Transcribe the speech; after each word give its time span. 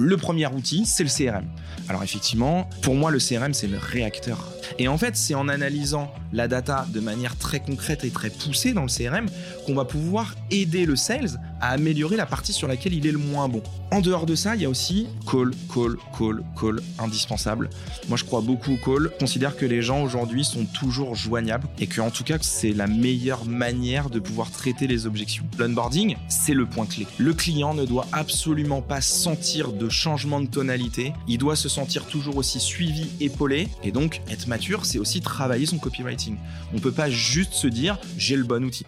Le 0.00 0.16
premier 0.16 0.46
outil, 0.46 0.86
c'est 0.86 1.02
le 1.02 1.08
CRM. 1.08 1.44
Alors 1.88 2.04
effectivement, 2.04 2.70
pour 2.82 2.94
moi, 2.94 3.10
le 3.10 3.18
CRM, 3.18 3.52
c'est 3.52 3.66
le 3.66 3.78
réacteur. 3.78 4.52
Et 4.78 4.86
en 4.86 4.96
fait, 4.96 5.16
c'est 5.16 5.34
en 5.34 5.48
analysant 5.48 6.14
la 6.32 6.48
data 6.48 6.86
de 6.92 7.00
manière 7.00 7.36
très 7.36 7.60
concrète 7.60 8.04
et 8.04 8.10
très 8.10 8.30
poussée 8.30 8.72
dans 8.72 8.82
le 8.82 8.88
CRM 8.88 9.26
qu'on 9.66 9.74
va 9.74 9.84
pouvoir 9.84 10.34
aider 10.50 10.86
le 10.86 10.96
sales 10.96 11.40
à 11.60 11.70
améliorer 11.70 12.16
la 12.16 12.26
partie 12.26 12.52
sur 12.52 12.68
laquelle 12.68 12.94
il 12.94 13.06
est 13.06 13.12
le 13.12 13.18
moins 13.18 13.48
bon. 13.48 13.62
En 13.90 14.00
dehors 14.00 14.26
de 14.26 14.34
ça, 14.34 14.54
il 14.54 14.62
y 14.62 14.64
a 14.66 14.68
aussi 14.68 15.08
call, 15.30 15.52
call, 15.72 15.96
call, 16.16 16.42
call, 16.60 16.80
indispensable. 16.98 17.70
Moi, 18.08 18.18
je 18.18 18.24
crois 18.24 18.42
beaucoup 18.42 18.72
au 18.72 18.76
call. 18.76 19.10
Je 19.14 19.18
considère 19.18 19.56
que 19.56 19.64
les 19.64 19.80
gens 19.80 20.02
aujourd'hui 20.02 20.44
sont 20.44 20.66
toujours 20.66 21.14
joignables 21.14 21.66
et 21.78 21.86
que, 21.86 22.00
en 22.00 22.10
tout 22.10 22.22
cas, 22.22 22.36
c'est 22.40 22.72
la 22.72 22.86
meilleure 22.86 23.46
manière 23.46 24.10
de 24.10 24.18
pouvoir 24.18 24.50
traiter 24.50 24.86
les 24.86 25.06
objections. 25.06 25.44
L'onboarding, 25.58 26.16
c'est 26.28 26.52
le 26.52 26.66
point 26.66 26.84
clé. 26.84 27.06
Le 27.16 27.32
client 27.32 27.72
ne 27.72 27.86
doit 27.86 28.06
absolument 28.12 28.82
pas 28.82 29.00
sentir 29.00 29.72
de 29.72 29.88
changement 29.88 30.40
de 30.40 30.46
tonalité. 30.46 31.14
Il 31.26 31.38
doit 31.38 31.56
se 31.56 31.68
sentir 31.68 32.04
toujours 32.06 32.36
aussi 32.36 32.60
suivi, 32.60 33.08
épaulé. 33.20 33.68
Et 33.82 33.90
donc, 33.90 34.20
être 34.30 34.48
mature, 34.48 34.84
c'est 34.84 34.98
aussi 34.98 35.22
travailler 35.22 35.66
son 35.66 35.78
copywriting. 36.18 36.36
On 36.74 36.78
peut 36.78 36.92
pas 36.92 37.10
juste 37.10 37.54
se 37.54 37.66
dire 37.66 37.98
j'ai 38.16 38.36
le 38.36 38.44
bon 38.44 38.64
outil. 38.64 38.84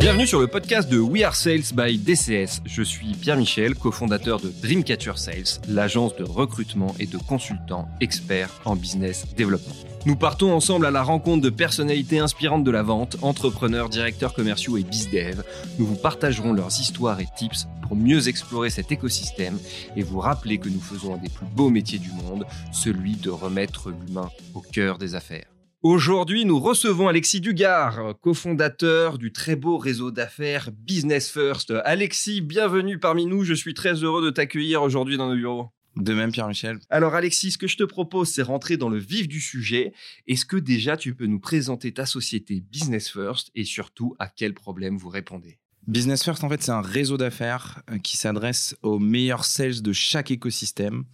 Bienvenue 0.00 0.26
sur 0.26 0.40
le 0.40 0.46
podcast 0.46 0.90
de 0.90 0.98
We 0.98 1.22
Are 1.22 1.34
Sales 1.34 1.72
by 1.74 1.98
DCS. 1.98 2.60
Je 2.66 2.82
suis 2.82 3.12
Pierre 3.14 3.36
Michel, 3.36 3.74
cofondateur 3.74 4.38
de 4.38 4.52
Dreamcatcher 4.62 5.16
Sales, 5.16 5.60
l'agence 5.68 6.14
de 6.16 6.24
recrutement 6.24 6.94
et 6.98 7.06
de 7.06 7.16
consultants 7.16 7.88
experts 8.00 8.50
en 8.64 8.76
business 8.76 9.24
développement. 9.36 9.74
Nous 10.06 10.16
partons 10.16 10.52
ensemble 10.52 10.84
à 10.84 10.90
la 10.90 11.02
rencontre 11.02 11.40
de 11.40 11.48
personnalités 11.48 12.18
inspirantes 12.18 12.62
de 12.62 12.70
la 12.70 12.82
vente, 12.82 13.16
entrepreneurs, 13.22 13.88
directeurs 13.88 14.34
commerciaux 14.34 14.76
et 14.76 14.82
bizdev. 14.82 15.42
Nous 15.78 15.86
vous 15.86 15.96
partagerons 15.96 16.52
leurs 16.52 16.78
histoires 16.78 17.20
et 17.20 17.28
tips 17.38 17.66
pour 17.82 17.96
mieux 17.96 18.28
explorer 18.28 18.68
cet 18.68 18.92
écosystème 18.92 19.58
et 19.96 20.02
vous 20.02 20.20
rappeler 20.20 20.58
que 20.58 20.68
nous 20.68 20.80
faisons 20.80 21.14
un 21.14 21.16
des 21.16 21.30
plus 21.30 21.46
beaux 21.46 21.70
métiers 21.70 21.98
du 21.98 22.12
monde, 22.12 22.44
celui 22.70 23.16
de 23.16 23.30
remettre 23.30 23.88
l'humain 23.88 24.28
au 24.54 24.60
cœur 24.60 24.98
des 24.98 25.14
affaires. 25.14 25.46
Aujourd'hui, 25.82 26.44
nous 26.44 26.60
recevons 26.60 27.08
Alexis 27.08 27.40
Dugard, 27.40 28.14
cofondateur 28.20 29.16
du 29.16 29.32
très 29.32 29.56
beau 29.56 29.78
réseau 29.78 30.10
d'affaires 30.10 30.68
Business 30.70 31.30
First. 31.30 31.72
Alexis, 31.84 32.42
bienvenue 32.42 32.98
parmi 32.98 33.24
nous. 33.24 33.42
Je 33.42 33.54
suis 33.54 33.72
très 33.72 33.94
heureux 33.94 34.22
de 34.22 34.30
t'accueillir 34.30 34.82
aujourd'hui 34.82 35.16
dans 35.16 35.28
nos 35.28 35.36
bureaux. 35.36 35.73
De 35.96 36.12
même, 36.12 36.32
Pierre-Michel. 36.32 36.78
Alors, 36.90 37.14
Alexis, 37.14 37.52
ce 37.52 37.58
que 37.58 37.66
je 37.66 37.76
te 37.76 37.84
propose, 37.84 38.28
c'est 38.28 38.42
rentrer 38.42 38.76
dans 38.76 38.88
le 38.88 38.98
vif 38.98 39.28
du 39.28 39.40
sujet. 39.40 39.92
Est-ce 40.26 40.44
que 40.44 40.56
déjà 40.56 40.96
tu 40.96 41.14
peux 41.14 41.26
nous 41.26 41.40
présenter 41.40 41.92
ta 41.92 42.06
société 42.06 42.60
Business 42.60 43.10
First 43.10 43.50
et 43.54 43.64
surtout 43.64 44.16
à 44.18 44.28
quels 44.28 44.54
problèmes 44.54 44.96
vous 44.96 45.08
répondez? 45.08 45.58
Business 45.86 46.24
First, 46.24 46.42
en 46.44 46.48
fait, 46.48 46.62
c'est 46.62 46.72
un 46.72 46.80
réseau 46.80 47.18
d'affaires 47.18 47.82
euh, 47.90 47.98
qui 47.98 48.16
s'adresse 48.16 48.74
aux 48.82 48.98
meilleurs 48.98 49.44
sales 49.44 49.82
de 49.82 49.92
chaque 49.92 50.30
écosystème. 50.30 51.04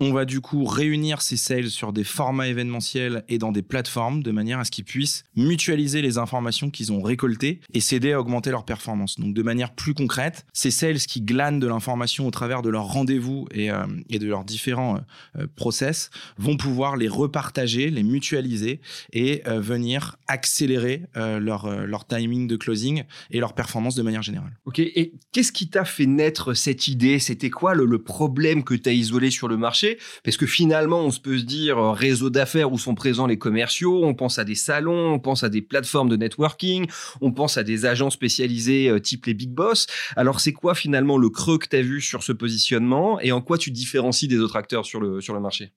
On 0.00 0.12
va 0.12 0.24
du 0.24 0.40
coup 0.40 0.64
réunir 0.64 1.22
ces 1.22 1.36
sales 1.36 1.70
sur 1.70 1.92
des 1.92 2.04
formats 2.04 2.48
événementiels 2.48 3.24
et 3.28 3.38
dans 3.38 3.52
des 3.52 3.62
plateformes 3.62 4.22
de 4.22 4.30
manière 4.32 4.58
à 4.58 4.64
ce 4.64 4.70
qu'ils 4.70 4.84
puissent 4.84 5.24
mutualiser 5.36 6.02
les 6.02 6.18
informations 6.18 6.70
qu'ils 6.70 6.92
ont 6.92 7.00
récoltées 7.00 7.60
et 7.72 7.80
s'aider 7.80 8.12
à 8.12 8.20
augmenter 8.20 8.50
leur 8.50 8.64
performance. 8.64 9.18
Donc, 9.20 9.34
de 9.34 9.42
manière 9.42 9.74
plus 9.74 9.94
concrète, 9.94 10.46
ces 10.52 10.70
sales 10.70 10.98
qui 10.98 11.20
glanent 11.20 11.60
de 11.60 11.66
l'information 11.66 12.26
au 12.26 12.30
travers 12.30 12.62
de 12.62 12.70
leurs 12.70 12.86
rendez-vous 12.86 13.46
et, 13.52 13.70
euh, 13.70 13.86
de 14.10 14.26
leurs 14.26 14.44
différents 14.44 15.00
euh, 15.38 15.46
process 15.54 16.10
vont 16.38 16.56
pouvoir 16.56 16.96
les 16.96 17.08
repartager, 17.08 17.90
les 17.90 18.02
mutualiser 18.02 18.80
et 19.12 19.42
venir 19.46 20.16
accélérer 20.26 21.02
leur, 21.14 21.86
leur 21.86 22.06
timing 22.06 22.46
de 22.46 22.56
closing 22.56 23.04
et 23.30 23.40
leur 23.40 23.54
performance 23.54 23.94
de 23.94 24.02
manière 24.02 24.22
générale. 24.22 24.58
Ok, 24.64 24.78
et 24.78 25.12
qu'est-ce 25.32 25.52
qui 25.52 25.68
t'a 25.68 25.84
fait 25.84 26.06
naître 26.06 26.54
cette 26.54 26.88
idée? 26.88 27.18
C'était 27.18 27.50
quoi 27.50 27.74
le, 27.74 27.98
problème 27.98 28.64
que 28.64 28.74
tu 28.74 28.88
as 28.88 28.92
isolé 28.92 29.30
sur 29.30 29.48
le 29.48 29.56
marché? 29.56 29.83
Parce 30.22 30.36
que 30.36 30.46
finalement, 30.46 31.00
on 31.00 31.10
se 31.10 31.20
peut 31.20 31.38
se 31.38 31.44
dire 31.44 31.78
euh, 31.78 31.92
réseau 31.92 32.30
d'affaires 32.30 32.72
où 32.72 32.78
sont 32.78 32.94
présents 32.94 33.26
les 33.26 33.38
commerciaux, 33.38 34.04
on 34.04 34.14
pense 34.14 34.38
à 34.38 34.44
des 34.44 34.54
salons, 34.54 35.14
on 35.14 35.18
pense 35.18 35.44
à 35.44 35.48
des 35.48 35.62
plateformes 35.62 36.08
de 36.08 36.16
networking, 36.16 36.86
on 37.20 37.32
pense 37.32 37.56
à 37.56 37.62
des 37.62 37.86
agents 37.86 38.10
spécialisés 38.10 38.88
euh, 38.88 39.00
type 39.00 39.26
les 39.26 39.34
big 39.34 39.50
boss. 39.50 39.86
Alors 40.16 40.40
c'est 40.40 40.52
quoi 40.52 40.74
finalement 40.74 41.18
le 41.18 41.30
creux 41.30 41.58
que 41.58 41.68
tu 41.68 41.76
as 41.76 41.82
vu 41.82 42.00
sur 42.00 42.22
ce 42.22 42.32
positionnement 42.32 43.20
et 43.20 43.32
en 43.32 43.40
quoi 43.40 43.58
tu 43.58 43.70
différencies 43.70 44.28
des 44.28 44.38
autres 44.38 44.56
acteurs 44.56 44.86
sur 44.86 45.00
le, 45.00 45.20
sur 45.20 45.34
le 45.34 45.40
marché? 45.40 45.72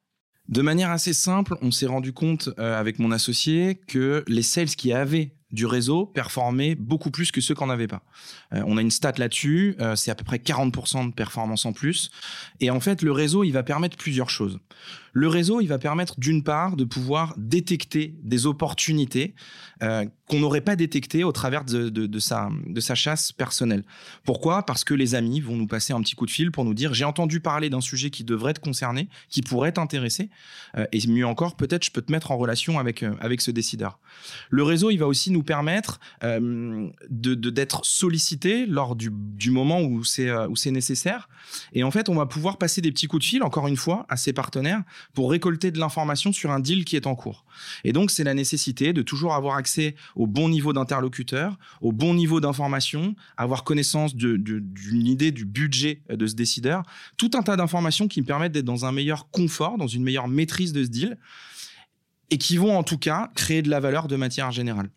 De 0.47 0.61
manière 0.61 0.91
assez 0.91 1.11
simple, 1.11 1.57
on 1.61 1.71
s'est 1.71 1.87
rendu 1.87 2.13
compte 2.13 2.49
euh, 2.57 2.79
avec 2.79 2.99
mon 2.99 3.11
associé 3.11 3.75
que 3.87 4.23
les 4.27 4.41
sales 4.41 4.67
qui 4.67 4.93
avaient 4.93 5.33
du 5.51 5.65
réseau 5.65 6.05
performaient 6.05 6.75
beaucoup 6.75 7.11
plus 7.11 7.31
que 7.31 7.41
ceux 7.41 7.55
qui 7.55 7.63
n'en 7.63 7.69
avaient 7.69 7.87
pas. 7.87 8.03
Euh, 8.53 8.63
on 8.65 8.77
a 8.77 8.81
une 8.81 8.91
stat 8.91 9.13
là-dessus, 9.17 9.75
euh, 9.79 9.95
c'est 9.95 10.11
à 10.11 10.15
peu 10.15 10.23
près 10.23 10.37
40% 10.37 11.07
de 11.07 11.13
performance 11.13 11.65
en 11.65 11.73
plus. 11.73 12.11
Et 12.59 12.69
en 12.69 12.79
fait, 12.79 13.01
le 13.01 13.11
réseau, 13.11 13.43
il 13.43 13.51
va 13.51 13.63
permettre 13.63 13.97
plusieurs 13.97 14.29
choses. 14.29 14.59
Le 15.13 15.27
réseau, 15.27 15.61
il 15.61 15.67
va 15.67 15.79
permettre 15.79 16.19
d'une 16.19 16.43
part 16.43 16.75
de 16.75 16.83
pouvoir 16.83 17.33
détecter 17.37 18.15
des 18.23 18.45
opportunités 18.45 19.35
euh, 19.81 20.05
qu'on 20.27 20.39
n'aurait 20.39 20.61
pas 20.61 20.75
détectées 20.75 21.23
au 21.23 21.31
travers 21.31 21.63
de, 21.63 22.19
sa, 22.19 22.49
de 22.65 22.79
sa 22.81 22.95
chasse 22.95 23.31
personnelle. 23.31 23.83
Pourquoi? 24.25 24.65
Parce 24.65 24.83
que 24.83 24.93
les 24.93 25.15
amis 25.15 25.39
vont 25.39 25.55
nous 25.55 25.67
passer 25.67 25.93
un 25.93 26.01
petit 26.01 26.15
coup 26.15 26.25
de 26.25 26.31
fil 26.31 26.51
pour 26.51 26.65
nous 26.65 26.73
dire 26.73 26.93
j'ai 26.93 27.05
entendu 27.05 27.39
parler 27.39 27.69
d'un 27.69 27.81
sujet 27.81 28.09
qui 28.09 28.23
devrait 28.23 28.53
te 28.53 28.59
concerner, 28.59 29.07
qui 29.29 29.41
pourrait 29.41 29.71
t'intéresser. 29.71 30.29
et 30.91 31.07
mieux 31.07 31.25
encore, 31.25 31.55
peut-être 31.55 31.85
je 31.85 31.91
peux 31.91 32.01
te 32.01 32.11
mettre 32.11 32.31
en 32.31 32.37
relation 32.37 32.77
avec, 32.79 33.03
avec 33.21 33.41
ce 33.41 33.51
décideur. 33.51 33.99
Le 34.49 34.63
réseau, 34.63 34.89
il 34.89 34.97
va 34.97 35.07
aussi 35.07 35.31
nous 35.31 35.43
permettre 35.43 35.99
de 36.21 37.35
d'être 37.47 37.85
sollicité 37.85 38.65
lors 38.65 38.95
du, 38.95 39.09
du 39.11 39.51
moment 39.51 39.81
où 39.81 40.03
c'est 40.03 40.29
c'est 40.57 40.71
nécessaire. 40.71 41.29
Et 41.73 41.83
en 41.83 41.91
fait, 41.91 42.09
on 42.09 42.15
va 42.15 42.25
pouvoir 42.25 42.57
passer 42.57 42.81
des 42.81 42.91
petits 42.91 43.07
coups 43.07 43.23
de 43.23 43.27
fil, 43.27 43.43
encore 43.43 43.67
une 43.67 43.77
fois, 43.77 44.05
à 44.09 44.17
ses 44.17 44.33
partenaires 44.33 44.83
pour 45.13 45.31
récolter 45.31 45.71
de 45.71 45.79
l'information 45.79 46.31
sur 46.33 46.51
un 46.51 46.59
deal 46.59 46.83
qui 46.83 46.95
est 46.95 47.07
en 47.07 47.15
cours. 47.15 47.45
Et 47.83 47.93
donc, 47.93 48.11
c'est 48.11 48.23
la 48.23 48.33
nécessité 48.33 48.93
de 48.93 49.01
toujours 49.01 49.33
avoir 49.33 49.55
accès 49.55 49.95
au 50.17 50.25
bon 50.25 50.49
niveau 50.49 50.73
d'interlocuteur, 50.73 51.57
au 51.79 51.91
bon 51.91 52.13
niveau 52.15 52.41
d'information, 52.41 53.15
avoir 53.37 53.63
connaissance 53.63 54.15
d'une 54.15 55.07
idée 55.07 55.31
du 55.31 55.45
budget 55.45 56.01
de 56.09 56.25
ce 56.25 56.33
décideur, 56.33 56.83
tout 57.17 57.31
un 57.35 57.43
tas 57.43 57.55
d'informations 57.55 58.07
qui 58.07 58.21
me 58.21 58.25
permettent 58.25 58.51
d'être 58.51 58.65
dans 58.65 58.85
un 58.85 58.91
meilleur 58.91 59.29
confort, 59.29 59.77
dans 59.77 59.87
une 59.87 60.03
meilleure 60.03 60.27
maîtrise 60.27 60.73
de 60.73 60.83
ce 60.83 60.89
deal, 60.89 61.17
et 62.31 62.39
qui 62.39 62.57
vont 62.57 62.75
en 62.75 62.83
tout 62.83 62.97
cas 62.97 63.29
créer 63.35 63.61
de 63.61 63.69
la 63.69 63.79
valeur 63.79 64.07
de 64.07 64.15
matière 64.15 64.51
générale. 64.51 64.89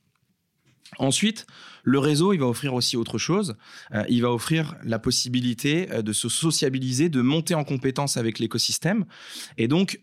Ensuite, 0.99 1.47
le 1.85 1.99
réseau, 1.99 2.33
il 2.33 2.41
va 2.41 2.47
offrir 2.47 2.75
aussi 2.75 2.97
autre 2.97 3.19
chose. 3.19 3.55
Euh, 3.95 4.05
il 4.09 4.23
va 4.23 4.33
offrir 4.33 4.75
la 4.83 4.99
possibilité 4.99 5.89
euh, 5.93 6.03
de 6.03 6.13
se 6.13 6.29
sociabiliser, 6.29 7.09
de 7.09 7.21
monter 7.21 7.55
en 7.55 7.63
compétence 7.63 8.17
avec 8.17 8.39
l'écosystème. 8.39 9.05
Et 9.57 9.69
donc, 9.69 10.01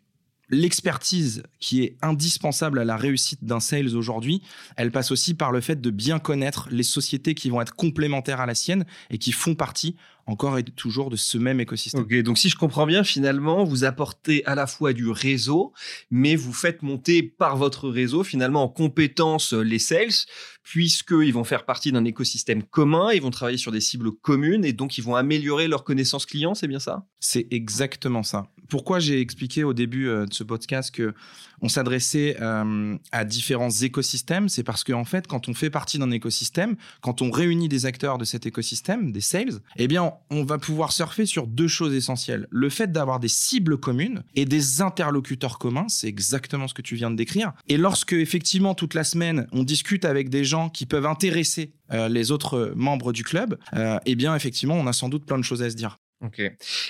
l'expertise 0.50 1.44
qui 1.59 1.84
est 1.84 1.97
indispensable 2.02 2.80
à 2.80 2.85
la 2.85 2.97
réussite 2.97 3.44
d'un 3.44 3.59
sales 3.59 3.96
aujourd'hui, 3.96 4.41
elle 4.75 4.91
passe 4.91 5.12
aussi 5.12 5.34
par 5.34 5.52
le 5.52 5.62
fait 5.62 5.81
de 5.81 5.90
bien 5.90 6.19
connaître 6.19 6.68
les 6.72 6.84
sociétés 6.84 7.35
qui 7.35 7.50
vont 7.50 7.62
être 7.62 7.75
complémentaires 7.75 8.41
à 8.41 8.46
la 8.46 8.56
sienne 8.56 8.86
et 9.09 9.18
qui 9.18 9.31
font 9.31 9.56
partie 9.56 9.96
encore 10.28 10.57
et 10.57 10.63
toujours 10.63 11.09
de 11.09 11.16
ce 11.16 11.38
même 11.38 11.59
écosystème. 11.62 12.02
Ok, 12.02 12.13
donc 12.22 12.38
si 12.38 12.50
je 12.50 12.57
comprends 12.57 12.86
bien, 12.86 13.03
finalement, 13.03 13.63
vous 13.63 13.86
apportez 13.86 14.46
à 14.46 14.56
la 14.56 14.68
fois 14.68 14.91
du 14.91 15.09
réseau, 15.09 15.74
mais 16.12 16.36
vous 16.36 16.52
faites 16.52 16.81
monter 16.81 17.24
par 17.24 17.56
votre 17.56 17.90
réseau 17.90 18.24
finalement 18.24 18.63
en 18.63 18.68
compétence 18.68 19.53
les 19.53 19.80
sales, 19.80 20.25
puisqu'ils 20.63 21.31
vont 21.31 21.46
faire 21.46 21.66
partie 21.66 21.94
d'un 21.94 22.03
écosystème 22.03 22.62
commun, 22.62 23.12
ils 23.13 23.22
vont 23.22 23.31
travailler 23.31 23.57
sur 23.57 23.72
des 23.72 23.80
cibles 23.80 24.12
communes 24.12 24.66
et 24.66 24.74
donc 24.74 24.97
ils 24.97 25.03
vont 25.03 25.16
améliorer 25.16 25.69
leurs 25.69 25.86
connaissances 25.86 26.25
clients, 26.25 26.56
c'est 26.56 26.68
bien 26.68 26.80
ça? 26.80 27.06
C'est 27.22 27.47
exactement 27.52 28.24
ça. 28.24 28.50
Pourquoi 28.69 29.00
j'ai 29.00 29.22
expliqué 29.22 29.63
au 29.63 29.73
début 29.73 30.07
euh, 30.07 30.25
de 30.25 30.33
ce 30.33 30.44
podcast 30.44 30.94
que 30.94 31.13
on 31.61 31.69
s'adressait 31.69 32.38
euh, 32.39 32.97
à 33.11 33.25
différents 33.25 33.69
écosystèmes, 33.69 34.50
c'est 34.50 34.63
parce 34.63 34.83
qu'en 34.83 35.00
en 35.00 35.05
fait, 35.05 35.27
quand 35.27 35.50
on 35.50 35.53
fait 35.53 35.69
partie 35.69 35.97
d'un 35.97 36.12
écosystème, 36.12 36.75
quand 37.01 37.21
on 37.21 37.31
réunit 37.31 37.68
des 37.68 37.86
acteurs 37.86 38.18
de 38.18 38.25
cet 38.25 38.45
écosystème, 38.45 39.12
des 39.12 39.21
sales, 39.21 39.59
eh 39.77 39.88
bien, 39.88 40.13
on 40.30 40.44
va 40.44 40.57
pouvoir 40.57 40.92
surfer 40.92 41.25
sur 41.25 41.47
deux 41.47 41.68
choses 41.68 41.95
essentielles. 41.95 42.47
Le 42.51 42.69
fait 42.69 42.92
d'avoir 42.92 43.19
des 43.19 43.27
cibles 43.27 43.77
communes 43.77 44.24
et 44.36 44.45
des 44.45 44.81
interlocuteurs 44.81 45.57
communs, 45.57 45.88
c'est 45.88 46.07
exactement 46.07 46.68
ce 46.68 46.74
que 46.74 46.81
tu 46.81 46.95
viens 46.95 47.09
de 47.09 47.15
décrire. 47.15 47.53
Et 47.68 47.77
lorsque, 47.77 48.13
effectivement, 48.13 48.75
toute 48.75 48.94
la 48.94 49.03
semaine, 49.03 49.47
on 49.51 49.63
discute 49.63 50.06
avec 50.06 50.30
des 50.30 50.44
gens 50.44 50.69
qui 50.69 50.86
peuvent 50.86 51.06
intéresser 51.06 51.74
euh, 51.92 52.07
les 52.07 52.31
autres 52.31 52.74
membres 52.75 53.13
du 53.13 53.24
club, 53.24 53.57
eh 54.06 54.15
bien, 54.15 54.36
effectivement, 54.36 54.75
on 54.75 54.88
a 54.88 54.94
sans 54.94 55.09
doute 55.09 55.25
plein 55.25 55.38
de 55.38 55.44
choses 55.44 55.63
à 55.63 55.69
se 55.69 55.75
dire. 55.75 55.97
Ok. 56.25 56.42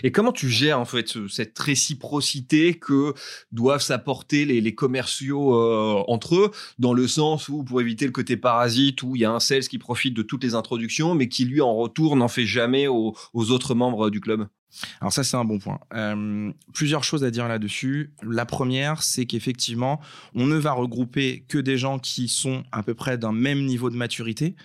Et 0.04 0.12
comment 0.14 0.32
tu 0.32 0.50
gères 0.50 0.80
en 0.80 0.86
fait 0.86 1.28
cette 1.28 1.60
réciprocité 1.60 2.76
que 2.76 3.14
doivent 3.52 3.82
s'apporter 3.82 4.46
les, 4.46 4.76
commerciaux 4.76 5.54
euh, 5.54 6.02
entre 6.08 6.36
eux, 6.36 6.52
dans 6.80 6.94
le 6.94 7.08
sens 7.08 7.50
où 7.50 7.64
pour 7.64 7.82
éviter 7.82 8.06
le 8.06 8.12
côté 8.14 8.38
parasite, 8.38 9.04
où 9.04 9.18
il 9.18 9.22
y 9.22 9.26
a 9.26 9.32
un 9.32 9.42
sales 9.42 9.68
qui 9.68 9.80
profite 9.80 10.14
de 10.14 10.22
toutes 10.22 10.44
les 10.44 10.56
introductions, 10.56 11.14
mais 11.14 11.28
qui 11.28 11.44
lui 11.44 11.60
en 11.60 11.76
retour 11.76 12.16
n'en 12.16 12.30
fait 12.30 12.46
jamais 12.46 12.88
aux, 12.88 13.16
autres 13.34 13.76
membres 13.76 14.10
du 14.10 14.22
club? 14.22 14.48
Alors 15.02 15.14
ça, 15.14 15.24
c'est 15.24 15.38
un 15.38 15.46
bon 15.46 15.60
point. 15.60 15.80
Euh, 15.94 16.52
plusieurs 16.74 17.04
choses 17.04 17.24
à 17.24 17.32
dire 17.32 17.48
là-dessus. 17.48 18.12
La 18.24 18.46
première, 18.46 19.04
c'est 19.04 19.26
qu'effectivement, 19.26 20.00
on 20.36 20.46
ne 20.46 20.56
va 20.56 20.74
regrouper 20.74 21.46
que 21.48 21.58
des 21.58 21.78
gens 21.78 22.00
qui 22.00 22.28
sont 22.28 22.64
à 22.72 22.84
peu 22.84 22.94
près 22.94 23.18
d'un 23.18 23.32
même 23.32 23.66
niveau 23.66 23.90
de 23.90 23.96
maturité. 23.96 24.56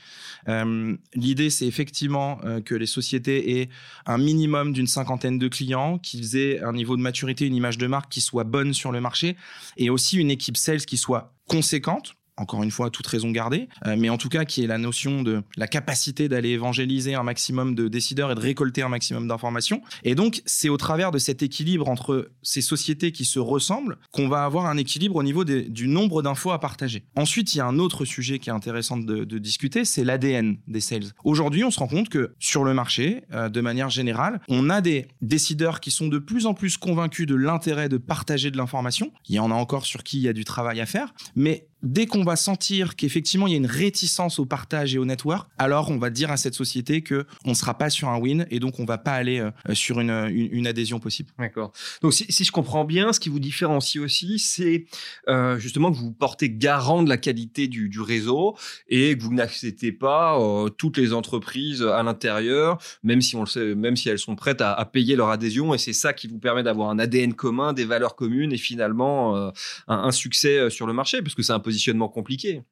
Euh, 0.48 0.96
l'idée, 1.14 1.50
c'est 1.50 1.66
effectivement 1.66 2.40
euh, 2.44 2.60
que 2.60 2.74
les 2.74 2.86
sociétés 2.86 3.60
aient 3.60 3.68
un 4.06 4.18
minimum 4.18 4.72
d'une 4.72 4.86
cinquantaine 4.86 5.38
de 5.38 5.48
clients, 5.48 5.98
qu'ils 5.98 6.36
aient 6.36 6.60
un 6.60 6.72
niveau 6.72 6.96
de 6.96 7.02
maturité, 7.02 7.46
une 7.46 7.54
image 7.54 7.78
de 7.78 7.86
marque 7.86 8.10
qui 8.10 8.20
soit 8.20 8.44
bonne 8.44 8.74
sur 8.74 8.92
le 8.92 9.00
marché, 9.00 9.36
et 9.76 9.90
aussi 9.90 10.18
une 10.18 10.30
équipe 10.30 10.56
sales 10.56 10.84
qui 10.84 10.96
soit 10.96 11.34
conséquente 11.48 12.16
encore 12.42 12.62
une 12.62 12.70
fois, 12.70 12.90
toute 12.90 13.06
raison 13.06 13.30
gardée, 13.30 13.68
euh, 13.86 13.96
mais 13.96 14.10
en 14.10 14.18
tout 14.18 14.28
cas 14.28 14.44
qui 14.44 14.62
est 14.62 14.66
la 14.66 14.78
notion 14.78 15.22
de 15.22 15.42
la 15.56 15.66
capacité 15.66 16.28
d'aller 16.28 16.50
évangéliser 16.50 17.14
un 17.14 17.22
maximum 17.22 17.74
de 17.74 17.88
décideurs 17.88 18.32
et 18.32 18.34
de 18.34 18.40
récolter 18.40 18.82
un 18.82 18.88
maximum 18.88 19.28
d'informations. 19.28 19.80
Et 20.02 20.14
donc, 20.14 20.42
c'est 20.44 20.68
au 20.68 20.76
travers 20.76 21.10
de 21.10 21.18
cet 21.18 21.42
équilibre 21.42 21.88
entre 21.88 22.30
ces 22.42 22.60
sociétés 22.60 23.12
qui 23.12 23.24
se 23.24 23.38
ressemblent 23.38 23.98
qu'on 24.10 24.28
va 24.28 24.44
avoir 24.44 24.66
un 24.66 24.76
équilibre 24.76 25.16
au 25.16 25.22
niveau 25.22 25.44
du 25.44 25.88
nombre 25.88 26.22
d'infos 26.22 26.50
à 26.50 26.58
partager. 26.58 27.04
Ensuite, 27.16 27.54
il 27.54 27.58
y 27.58 27.60
a 27.60 27.66
un 27.66 27.78
autre 27.78 28.04
sujet 28.04 28.38
qui 28.38 28.50
est 28.50 28.52
intéressant 28.52 28.96
de, 28.96 29.38
discuter, 29.38 29.84
c'est 29.84 30.04
l'ADN 30.04 30.58
des 30.66 30.80
sales. 30.80 31.12
Aujourd'hui, 31.24 31.64
on 31.64 31.70
se 31.70 31.78
rend 31.78 31.88
compte 31.88 32.08
que 32.08 32.34
sur 32.38 32.64
le 32.64 32.74
marché, 32.74 33.22
euh, 33.32 33.48
de 33.48 33.60
manière 33.60 33.88
générale, 33.88 34.40
on 34.48 34.68
a 34.68 34.80
des 34.80 35.08
décideurs 35.20 35.80
qui 35.80 35.90
sont 35.90 36.08
de 36.08 36.18
plus 36.18 36.46
en 36.46 36.54
plus 36.54 36.76
convaincus 36.76 37.26
de 37.26 37.34
l'intérêt 37.34 37.88
de 37.88 37.96
partager 37.96 38.50
de 38.50 38.56
l'information. 38.56 39.12
Il 39.28 39.34
y 39.34 39.38
en 39.38 39.50
a 39.50 39.54
encore 39.54 39.86
sur 39.86 40.02
qui 40.02 40.18
il 40.18 40.22
y 40.22 40.28
a 40.28 40.32
du 40.32 40.44
travail 40.44 40.80
à 40.80 40.86
faire, 40.86 41.14
mais 41.34 41.68
dès 41.82 42.06
qu'on 42.06 42.22
va 42.22 42.36
sentir 42.36 42.96
qu'effectivement 42.96 43.46
il 43.46 43.52
y 43.52 43.54
a 43.54 43.58
une 43.58 43.66
réticence 43.66 44.38
au 44.38 44.46
partage 44.46 44.94
et 44.94 44.98
au 44.98 45.04
network, 45.04 45.48
alors 45.58 45.90
on 45.90 45.98
va 45.98 46.10
dire 46.10 46.30
à 46.30 46.36
cette 46.36 46.54
société 46.54 47.02
que 47.02 47.26
on 47.44 47.54
sera 47.54 47.76
pas 47.76 47.90
sur 47.90 48.08
un 48.08 48.18
win 48.18 48.46
et 48.50 48.60
donc 48.60 48.78
on 48.78 48.84
va 48.84 48.98
pas 48.98 49.12
aller 49.12 49.40
euh, 49.40 49.50
sur 49.74 50.00
une, 50.00 50.66
adhésion 50.66 51.00
possible. 51.00 51.30
D'accord. 51.38 51.72
Donc 52.02 52.12
si, 52.12 52.44
je 52.44 52.52
comprends 52.52 52.84
bien, 52.84 53.12
ce 53.12 53.20
qui 53.20 53.28
vous 53.28 53.40
différencie 53.40 54.02
aussi, 54.02 54.38
c'est 54.38 54.86
euh, 55.28 55.58
justement 55.58 55.90
que 55.90 55.96
vous 55.96 56.12
portez 56.12 56.50
garant 56.50 57.02
de 57.02 57.08
la 57.08 57.16
qualité 57.16 57.68
du, 57.68 57.90
réseau 58.00 58.56
et 58.88 59.16
que 59.16 59.22
vous 59.22 59.32
n'acceptez 59.32 59.92
pas 59.92 60.38
euh, 60.38 60.68
toutes 60.68 60.96
les 60.96 61.12
entreprises 61.12 61.82
à 61.82 62.02
l'intérieur, 62.02 62.78
même 63.02 63.20
si 63.20 63.36
on 63.36 63.40
le 63.40 63.46
sait, 63.46 63.74
même 63.74 63.96
si 63.96 64.08
elles 64.08 64.18
sont 64.18 64.34
prêtes 64.34 64.60
à, 64.60 64.72
à 64.72 64.84
payer 64.84 65.14
leur 65.14 65.28
adhésion 65.28 65.74
et 65.74 65.78
c'est 65.78 65.92
ça 65.92 66.12
qui 66.12 66.26
vous 66.26 66.38
permet 66.38 66.62
d'avoir 66.62 66.90
un 66.90 66.98
ADN 66.98 67.34
commun, 67.34 67.72
des 67.72 67.84
valeurs 67.84 68.16
communes 68.16 68.52
et 68.52 68.56
finalement 68.56 69.36
un, 69.36 69.52
un, 69.88 70.10
succès 70.10 70.68
sur 70.70 70.86
le 70.86 70.92
marché, 70.92 71.22
parce 71.22 71.34
que 71.34 71.42
c'est 71.42 71.52
un 71.52 71.60
peu 71.60 71.71
compliqué. 72.08 72.62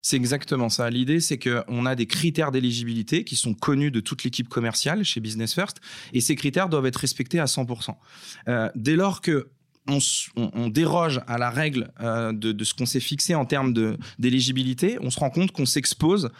C'est 0.00 0.16
exactement 0.16 0.68
ça. 0.68 0.88
L'idée, 0.90 1.20
c'est 1.20 1.38
qu'on 1.38 1.84
a 1.84 1.94
des 1.94 2.06
critères 2.06 2.52
d'éligibilité 2.52 3.24
qui 3.24 3.36
sont 3.36 3.54
connus 3.54 3.90
de 3.90 4.00
toute 4.00 4.24
l'équipe 4.24 4.48
commerciale 4.48 5.04
chez 5.04 5.20
Business 5.20 5.54
First, 5.54 5.80
et 6.12 6.20
ces 6.20 6.36
critères 6.36 6.68
doivent 6.68 6.86
être 6.86 6.96
respectés 6.96 7.40
à 7.40 7.46
100%. 7.46 7.94
Euh, 8.48 8.70
dès 8.74 8.96
lors 8.96 9.20
que 9.20 9.48
on, 10.36 10.68
déroge 10.68 11.22
à 11.26 11.38
la 11.38 11.48
règle 11.48 11.90
euh, 12.00 12.32
de, 12.34 12.52
de, 12.52 12.64
ce 12.64 12.74
qu'on 12.74 12.84
s'est 12.84 13.00
fixé 13.00 13.34
en 13.34 13.46
termes 13.46 13.72
d'éligibilité, 14.18 14.98
on 15.00 15.08
se 15.08 15.18
rend 15.18 15.30
compte 15.30 15.50
qu'on 15.50 15.64
s'expose 15.64 16.30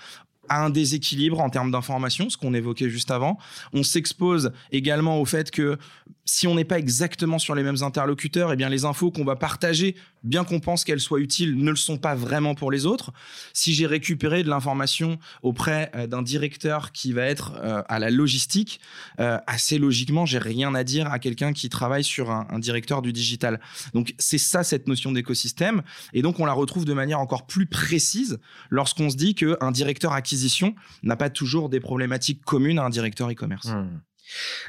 à 0.48 0.64
un 0.64 0.70
déséquilibre 0.70 1.40
en 1.40 1.50
termes 1.50 1.70
d'information, 1.70 2.30
ce 2.30 2.36
qu'on 2.36 2.54
évoquait 2.54 2.88
juste 2.88 3.10
avant. 3.10 3.38
On 3.72 3.82
s'expose 3.82 4.52
également 4.72 5.20
au 5.20 5.24
fait 5.24 5.50
que 5.50 5.78
si 6.24 6.46
on 6.46 6.54
n'est 6.54 6.64
pas 6.64 6.78
exactement 6.78 7.38
sur 7.38 7.54
les 7.54 7.62
mêmes 7.62 7.82
interlocuteurs, 7.82 8.52
eh 8.52 8.56
bien 8.56 8.68
les 8.68 8.84
infos 8.84 9.10
qu'on 9.10 9.24
va 9.24 9.36
partager, 9.36 9.94
bien 10.22 10.44
qu'on 10.44 10.60
pense 10.60 10.84
qu'elles 10.84 11.00
soient 11.00 11.20
utiles, 11.20 11.56
ne 11.56 11.70
le 11.70 11.76
sont 11.76 11.98
pas 11.98 12.14
vraiment 12.14 12.54
pour 12.54 12.70
les 12.70 12.86
autres. 12.86 13.12
Si 13.52 13.74
j'ai 13.74 13.86
récupéré 13.86 14.42
de 14.42 14.48
l'information 14.48 15.18
auprès 15.42 15.90
euh, 15.94 16.06
d'un 16.06 16.22
directeur 16.22 16.92
qui 16.92 17.12
va 17.12 17.22
être 17.22 17.54
euh, 17.62 17.82
à 17.88 17.98
la 17.98 18.10
logistique, 18.10 18.80
euh, 19.20 19.38
assez 19.46 19.78
logiquement, 19.78 20.26
j'ai 20.26 20.38
rien 20.38 20.74
à 20.74 20.84
dire 20.84 21.10
à 21.10 21.18
quelqu'un 21.18 21.52
qui 21.52 21.68
travaille 21.68 22.04
sur 22.04 22.30
un, 22.30 22.58
directeur 22.58 23.02
du 23.02 23.12
digital. 23.12 23.60
Donc 23.94 24.14
c'est 24.18 24.38
ça 24.38 24.64
cette 24.64 24.88
notion 24.88 25.12
d'écosystème, 25.12 25.82
et 26.12 26.22
donc 26.22 26.40
on 26.40 26.44
la 26.44 26.52
retrouve 26.52 26.84
de 26.84 26.92
manière 26.92 27.20
encore 27.20 27.46
plus 27.46 27.66
précise 27.66 28.38
lorsqu'on 28.70 29.10
se 29.10 29.16
dit 29.16 29.34
qu'un 29.34 29.70
directeur 29.70 30.12
acquisition 30.12 30.74
n'a 31.02 31.16
pas 31.16 31.30
toujours 31.30 31.68
des 31.68 31.80
problématiques 31.80 32.44
communes 32.44 32.78
à 32.78 32.84
un 32.84 32.90
directeur 32.90 33.30
e-commerce. 33.30 33.68
Mmh. 33.68 34.00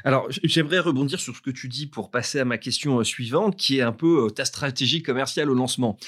Alors, 0.04 0.28
j'aimerais 0.44 0.78
rebondir 0.78 1.20
sur 1.20 1.36
ce 1.36 1.40
que 1.40 1.50
tu 1.50 1.68
dis 1.68 1.86
pour 1.86 2.10
passer 2.10 2.40
à 2.40 2.44
ma 2.44 2.58
question 2.58 3.00
euh, 3.00 3.04
suivante, 3.04 3.56
qui 3.56 3.78
est 3.78 3.82
un 3.82 3.92
peu 3.92 4.26
euh, 4.26 4.30
ta 4.30 4.44
stratégie 4.44 5.02
commerciale 5.02 5.50
au 5.50 5.54
lancement 5.54 5.98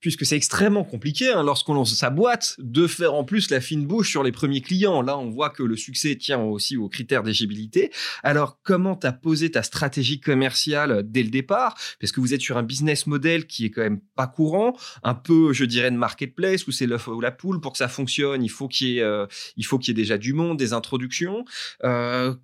puisque 0.00 0.24
c'est 0.24 0.36
extrêmement 0.36 0.84
compliqué 0.84 1.32
hein, 1.32 1.42
lorsqu'on 1.42 1.74
lance 1.74 1.94
sa 1.94 2.10
boîte 2.10 2.54
de 2.58 2.86
faire 2.86 3.14
en 3.14 3.24
plus 3.24 3.50
la 3.50 3.60
fine 3.60 3.86
bouche 3.86 4.10
sur 4.10 4.22
les 4.22 4.32
premiers 4.32 4.60
clients. 4.60 5.02
Là, 5.02 5.18
on 5.18 5.30
voit 5.30 5.50
que 5.50 5.62
le 5.62 5.76
succès 5.76 6.16
tient 6.16 6.40
aussi 6.40 6.76
aux 6.76 6.88
critères 6.88 7.22
d'éligibilité. 7.22 7.90
Alors, 8.22 8.58
comment 8.62 8.96
tu 8.96 9.06
as 9.06 9.12
posé 9.12 9.50
ta 9.50 9.62
stratégie 9.62 10.20
commerciale 10.20 11.02
dès 11.04 11.22
le 11.22 11.30
départ? 11.30 11.76
Parce 12.00 12.12
que 12.12 12.20
vous 12.20 12.34
êtes 12.34 12.40
sur 12.40 12.56
un 12.56 12.62
business 12.62 13.06
model 13.06 13.46
qui 13.46 13.66
est 13.66 13.70
quand 13.70 13.82
même 13.82 14.00
pas 14.14 14.26
courant, 14.26 14.76
un 15.02 15.14
peu, 15.14 15.52
je 15.52 15.64
dirais, 15.64 15.90
de 15.90 15.96
marketplace 15.96 16.66
où 16.66 16.72
c'est 16.72 16.86
l'œuf 16.86 17.08
ou 17.08 17.20
la 17.20 17.32
poule. 17.32 17.60
Pour 17.60 17.72
que 17.72 17.78
ça 17.78 17.88
fonctionne, 17.88 18.42
il 18.42 18.50
faut 18.50 18.68
qu'il 18.68 18.88
y 18.88 18.98
ait, 18.98 19.02
euh, 19.02 19.26
il 19.56 19.64
y 19.64 19.90
ait 19.90 19.94
déjà 19.94 20.18
du 20.18 20.32
monde, 20.32 20.58
des 20.58 20.72
introductions. 20.72 21.44
Euh, 21.84 22.34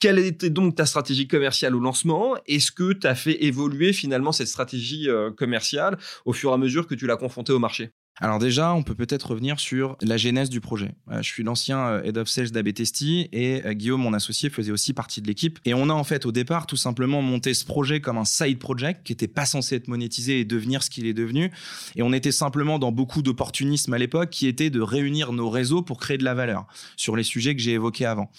quelle 0.00 0.18
était 0.18 0.50
donc 0.50 0.74
ta 0.76 0.86
stratégie 0.86 1.28
commerciale 1.28 1.74
au 1.74 1.80
lancement? 1.80 2.36
Est-ce 2.46 2.72
que 2.72 2.92
tu 2.92 3.06
as 3.06 3.14
fait 3.14 3.44
évoluer 3.44 3.92
finalement 3.92 4.32
cette 4.32 4.48
stratégie 4.48 5.08
euh, 5.08 5.30
commerciale 5.30 5.98
au 6.24 6.32
fur 6.32 6.50
et 6.50 6.54
à 6.54 6.56
mesure 6.56 6.87
que 6.88 6.94
tu 6.94 7.06
l'as 7.06 7.16
confronté 7.16 7.52
au 7.52 7.58
marché 7.58 7.92
alors 8.20 8.40
déjà, 8.40 8.74
on 8.74 8.82
peut 8.82 8.96
peut-être 8.96 9.30
revenir 9.30 9.60
sur 9.60 9.96
la 10.02 10.16
genèse 10.16 10.50
du 10.50 10.60
projet. 10.60 10.94
Euh, 11.10 11.22
je 11.22 11.28
suis 11.28 11.44
l'ancien 11.44 11.78
euh, 11.86 12.02
head 12.02 12.18
of 12.18 12.28
sales 12.28 12.50
d'Abetesti 12.50 13.28
et 13.32 13.64
euh, 13.64 13.74
Guillaume, 13.74 14.02
mon 14.02 14.12
associé, 14.12 14.50
faisait 14.50 14.72
aussi 14.72 14.92
partie 14.92 15.22
de 15.22 15.28
l'équipe. 15.28 15.60
Et 15.64 15.72
on 15.72 15.88
a 15.88 15.92
en 15.92 16.02
fait 16.02 16.26
au 16.26 16.32
départ 16.32 16.66
tout 16.66 16.76
simplement 16.76 17.22
monté 17.22 17.54
ce 17.54 17.64
projet 17.64 18.00
comme 18.00 18.18
un 18.18 18.24
side 18.24 18.58
project 18.58 19.04
qui 19.04 19.12
n'était 19.12 19.28
pas 19.28 19.46
censé 19.46 19.76
être 19.76 19.86
monétisé 19.86 20.40
et 20.40 20.44
devenir 20.44 20.82
ce 20.82 20.90
qu'il 20.90 21.06
est 21.06 21.14
devenu. 21.14 21.52
Et 21.94 22.02
on 22.02 22.12
était 22.12 22.32
simplement 22.32 22.80
dans 22.80 22.90
beaucoup 22.90 23.22
d'opportunisme 23.22 23.94
à 23.94 23.98
l'époque 23.98 24.30
qui 24.30 24.48
était 24.48 24.70
de 24.70 24.80
réunir 24.80 25.32
nos 25.32 25.48
réseaux 25.48 25.82
pour 25.82 26.00
créer 26.00 26.18
de 26.18 26.24
la 26.24 26.34
valeur 26.34 26.66
sur 26.96 27.14
les 27.14 27.22
sujets 27.22 27.54
que 27.54 27.62
j'ai 27.62 27.72
évoqués 27.72 28.06
avant. 28.06 28.30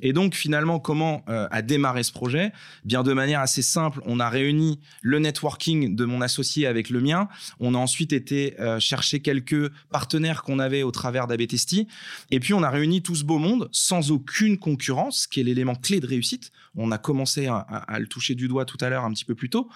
Et 0.00 0.12
donc 0.12 0.34
finalement, 0.34 0.80
comment 0.80 1.24
a 1.26 1.62
démarré 1.62 2.02
ce 2.02 2.12
projet? 2.12 2.52
Bien 2.84 3.02
de 3.02 3.12
manière 3.12 3.40
assez 3.40 3.62
simple, 3.62 4.00
on 4.04 4.20
a 4.20 4.28
réuni 4.28 4.80
le 5.02 5.18
networking 5.18 5.94
de 5.94 6.04
mon 6.04 6.20
associé 6.20 6.66
avec 6.66 6.90
le 6.90 7.00
mien. 7.00 7.28
On 7.60 7.74
a 7.74 7.78
ensuite 7.78 8.12
été 8.12 8.56
chercher 8.78 9.20
quelques 9.28 9.70
partenaires 9.90 10.42
qu'on 10.42 10.58
avait 10.58 10.82
au 10.82 10.90
travers 10.90 11.26
d'Abetesti. 11.26 11.86
Et 12.30 12.40
puis, 12.40 12.54
on 12.54 12.62
a 12.62 12.70
réuni 12.70 13.02
tout 13.02 13.14
ce 13.14 13.24
beau 13.24 13.38
monde 13.38 13.68
sans 13.72 14.10
aucune 14.10 14.56
concurrence, 14.56 15.26
qui 15.26 15.40
est 15.40 15.42
l'élément 15.42 15.74
clé 15.74 16.00
de 16.00 16.06
réussite. 16.06 16.50
On 16.74 16.90
a 16.92 16.96
commencé 16.96 17.46
à, 17.46 17.98
le 17.98 18.06
toucher 18.06 18.34
du 18.34 18.48
doigt 18.48 18.64
tout 18.64 18.78
à 18.80 18.88
l'heure 18.88 19.04
un 19.04 19.12
petit 19.12 19.26
peu 19.26 19.34
plus 19.34 19.50
tôt. 19.50 19.68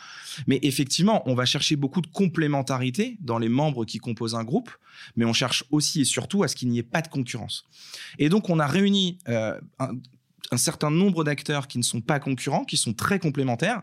Mais 0.47 0.59
effectivement, 0.63 1.23
on 1.29 1.35
va 1.35 1.45
chercher 1.45 1.77
beaucoup 1.77 2.01
de 2.01 2.07
complémentarité 2.07 3.19
dans 3.21 3.39
les 3.39 3.51
membres 3.51 3.85
qui 3.85 3.99
composent 3.99 4.35
un 4.35 4.45
groupe, 4.45 4.71
mais 5.17 5.27
on 5.27 5.35
cherche 5.35 5.65
aussi 5.71 6.01
et 6.01 6.05
surtout 6.07 6.45
à 6.45 6.49
ce 6.49 6.57
qu'il 6.57 6.71
n'y 6.71 6.79
ait 6.79 6.83
pas 6.83 7.03
de 7.03 7.09
concurrence. 7.09 7.67
Et 8.19 8.31
donc, 8.31 8.49
on 8.49 8.59
a 8.59 8.67
réuni 8.67 9.19
euh, 9.29 9.61
un 10.51 10.57
certain 10.57 10.91
nombre 10.91 11.25
d'acteurs 11.25 11.69
qui 11.69 11.77
ne 11.77 11.83
sont 11.83 12.01
pas 12.01 12.21
concurrents, 12.21 12.65
qui 12.65 12.79
sont 12.79 12.95
très 12.95 13.19
complémentaires. 13.19 13.83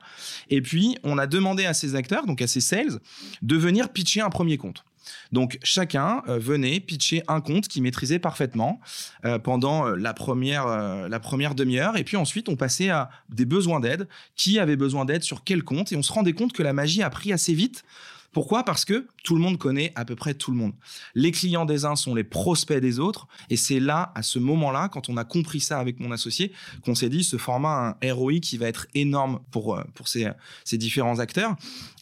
Et 0.49 0.61
puis, 0.61 0.97
on 1.03 1.19
a 1.19 1.27
demandé 1.27 1.65
à 1.65 1.75
ces 1.75 1.93
acteurs, 1.93 2.25
donc 2.25 2.41
à 2.41 2.47
ces 2.47 2.61
sales, 2.61 2.99
de 3.43 3.55
venir 3.55 3.89
pitcher 3.89 4.21
un 4.21 4.29
premier 4.29 4.57
compte. 4.57 4.83
Donc 5.31 5.59
chacun 5.63 6.21
euh, 6.27 6.39
venait 6.39 6.79
pitcher 6.79 7.23
un 7.27 7.41
compte 7.41 7.67
qu'il 7.67 7.83
maîtrisait 7.83 8.19
parfaitement 8.19 8.79
euh, 9.25 9.39
pendant 9.39 9.87
euh, 9.87 9.95
la 9.95 10.13
première, 10.13 10.67
la 10.67 11.19
première 11.19 11.55
demi-heure. 11.55 11.97
Et 11.97 12.03
puis 12.03 12.17
ensuite, 12.17 12.49
on 12.49 12.55
passait 12.55 12.89
à 12.89 13.09
des 13.29 13.45
besoins 13.45 13.79
d'aide. 13.79 14.07
Qui 14.35 14.59
avait 14.59 14.75
besoin 14.75 15.05
d'aide 15.05 15.23
sur 15.23 15.43
quel 15.43 15.63
compte? 15.63 15.91
Et 15.91 15.95
on 15.95 16.03
se 16.03 16.11
rendait 16.11 16.33
compte 16.33 16.53
que 16.53 16.63
la 16.63 16.73
magie 16.73 17.03
a 17.03 17.09
pris 17.09 17.33
assez 17.33 17.53
vite 17.53 17.83
pourquoi? 18.31 18.63
Parce 18.63 18.85
que 18.85 19.07
tout 19.23 19.35
le 19.35 19.41
monde 19.41 19.57
connaît 19.57 19.91
à 19.95 20.05
peu 20.05 20.15
près 20.15 20.33
tout 20.33 20.51
le 20.51 20.57
monde. 20.57 20.73
Les 21.15 21.31
clients 21.31 21.65
des 21.65 21.85
uns 21.85 21.95
sont 21.95 22.13
les 22.13 22.23
prospects 22.23 22.79
des 22.79 22.99
autres. 22.99 23.27
Et 23.49 23.57
c'est 23.57 23.79
là, 23.79 24.11
à 24.15 24.21
ce 24.21 24.37
moment-là, 24.39 24.87
quand 24.89 25.09
on 25.09 25.17
a 25.17 25.23
compris 25.23 25.59
ça 25.59 25.79
avec 25.79 25.99
mon 25.99 26.11
associé, 26.11 26.51
qu'on 26.83 26.95
s'est 26.95 27.09
dit, 27.09 27.23
ce 27.23 27.37
format 27.37 27.97
un 28.01 28.13
ROI 28.13 28.39
qui 28.39 28.57
va 28.57 28.67
être 28.67 28.87
énorme 28.93 29.39
pour, 29.51 29.75
euh, 29.75 29.83
pour 29.95 30.07
ces, 30.07 30.27
ces 30.63 30.77
différents 30.77 31.19
acteurs. 31.19 31.55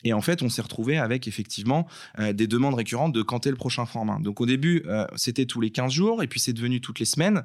Et 0.03 0.13
en 0.13 0.21
fait, 0.21 0.41
on 0.41 0.49
s'est 0.49 0.61
retrouvé 0.61 0.97
avec 0.97 1.27
effectivement 1.27 1.87
euh, 2.19 2.33
des 2.33 2.47
demandes 2.47 2.75
récurrentes 2.75 3.13
de 3.13 3.21
quand 3.21 3.47
est 3.47 3.51
le 3.51 3.55
prochain 3.55 3.85
format. 3.85 4.19
Donc 4.19 4.41
au 4.41 4.45
début, 4.45 4.83
euh, 4.87 5.05
c'était 5.15 5.45
tous 5.45 5.61
les 5.61 5.69
15 5.69 5.91
jours, 5.91 6.23
et 6.23 6.27
puis 6.27 6.39
c'est 6.39 6.53
devenu 6.53 6.81
toutes 6.81 6.99
les 6.99 7.05
semaines. 7.05 7.43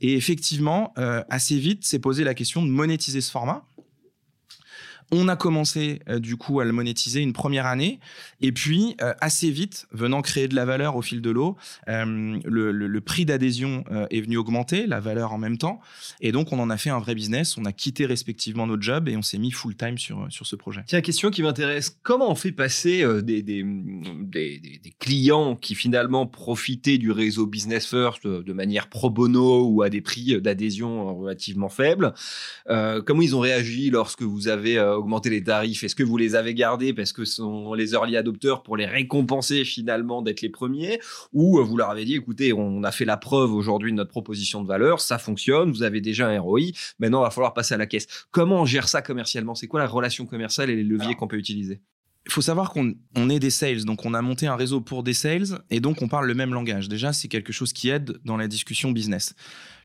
Et 0.00 0.14
effectivement, 0.14 0.92
assez 1.30 1.58
vite, 1.58 1.84
s'est 1.84 1.98
posé 1.98 2.24
la 2.24 2.34
question 2.34 2.64
de 2.64 2.70
monétiser 2.70 3.20
ce 3.20 3.30
format 3.30 3.64
On 5.10 5.28
a 5.28 5.36
commencé 5.36 6.00
euh, 6.08 6.18
du 6.18 6.36
coup 6.36 6.60
à 6.60 6.64
le 6.64 6.72
monétiser 6.72 7.20
une 7.20 7.32
première 7.32 7.66
année 7.66 7.98
et 8.42 8.52
puis 8.52 8.94
euh, 9.00 9.14
assez 9.20 9.50
vite, 9.50 9.86
venant 9.90 10.20
créer 10.20 10.48
de 10.48 10.54
la 10.54 10.66
valeur 10.66 10.96
au 10.96 11.02
fil 11.02 11.22
de 11.22 11.30
l'eau, 11.30 11.56
euh, 11.88 12.38
le, 12.44 13.00
prix 13.00 13.24
d'adhésion 13.24 13.84
est 14.10 14.20
venu 14.20 14.36
augmenter, 14.36 14.86
la 14.86 15.00
valeur 15.00 15.32
en 15.32 15.38
même 15.38 15.56
temps 15.56 15.80
et 16.20 16.30
donc 16.30 16.52
on 16.52 16.58
en 16.58 16.68
a 16.68 16.76
fait 16.76 16.90
un 16.90 16.98
vrai 16.98 17.14
business. 17.14 17.56
On 17.56 17.64
a 17.64 17.72
quitté 17.72 18.04
respectivement 18.04 18.66
notre 18.66 18.82
job 18.82 19.08
et 19.08 19.16
on 19.16 19.22
s'est 19.22 19.38
mis 19.38 19.50
full 19.50 19.76
time 19.76 19.96
sur, 19.96 20.26
sur 20.30 20.46
ce 20.46 20.56
projet. 20.56 20.82
Tiens, 20.86 21.00
question 21.00 21.30
qui 21.30 21.42
m'intéresse, 21.42 21.96
comment 22.02 22.30
on 22.30 22.34
fait 22.34 22.52
passer 22.52 23.04
des, 23.22 23.42
des, 23.42 23.64
clients 24.98 25.56
qui 25.56 25.74
finalement 25.74 26.26
profitaient 26.26 26.98
du 26.98 27.12
réseau 27.12 27.46
Business 27.46 27.86
First 27.86 28.26
de 28.26 28.52
manière 28.52 28.88
pro 28.88 29.10
bono 29.10 29.64
ou 29.64 29.82
à 29.82 29.90
des 29.90 30.00
prix 30.00 30.40
d'adhésion 30.40 31.16
relativement 31.16 31.68
faibles 31.68 32.12
Comment 32.66 33.22
ils 33.22 33.36
ont 33.36 33.40
réagi 33.40 33.90
lorsque 33.90 34.22
vous 34.22 34.48
avez 34.48 34.78
augmenter 34.98 35.30
les 35.30 35.42
tarifs? 35.42 35.84
Est-ce 35.84 35.94
que 35.94 36.02
vous 36.02 36.16
les 36.16 36.34
avez 36.34 36.54
gardés 36.54 36.92
parce 36.92 37.12
que 37.12 37.24
ce 37.24 37.36
sont 37.36 37.74
les 37.74 37.92
early 37.92 38.16
adopteurs 38.16 38.62
pour 38.62 38.76
les 38.76 38.86
récompenser 38.86 39.64
finalement 39.64 40.22
d'être 40.22 40.42
les 40.42 40.48
premiers? 40.48 41.00
Ou 41.32 41.58
euh, 41.58 41.62
vous 41.62 41.76
leur 41.76 41.90
avez 41.90 42.04
dit, 42.04 42.14
écoutez, 42.14 42.52
on 42.52 42.82
a 42.82 42.92
fait 42.92 43.04
la 43.04 43.16
preuve 43.16 43.52
aujourd'hui 43.54 43.92
de 43.92 43.96
notre 43.96 44.10
proposition 44.10 44.62
de 44.62 44.68
valeur, 44.68 45.00
ça 45.00 45.18
fonctionne, 45.18 45.70
vous 45.70 45.82
avez 45.82 46.00
déjà 46.00 46.28
un 46.28 46.40
ROI, 46.40 46.60
maintenant 46.98 47.20
il 47.20 47.24
va 47.24 47.30
falloir 47.30 47.54
passer 47.54 47.74
à 47.74 47.78
la 47.78 47.86
caisse. 47.86 48.06
Comment 48.30 48.62
on 48.62 48.66
gère 48.66 48.88
ça 48.88 49.02
commercialement? 49.02 49.54
C'est 49.54 49.68
quoi 49.68 49.80
la 49.80 49.86
relation 49.86 50.26
commerciale 50.26 50.70
et 50.70 50.76
les 50.76 50.84
leviers 50.84 51.14
qu'on 51.14 51.28
peut 51.28 51.38
utiliser? 51.38 51.80
Il 52.28 52.32
faut 52.34 52.42
savoir 52.42 52.70
qu'on 52.70 53.30
est 53.30 53.38
des 53.38 53.48
sales, 53.48 53.84
donc 53.84 54.04
on 54.04 54.12
a 54.12 54.20
monté 54.20 54.46
un 54.46 54.54
réseau 54.54 54.82
pour 54.82 55.02
des 55.02 55.14
sales 55.14 55.62
et 55.70 55.80
donc 55.80 56.02
on 56.02 56.08
parle 56.08 56.26
le 56.26 56.34
même 56.34 56.52
langage. 56.52 56.88
Déjà, 56.88 57.14
c'est 57.14 57.26
quelque 57.28 57.54
chose 57.54 57.72
qui 57.72 57.88
aide 57.88 58.18
dans 58.26 58.36
la 58.36 58.48
discussion 58.48 58.92
business. 58.92 59.34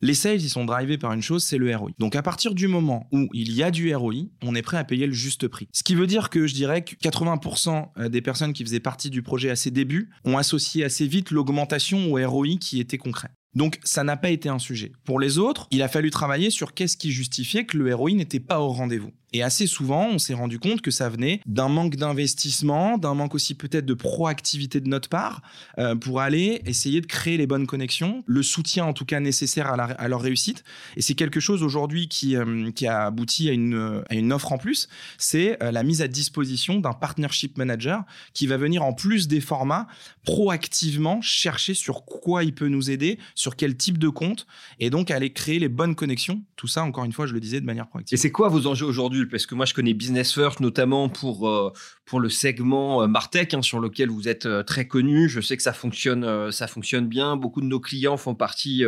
Les 0.02 0.14
sales, 0.14 0.42
ils 0.42 0.50
sont 0.50 0.66
drivés 0.66 0.98
par 0.98 1.14
une 1.14 1.22
chose, 1.22 1.46
c'est 1.46 1.58
le 1.58 1.74
ROI. 1.74 1.92
Donc 2.00 2.18
à 2.18 2.22
partir 2.22 2.54
du 2.54 2.68
moment 2.68 3.08
où 3.14 3.30
il 3.34 3.54
y 3.54 3.64
a 3.64 3.72
du 3.72 3.96
ROI, 3.96 4.26
on 4.42 4.56
est 4.56 4.62
prêt 4.62 4.76
à 4.76 4.84
payer 4.84 5.08
le 5.08 5.14
juste 5.14 5.48
prix. 5.48 5.70
Ce 5.72 5.84
qui 5.84 5.96
veut 5.96 6.06
dire 6.06 6.30
que 6.30 6.46
je 6.46 6.54
dirais 6.54 6.84
que 6.84 6.96
80% 6.96 7.92
euh, 7.98 8.10
des 8.10 8.22
personnes 8.22 8.52
qui 8.52 8.66
faisaient 8.66 8.82
partie 8.82 9.10
du 9.10 9.22
projet 9.22 9.50
à 9.50 9.56
ses 9.56 9.72
débuts 9.72 10.10
ont 10.26 10.38
associé 10.38 10.84
assez 10.84 11.08
vite 11.08 11.32
l'augmentation 11.32 12.12
au 12.12 12.30
ROI 12.30 12.58
qui 12.60 12.82
était 12.82 12.98
concret. 12.98 13.30
Donc 13.56 13.80
ça 13.84 14.04
n'a 14.04 14.18
pas 14.18 14.32
été 14.32 14.50
un 14.50 14.60
sujet. 14.60 14.92
Pour 15.06 15.20
les 15.20 15.38
autres, 15.38 15.68
il 15.72 15.82
a 15.82 15.88
fallu 15.88 16.10
travailler 16.10 16.50
sur 16.50 16.74
qu'est-ce 16.74 16.98
qui 16.98 17.12
justifiait 17.12 17.66
que 17.66 17.78
le 17.78 17.96
ROI 17.96 18.12
n'était 18.12 18.42
pas 18.42 18.60
au 18.60 18.70
rendez-vous. 18.70 19.12
Et 19.34 19.42
assez 19.42 19.66
souvent, 19.66 20.08
on 20.12 20.20
s'est 20.20 20.36
rendu 20.36 20.60
compte 20.60 20.82
que 20.82 20.92
ça 20.92 21.10
venait 21.10 21.42
d'un 21.48 21.68
manque 21.68 21.96
d'investissement, 21.96 23.00
d'un 23.00 23.16
manque 23.16 23.34
aussi 23.34 23.56
peut-être 23.56 23.86
de 23.86 23.96
proactivité 23.96 24.80
de 24.80 24.88
notre 24.88 25.10
part 25.10 25.42
euh, 25.80 25.96
pour 25.96 26.22
aller 26.22 26.62
essayer 26.66 27.02
de 27.02 27.08
créer 27.08 27.38
les 27.38 27.48
bonnes 27.48 27.66
connexions, 27.66 28.24
le 28.28 28.44
soutien 28.44 28.86
en 28.86 28.94
tout 28.94 29.06
cas 29.06 29.20
nécessaire 29.20 29.74
à, 29.74 30.08
leur 30.08 30.22
réussite. 30.22 30.64
Et 30.98 31.02
c'est 31.02 31.16
quelque 31.16 31.40
chose 31.40 31.64
aujourd'hui 31.64 32.08
qui, 32.08 32.36
euh, 32.36 32.72
qui 32.72 32.86
a 32.86 33.06
abouti 33.06 33.50
à 33.50 33.54
une, 33.54 34.04
à 34.08 34.14
une 34.14 34.32
offre 34.32 34.52
en 34.52 34.60
plus, 34.60 34.88
c'est 35.18 35.62
euh, 35.64 35.72
la 35.72 35.82
mise 35.82 36.04
à 36.04 36.08
disposition 36.08 36.80
d'un 36.80 36.94
partnership 36.94 37.58
manager 37.58 38.04
qui 38.34 38.46
va 38.46 38.58
venir 38.58 38.84
en 38.84 38.94
plus 38.94 39.28
des 39.28 39.42
formats 39.42 39.88
proactivement 40.26 41.22
chercher 41.22 41.74
sur 41.74 42.06
quoi 42.06 42.44
il 42.44 42.54
peut 42.54 42.68
nous 42.68 42.92
aider, 42.92 43.18
sur 43.34 43.56
quel 43.56 43.76
type 43.76 43.98
de 43.98 44.10
compte, 44.10 44.46
et 44.80 44.92
donc 44.92 45.10
aller 45.10 45.34
créer 45.34 45.58
les 45.58 45.70
bonnes 45.70 45.96
connexions. 45.96 46.44
Tout 46.56 46.68
ça, 46.68 46.84
encore 46.84 47.04
une 47.04 47.12
fois, 47.12 47.26
je 47.26 47.34
le 47.34 47.40
disais 47.40 47.60
de 47.60 47.66
manière 47.66 47.88
proactive. 47.88 48.16
Et 48.16 48.18
c'est 48.18 48.32
quoi 48.32 48.48
vos 48.48 48.68
enjeux 48.68 48.86
aujourd'hui 48.86 49.23
parce 49.30 49.46
que 49.46 49.56
moi 49.56 49.66
je 49.66 49.74
connais 49.74 49.94
Business 49.94 50.34
First 50.34 50.60
notamment 50.60 51.10
pour 51.10 51.48
euh, 51.48 51.72
pour 52.06 52.20
le 52.20 52.30
segment 52.30 53.04
euh, 53.04 53.08
Martech 53.08 53.54
hein, 53.54 53.62
sur 53.62 53.80
lequel 53.80 54.10
vous 54.10 54.28
êtes 54.28 54.46
euh, 54.46 54.64
très 54.64 54.88
connu. 54.88 55.30
Je 55.30 55.42
sais 55.42 55.58
que 55.58 55.64
ça 55.64 55.74
fonctionne 55.74 56.52
ça 56.52 56.68
fonctionne 56.68 57.08
bien. 57.08 57.36
Beaucoup 57.36 57.62
de 57.62 57.66
nos 57.66 57.80
clients 57.80 58.18
font 58.18 58.36
partie 58.36 58.84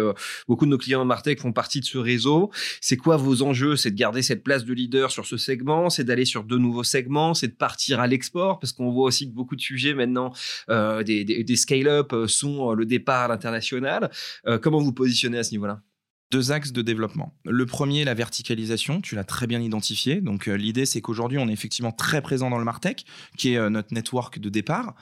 beaucoup 0.47 0.65
de 0.65 0.71
nos 0.71 0.77
clients 0.77 1.05
Martech 1.05 1.39
font 1.39 1.53
partie 1.53 1.79
de 1.79 1.85
ce 1.85 1.97
réseau. 1.97 2.51
C'est 2.81 2.97
quoi 2.97 3.17
vos 3.17 3.41
enjeux? 3.41 3.75
C'est 3.75 3.91
de 3.91 3.95
garder 3.95 4.21
cette 4.21 4.43
place 4.43 4.65
de 4.65 4.73
leader 4.73 5.11
sur 5.11 5.25
ce 5.25 5.37
segment, 5.37 5.89
c'est 5.89 6.03
d'aller 6.03 6.25
sur 6.25 6.43
de 6.43 6.57
nouveaux 6.57 6.83
segments, 6.83 7.33
c'est 7.33 7.47
de 7.47 7.53
partir 7.53 7.99
à 7.99 8.07
l'export? 8.07 8.59
Parce 8.59 8.73
qu'on 8.73 8.91
voit 8.91 9.05
aussi 9.05 9.29
que 9.29 9.33
beaucoup 9.33 9.55
de 9.55 9.61
sujets 9.61 9.93
maintenant 9.93 10.33
des, 10.69 11.23
des, 11.23 11.43
des 11.43 11.55
scale-up 11.55 12.13
sont 12.27 12.73
le 12.73 12.85
départ 12.85 13.23
à 13.23 13.27
l'international. 13.27 14.11
comment 14.61 14.79
vous 14.79 14.93
positionnez 14.93 15.37
à 15.37 15.43
ce 15.43 15.51
niveau-là? 15.51 15.81
Deux 16.31 16.51
axes 16.51 16.71
de 16.71 16.81
développement. 16.81 17.33
Le 17.45 17.65
premier, 17.65 18.03
la 18.03 18.13
verticalisation, 18.13 18.99
tu 18.99 19.15
l'as 19.15 19.23
très 19.23 19.45
bien 19.45 19.61
identifié. 19.61 20.21
Donc 20.21 20.47
euh, 20.47 20.55
l'idée, 20.55 20.85
c'est 20.85 20.99
qu'aujourd'hui, 20.99 21.37
on 21.37 21.47
est 21.47 21.53
effectivement 21.53 21.91
très 21.91 22.21
présent 22.21 22.49
dans 22.49 22.57
le 22.57 22.65
Martech, 22.65 23.05
qui 23.37 23.53
est 23.53 23.57
euh, 23.57 23.69
notre 23.69 23.93
network 23.93 24.39
de 24.39 24.49
départ. 24.49 24.95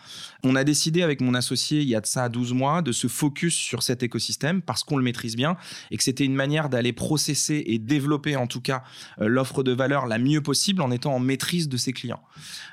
On 0.43 0.55
a 0.55 0.63
décidé 0.63 1.01
avec 1.01 1.21
mon 1.21 1.33
associé, 1.33 1.81
il 1.81 1.87
y 1.87 1.95
a 1.95 2.01
de 2.01 2.05
ça 2.05 2.27
12 2.27 2.53
mois, 2.53 2.81
de 2.81 2.91
se 2.91 3.07
focus 3.07 3.55
sur 3.55 3.83
cet 3.83 4.03
écosystème 4.03 4.61
parce 4.61 4.83
qu'on 4.83 4.97
le 4.97 5.03
maîtrise 5.03 5.35
bien 5.35 5.55
et 5.91 5.97
que 5.97 6.03
c'était 6.03 6.25
une 6.25 6.35
manière 6.35 6.69
d'aller 6.69 6.91
processer 6.91 7.63
et 7.67 7.79
développer 7.79 8.35
en 8.35 8.47
tout 8.47 8.61
cas 8.61 8.83
euh, 9.21 9.27
l'offre 9.27 9.63
de 9.63 9.71
valeur 9.71 10.07
la 10.07 10.19
mieux 10.19 10.41
possible 10.41 10.81
en 10.81 10.91
étant 10.91 11.15
en 11.15 11.19
maîtrise 11.19 11.69
de 11.69 11.77
ses 11.77 11.93
clients. 11.93 12.21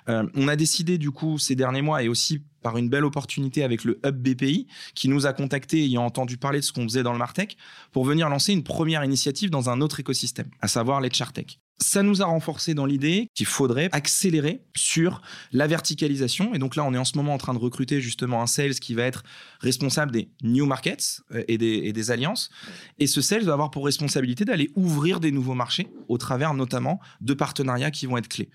on 0.09 0.49
a 0.49 0.57
décidé 0.57 0.99
du 0.99 1.11
coup 1.11 1.39
ces 1.39 1.55
derniers 1.55 1.83
mois 1.83 2.03
et 2.03 2.09
aussi 2.09 2.43
par 2.63 2.77
une 2.77 2.89
belle 2.89 3.05
opportunité 3.05 3.63
avec 3.65 3.85
le 3.85 4.01
Hub 4.05 4.17
BPI, 4.17 4.67
qui 4.95 5.09
nous 5.09 5.27
a 5.27 5.33
contactés 5.33 5.85
ayant 5.85 6.05
entendu 6.05 6.37
parler 6.37 6.61
de 6.61 6.65
ce 6.65 6.73
qu'on 6.73 6.85
faisait 6.85 7.03
dans 7.03 7.13
le 7.13 7.19
Martech, 7.19 7.57
pour 7.93 8.05
venir 8.05 8.29
lancer 8.29 8.53
une 8.53 8.65
première 8.65 9.05
initiative 9.05 9.51
dans 9.51 9.71
un 9.71 9.81
autre 9.81 10.01
écosystème, 10.01 10.51
à 10.61 10.69
savoir 10.69 11.01
les 11.01 11.11
Chartech 11.11 11.61
ça 11.81 12.03
nous 12.03 12.23
a 12.23 12.27
renforcé 12.27 12.75
dans 12.75 12.87
l'idée 12.87 13.31
qu'il 13.35 13.47
faudrait 13.47 13.89
accélérer 13.93 14.63
sur 14.77 15.23
la 15.53 15.67
verticalisation. 15.67 16.55
Et 16.55 16.59
donc 16.59 16.77
là, 16.77 16.85
on 16.85 16.93
est 16.93 16.99
en 16.99 17.05
ce 17.05 17.17
moment 17.17 17.35
en 17.35 17.39
train 17.39 17.55
de 17.55 17.59
recruter 17.59 18.01
justement 18.01 18.43
un 18.43 18.47
sales 18.47 18.75
qui 18.75 18.95
va 18.95 19.05
être 19.05 19.25
responsable 19.61 20.13
des 20.13 20.31
new 20.43 20.67
markets 20.67 21.23
euh, 21.33 21.43
et 21.49 21.59
des, 21.59 22.11
alliances. 22.11 22.51
Et 22.99 23.07
ce 23.07 23.21
sales 23.21 23.45
va 23.45 23.53
avoir 23.53 23.71
pour 23.71 23.85
responsabilité 23.85 24.45
d'aller 24.45 24.71
ouvrir 24.75 25.21
des 25.21 25.33
nouveaux 25.33 25.55
marchés 25.55 25.89
au 26.09 26.19
travers 26.19 26.55
notamment 26.55 27.01
de 27.21 27.35
partenariats 27.35 27.91
qui 27.91 28.07
vont 28.07 28.17
être 28.17 28.29
clés. 28.29 28.51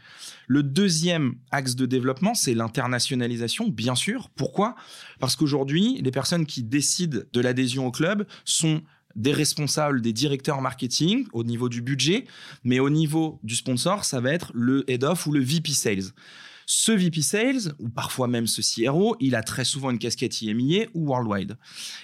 Le 0.48 0.64
deuxième 0.64 1.36
axe 1.52 1.76
de 1.76 1.86
développement, 1.86 2.34
c'est 2.34 2.54
l'internationalisation, 2.54 3.68
bien 3.68 3.96
sûr. 3.96 4.30
Pourquoi? 4.36 4.76
Parce 5.20 5.36
qu'aujourd'hui, 5.36 6.02
les 6.02 6.12
personnes 6.12 6.46
qui 6.46 6.64
décident 6.64 7.20
de 7.32 7.42
l'adhésion 7.42 7.88
au 7.88 7.92
club 7.92 8.26
sont 8.44 8.82
des 9.16 9.32
responsables, 9.32 10.02
des 10.02 10.14
directeurs 10.14 10.62
marketing 10.62 11.28
au 11.34 11.44
niveau 11.44 11.70
du 11.70 11.82
budget, 11.82 12.26
mais 12.64 12.80
au 12.80 12.90
niveau 12.90 13.40
du 13.44 13.56
sponsor, 13.56 14.06
ça 14.06 14.20
va 14.20 14.32
être 14.32 14.52
le 14.54 14.90
head 14.90 15.04
of 15.04 15.26
ou 15.28 15.32
le 15.32 15.42
VP 15.42 15.72
sales. 15.72 16.12
Ce 16.66 16.92
VP 16.92 17.22
Sales, 17.22 17.74
ou 17.80 17.90
parfois 17.90 18.28
même 18.28 18.48
ce 18.48 18.62
CRO, 18.62 19.16
il 19.20 19.36
a 19.36 19.44
très 19.44 19.66
souvent 19.66 19.92
une 19.92 20.00
casquette 20.00 20.42
IMIA 20.42 20.88
ou 20.94 21.08
Worldwide. 21.08 21.58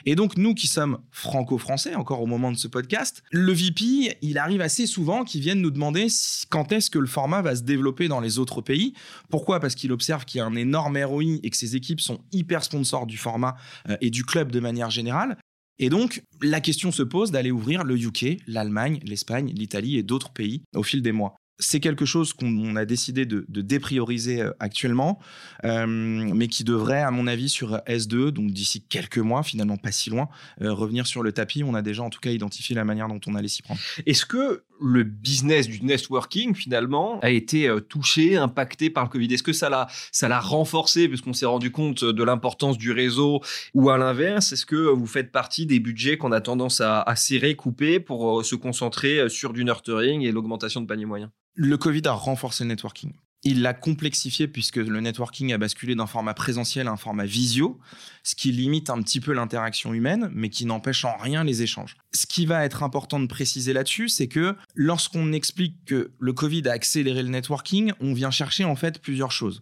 Et 0.05 0.15
donc, 0.15 0.37
nous 0.37 0.53
qui 0.53 0.67
sommes 0.67 0.99
franco-français, 1.09 1.95
encore 1.95 2.21
au 2.21 2.27
moment 2.27 2.51
de 2.51 2.57
ce 2.57 2.67
podcast, 2.67 3.23
le 3.31 3.51
VP, 3.51 4.17
il 4.21 4.37
arrive 4.37 4.61
assez 4.61 4.85
souvent 4.85 5.23
qu'il 5.23 5.41
vienne 5.41 5.61
nous 5.61 5.71
demander 5.71 6.07
quand 6.49 6.71
est-ce 6.71 6.89
que 6.89 6.99
le 6.99 7.07
format 7.07 7.41
va 7.41 7.55
se 7.55 7.63
développer 7.63 8.07
dans 8.07 8.19
les 8.19 8.37
autres 8.37 8.61
pays. 8.61 8.93
Pourquoi? 9.29 9.59
Parce 9.59 9.73
qu'il 9.73 9.91
observe 9.91 10.25
qu'il 10.25 10.39
y 10.39 10.41
a 10.41 10.45
un 10.45 10.55
énorme 10.55 10.97
ROI 10.97 11.39
et 11.41 11.49
que 11.49 11.57
ses 11.57 11.75
équipes 11.75 12.01
sont 12.01 12.19
hyper 12.31 12.63
sponsors 12.63 13.07
du 13.07 13.17
format 13.17 13.55
euh, 13.89 13.97
et 14.01 14.11
du 14.11 14.23
club 14.23 14.51
de 14.51 14.59
manière 14.59 14.91
générale. 14.91 15.37
Et 15.81 15.89
donc, 15.89 16.23
la 16.41 16.61
question 16.61 16.91
se 16.91 17.01
pose 17.01 17.31
d'aller 17.31 17.51
ouvrir 17.51 17.83
le 17.83 17.97
UK, 17.97 18.37
l'Allemagne, 18.47 18.99
l'Espagne, 19.03 19.51
l'Italie 19.53 19.97
et 19.97 20.03
d'autres 20.03 20.31
pays 20.31 20.61
au 20.75 20.83
fil 20.83 21.01
des 21.01 21.11
mois 21.11 21.35
c'est 21.61 21.79
quelque 21.79 22.05
chose 22.05 22.33
qu'on 22.33 22.75
a 22.75 22.85
décidé 22.85 23.25
de, 23.25 23.45
déprioriser 23.47 24.41
euh, 24.41 24.51
actuellement, 24.59 25.19
euh, 25.63 25.85
mais 25.87 26.47
qui 26.47 26.63
devrait, 26.63 27.01
à 27.01 27.11
mon 27.11 27.27
avis, 27.27 27.49
sur 27.49 27.77
S2, 27.87 28.29
donc 28.29 28.51
d'ici 28.51 28.81
quelques 28.81 29.19
mois, 29.19 29.43
finalement 29.43 29.77
pas 29.77 29.91
si 29.91 30.09
loin, 30.09 30.27
euh, 30.61 30.73
revenir 30.73 31.07
sur 31.07 31.23
le 31.23 31.31
tapis. 31.31 31.63
On 31.63 31.75
a 31.75 31.81
déjà 31.81 32.03
en 32.03 32.09
tout 32.09 32.19
cas 32.19 32.31
identifié 32.31 32.75
la 32.75 32.83
manière 32.83 33.07
dont 33.07 33.21
on 33.27 33.35
allait 33.35 33.47
s'y 33.47 33.61
prendre. 33.61 33.79
Est-ce 34.05 34.25
que 34.25 34.63
le 34.81 35.03
business 35.03 35.67
du 35.67 35.83
networking, 35.83 36.55
finalement, 36.55 37.19
a 37.21 37.29
été 37.29 37.73
touché, 37.89 38.37
impacté 38.37 38.89
par 38.89 39.03
le 39.05 39.09
Covid. 39.09 39.33
Est-ce 39.33 39.43
que 39.43 39.53
ça 39.53 39.69
l'a, 39.69 39.87
ça 40.11 40.27
l'a 40.27 40.39
renforcé, 40.39 41.07
puisqu'on 41.07 41.33
s'est 41.33 41.45
rendu 41.45 41.71
compte 41.71 42.03
de 42.03 42.23
l'importance 42.23 42.77
du 42.77 42.91
réseau, 42.91 43.41
ou 43.73 43.89
à 43.89 43.97
l'inverse, 43.97 44.51
est-ce 44.51 44.65
que 44.65 44.75
vous 44.75 45.07
faites 45.07 45.31
partie 45.31 45.65
des 45.65 45.79
budgets 45.79 46.17
qu'on 46.17 46.31
a 46.31 46.41
tendance 46.41 46.81
à, 46.81 47.01
à 47.01 47.15
serrer, 47.15 47.55
couper 47.55 47.99
pour 47.99 48.43
se 48.43 48.55
concentrer 48.55 49.29
sur 49.29 49.53
du 49.53 49.63
nurturing 49.63 50.21
et 50.21 50.31
l'augmentation 50.31 50.81
de 50.81 50.87
panier 50.87 51.05
moyen 51.05 51.31
le 51.55 51.77
Covid 51.77 52.01
a 52.05 52.13
renforcé 52.13 52.63
le 52.63 52.69
networking. 52.69 53.13
Il 53.43 53.63
l'a 53.63 53.73
complexifié 53.73 54.47
puisque 54.47 54.75
le 54.75 55.01
networking 55.01 55.51
a 55.51 55.57
basculé 55.57 55.95
d'un 55.95 56.05
format 56.05 56.35
présentiel 56.35 56.87
à 56.87 56.91
un 56.91 56.97
format 56.97 57.25
visio, 57.25 57.79
ce 58.23 58.35
qui 58.35 58.51
limite 58.51 58.91
un 58.91 59.01
petit 59.01 59.19
peu 59.19 59.33
l'interaction 59.33 59.95
humaine, 59.95 60.29
mais 60.31 60.49
qui 60.49 60.65
n'empêche 60.65 61.05
en 61.05 61.17
rien 61.17 61.43
les 61.43 61.63
échanges. 61.63 61.97
Ce 62.13 62.27
qui 62.27 62.45
va 62.45 62.63
être 62.65 62.83
important 62.83 63.19
de 63.19 63.25
préciser 63.25 63.73
là-dessus, 63.73 64.09
c'est 64.09 64.27
que 64.27 64.55
lorsqu'on 64.75 65.33
explique 65.33 65.85
que 65.85 66.11
le 66.19 66.33
Covid 66.33 66.67
a 66.67 66.73
accéléré 66.73 67.23
le 67.23 67.29
networking, 67.29 67.93
on 67.99 68.13
vient 68.13 68.29
chercher 68.29 68.63
en 68.63 68.75
fait 68.75 69.01
plusieurs 69.01 69.31
choses. 69.31 69.59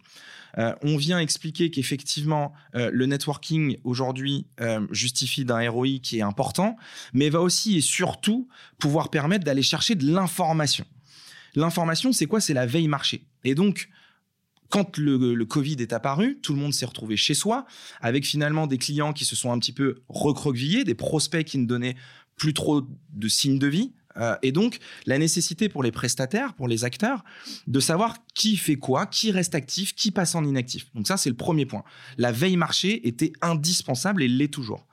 Euh, 0.58 0.74
on 0.82 0.96
vient 0.96 1.18
expliquer 1.18 1.70
qu'effectivement, 1.70 2.52
euh, 2.74 2.90
le 2.92 3.06
networking 3.06 3.78
aujourd'hui 3.84 4.46
euh, 4.60 4.86
justifie 4.90 5.44
d'un 5.44 5.70
ROI 5.70 6.00
qui 6.02 6.18
est 6.18 6.22
important, 6.22 6.76
mais 7.12 7.30
va 7.30 7.40
aussi 7.40 7.76
et 7.76 7.80
surtout 7.80 8.48
pouvoir 8.78 9.10
permettre 9.10 9.44
d'aller 9.44 9.62
chercher 9.62 9.94
de 9.94 10.10
l'information. 10.10 10.84
L'information, 11.54 12.12
c'est 12.12 12.26
quoi? 12.26 12.40
C'est 12.40 12.54
la 12.54 12.66
veille 12.66 12.88
marché. 12.88 13.24
Et 13.44 13.54
donc, 13.54 13.88
quand 14.68 14.96
le, 14.98 15.44
Covid 15.44 15.76
est 15.80 15.92
apparu, 15.92 16.38
tout 16.42 16.54
le 16.54 16.60
monde 16.60 16.72
s'est 16.72 16.86
retrouvé 16.86 17.16
chez 17.16 17.34
soi, 17.34 17.66
avec 18.00 18.24
finalement 18.24 18.66
des 18.66 18.78
clients 18.78 19.12
qui 19.12 19.24
se 19.24 19.34
sont 19.34 19.52
un 19.52 19.58
petit 19.58 19.72
peu 19.72 20.02
recroquevillés, 20.08 20.84
des 20.84 20.94
prospects 20.94 21.44
qui 21.44 21.58
ne 21.58 21.66
donnaient 21.66 21.96
plus 22.36 22.54
trop 22.54 22.82
de 23.12 23.28
signes 23.28 23.58
de 23.58 23.66
vie, 23.66 23.92
Euh, 24.16 24.36
et 24.42 24.52
donc, 24.52 24.78
la 25.06 25.18
nécessité 25.18 25.68
pour 25.68 25.82
les 25.82 25.92
prestataires, 25.92 26.54
pour 26.54 26.68
les 26.68 26.84
acteurs, 26.84 27.24
de 27.66 27.80
savoir 27.80 28.16
qui 28.34 28.56
fait 28.56 28.76
quoi, 28.76 29.06
qui 29.06 29.30
reste 29.30 29.54
actif, 29.54 29.94
qui 29.94 30.10
passe 30.10 30.34
en 30.34 30.44
inactif. 30.44 30.86
Donc 30.94 31.06
ça, 31.06 31.16
c'est 31.16 31.30
le 31.30 31.36
premier 31.36 31.66
point. 31.66 31.84
La 32.18 32.32
veille 32.32 32.56
marché 32.56 33.06
était 33.06 33.32
indispensable 33.40 34.22
et 34.22 34.28
l'est 34.28 34.52
toujours. 34.52 34.86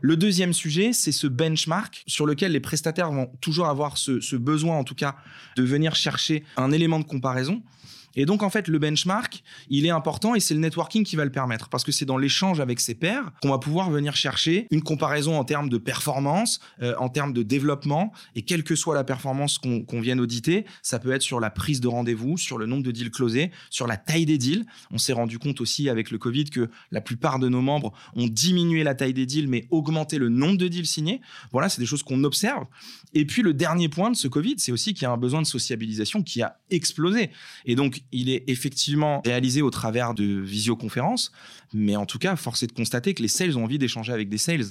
Le 0.00 0.16
deuxième 0.16 0.52
sujet, 0.52 0.92
c'est 0.92 1.12
ce 1.12 1.26
benchmark 1.26 2.04
sur 2.06 2.26
lequel 2.26 2.52
les 2.52 2.60
prestataires 2.60 3.10
vont 3.10 3.30
toujours 3.40 3.66
avoir 3.66 3.98
ce 3.98 4.36
besoin, 4.36 4.76
en 4.76 4.84
tout 4.84 4.94
cas, 4.94 5.16
de 5.56 5.62
venir 5.62 5.94
chercher 5.94 6.44
un 6.56 6.72
élément 6.72 6.98
de 6.98 7.04
comparaison. 7.04 7.62
Et 8.16 8.26
donc, 8.26 8.42
en 8.42 8.50
fait, 8.50 8.68
le 8.68 8.78
benchmark, 8.78 9.42
il 9.68 9.86
est 9.86 9.90
important 9.90 10.34
et 10.34 10.40
c'est 10.40 10.54
le 10.54 10.60
networking 10.60 11.04
qui 11.04 11.16
va 11.16 11.24
le 11.24 11.32
permettre 11.32 11.68
parce 11.68 11.84
que 11.84 11.92
c'est 11.92 12.04
dans 12.04 12.18
l'échange 12.18 12.60
avec 12.60 12.80
ses 12.80 12.94
pairs 12.94 13.30
qu'on 13.42 13.50
va 13.50 13.58
pouvoir 13.58 13.90
venir 13.90 14.16
chercher 14.16 14.66
une 14.70 14.82
comparaison 14.82 15.38
en 15.38 15.44
termes 15.44 15.68
de 15.68 15.78
performance, 15.78 16.60
euh, 16.82 16.94
en 16.98 17.08
termes 17.08 17.32
de 17.32 17.42
développement 17.42 18.12
et 18.34 18.42
quelle 18.42 18.64
que 18.64 18.74
soit 18.74 18.94
la 18.94 19.04
performance 19.04 19.58
qu'on 19.58 20.00
vienne 20.00 20.20
auditer, 20.20 20.64
ça 20.82 20.98
peut 20.98 21.12
être 21.12 21.22
sur 21.22 21.40
la 21.40 21.50
prise 21.50 21.80
de 21.80 21.88
rendez-vous, 21.88 22.36
sur 22.36 22.58
le 22.58 22.66
nombre 22.66 22.82
de 22.82 22.90
deals 22.90 23.10
closés, 23.10 23.50
sur 23.70 23.86
la 23.86 23.96
taille 23.96 24.26
des 24.26 24.38
deals. 24.38 24.66
On 24.90 24.98
s'est 24.98 25.12
rendu 25.12 25.38
compte 25.38 25.60
aussi 25.60 25.88
avec 25.88 26.10
le 26.10 26.18
Covid 26.18 26.46
que 26.46 26.70
la 26.90 27.00
plupart 27.00 27.38
de 27.38 27.48
nos 27.48 27.60
membres 27.60 27.92
ont 28.14 28.26
diminué 28.26 28.84
la 28.84 28.94
taille 28.94 29.14
des 29.14 29.26
deals 29.26 29.48
mais 29.48 29.66
augmenté 29.70 30.18
le 30.18 30.28
nombre 30.28 30.58
de 30.58 30.68
deals 30.68 30.86
signés. 30.86 31.20
Voilà, 31.52 31.68
c'est 31.68 31.80
des 31.80 31.86
choses 31.86 32.02
qu'on 32.02 32.24
observe. 32.24 32.66
Et 33.14 33.24
puis, 33.24 33.42
le 33.42 33.54
dernier 33.54 33.88
point 33.88 34.10
de 34.10 34.16
ce 34.16 34.28
Covid, 34.28 34.54
c'est 34.58 34.72
aussi 34.72 34.94
qu'il 34.94 35.02
y 35.02 35.06
a 35.06 35.10
un 35.10 35.16
besoin 35.16 35.42
de 35.42 35.46
sociabilisation 35.46 36.22
qui 36.22 36.42
a 36.42 36.58
explosé. 36.70 37.30
Et 37.66 37.74
donc, 37.74 37.99
il 38.12 38.30
est 38.30 38.44
effectivement 38.48 39.22
réalisé 39.24 39.62
au 39.62 39.70
travers 39.70 40.14
de 40.14 40.24
visioconférences, 40.24 41.32
mais 41.72 41.96
en 41.96 42.06
tout 42.06 42.18
cas, 42.18 42.36
force 42.36 42.62
est 42.62 42.66
de 42.66 42.72
constater 42.72 43.14
que 43.14 43.22
les 43.22 43.28
sales 43.28 43.56
ont 43.56 43.64
envie 43.64 43.78
d'échanger 43.78 44.12
avec 44.12 44.28
des 44.28 44.38
sales. 44.38 44.66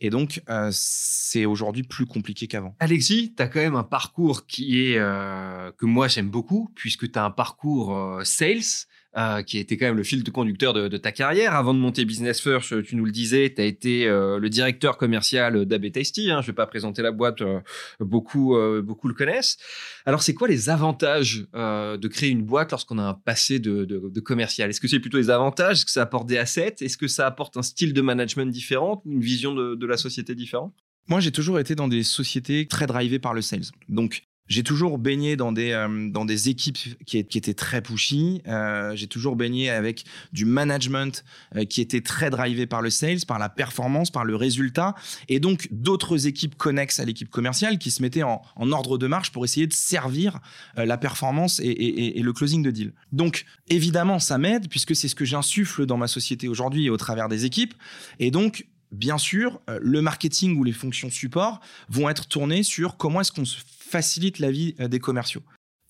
Et 0.00 0.10
donc, 0.10 0.42
euh, 0.48 0.70
c'est 0.72 1.46
aujourd'hui 1.46 1.82
plus 1.82 2.06
compliqué 2.06 2.46
qu'avant. 2.46 2.74
Alexis, 2.80 3.34
tu 3.36 3.42
as 3.42 3.48
quand 3.48 3.60
même 3.60 3.76
un 3.76 3.84
parcours 3.84 4.46
qui 4.46 4.80
est 4.80 4.98
euh, 4.98 5.70
que 5.78 5.86
moi 5.86 6.08
j'aime 6.08 6.30
beaucoup, 6.30 6.70
puisque 6.74 7.10
tu 7.10 7.18
as 7.18 7.24
un 7.24 7.30
parcours 7.30 7.96
euh, 7.96 8.24
sales 8.24 8.86
euh, 9.16 9.42
qui 9.42 9.58
été 9.58 9.76
quand 9.76 9.86
même 9.86 9.96
le 9.96 10.04
fil 10.04 10.22
de 10.22 10.30
conducteur 10.30 10.72
de, 10.72 10.96
ta 10.96 11.10
carrière. 11.10 11.54
Avant 11.54 11.74
de 11.74 11.78
monter 11.80 12.04
Business 12.04 12.40
First, 12.40 12.82
tu 12.84 12.94
nous 12.94 13.04
le 13.04 13.10
disais, 13.10 13.52
tu 13.52 13.60
as 13.60 13.64
été 13.64 14.06
euh, 14.06 14.38
le 14.38 14.48
directeur 14.48 14.96
commercial 14.96 15.66
d'AB 15.66 15.90
Tasty. 15.90 16.30
Hein, 16.30 16.42
je 16.42 16.48
vais 16.48 16.52
pas 16.52 16.66
présenter 16.66 17.02
la 17.02 17.10
boîte, 17.10 17.42
euh, 17.42 17.60
beaucoup, 17.98 18.56
beaucoup 18.82 19.08
le 19.08 19.14
connaissent. 19.14 19.58
Alors, 20.06 20.22
c'est 20.22 20.34
quoi 20.34 20.48
les 20.48 20.70
avantages 20.70 21.46
de 21.52 22.08
créer 22.08 22.30
une 22.30 22.42
boîte 22.42 22.70
lorsqu'on 22.70 22.98
a 22.98 23.02
un 23.02 23.14
passé 23.14 23.58
de, 23.58 23.84
de 23.84 24.20
commercial? 24.20 24.70
Est-ce 24.70 24.80
que 24.80 24.88
c'est 24.88 25.00
plutôt 25.00 25.18
les 25.18 25.30
avantages? 25.30 25.78
Est-ce 25.78 25.84
que 25.84 25.90
ça 25.90 26.02
apporte 26.02 26.28
des 26.28 26.38
assets? 26.38 26.76
Est-ce 26.80 26.96
que 26.96 27.08
ça 27.08 27.26
apporte 27.26 27.56
un 27.56 27.62
style 27.62 27.92
de 27.92 28.00
management 28.00 28.50
différent 28.50 29.02
une 29.06 29.20
vision 29.20 29.54
de, 29.54 29.86
la 29.86 29.96
société 29.96 30.34
différente? 30.34 30.74
Moi, 31.08 31.20
j'ai 31.20 31.32
toujours 31.32 31.58
été 31.58 31.74
dans 31.74 31.88
des 31.88 32.02
sociétés 32.02 32.66
très 32.66 32.86
drivées 32.86 33.18
par 33.18 33.34
le 33.34 33.42
sales. 33.42 33.64
Donc, 33.88 34.22
j'ai 34.50 34.64
toujours 34.64 34.98
baigné 34.98 35.36
dans 35.36 35.52
des, 35.52 35.70
euh, 35.70 36.10
dans 36.10 36.24
des 36.24 36.48
équipes 36.48 36.76
qui, 37.06 37.18
étaient 37.18 37.54
très 37.54 37.80
pushy. 37.80 38.42
Euh, 38.48 38.94
j'ai 38.96 39.06
toujours 39.06 39.36
baigné 39.36 39.70
avec 39.70 40.04
du 40.32 40.44
management 40.44 41.24
euh, 41.54 41.64
qui 41.64 41.80
était 41.80 42.00
très 42.00 42.30
drivé 42.30 42.66
par 42.66 42.82
le 42.82 42.90
sales, 42.90 43.20
par 43.26 43.38
la 43.38 43.48
performance, 43.48 44.10
par 44.10 44.24
le 44.24 44.34
résultat. 44.34 44.96
Et 45.28 45.38
donc, 45.38 45.68
d'autres 45.70 46.26
équipes 46.26 46.56
connexes 46.56 46.98
à 46.98 47.04
l'équipe 47.04 47.30
commerciale 47.30 47.78
qui 47.78 47.92
se 47.92 48.02
mettaient 48.02 48.24
en, 48.24 48.42
ordre 48.72 48.98
de 48.98 49.06
marche 49.06 49.30
pour 49.30 49.44
essayer 49.44 49.68
de 49.68 49.72
servir 49.72 50.40
la 50.76 50.98
performance 50.98 51.60
et, 51.60 51.68
et, 51.68 52.18
et, 52.18 52.22
le 52.22 52.32
closing 52.32 52.62
de 52.62 52.70
deal. 52.70 52.92
Donc, 53.12 53.44
évidemment, 53.68 54.18
ça 54.18 54.36
m'aide 54.36 54.68
puisque 54.68 54.96
c'est 54.96 55.08
ce 55.08 55.14
que 55.14 55.24
j'insuffle 55.24 55.86
dans 55.86 55.96
ma 55.96 56.08
société 56.08 56.48
aujourd'hui 56.48 56.90
au 56.90 56.96
travers 56.96 57.28
des 57.28 57.44
équipes. 57.44 57.74
Et 58.18 58.30
donc, 58.32 58.66
bien 58.90 59.18
sûr, 59.18 59.60
le 59.80 60.02
marketing 60.02 60.56
ou 60.56 60.64
les 60.64 60.72
fonctions 60.72 61.10
support 61.10 61.60
vont 61.88 62.08
être 62.08 62.26
tournées 62.26 62.64
sur 62.64 62.96
comment 62.96 63.20
est-ce 63.20 63.32
qu'on 63.32 63.44
se 63.44 63.58
facilite 63.90 64.38
la 64.38 64.50
vie 64.50 64.74
euh, 64.80 64.88
des 64.88 65.00
commerciaux. 65.00 65.42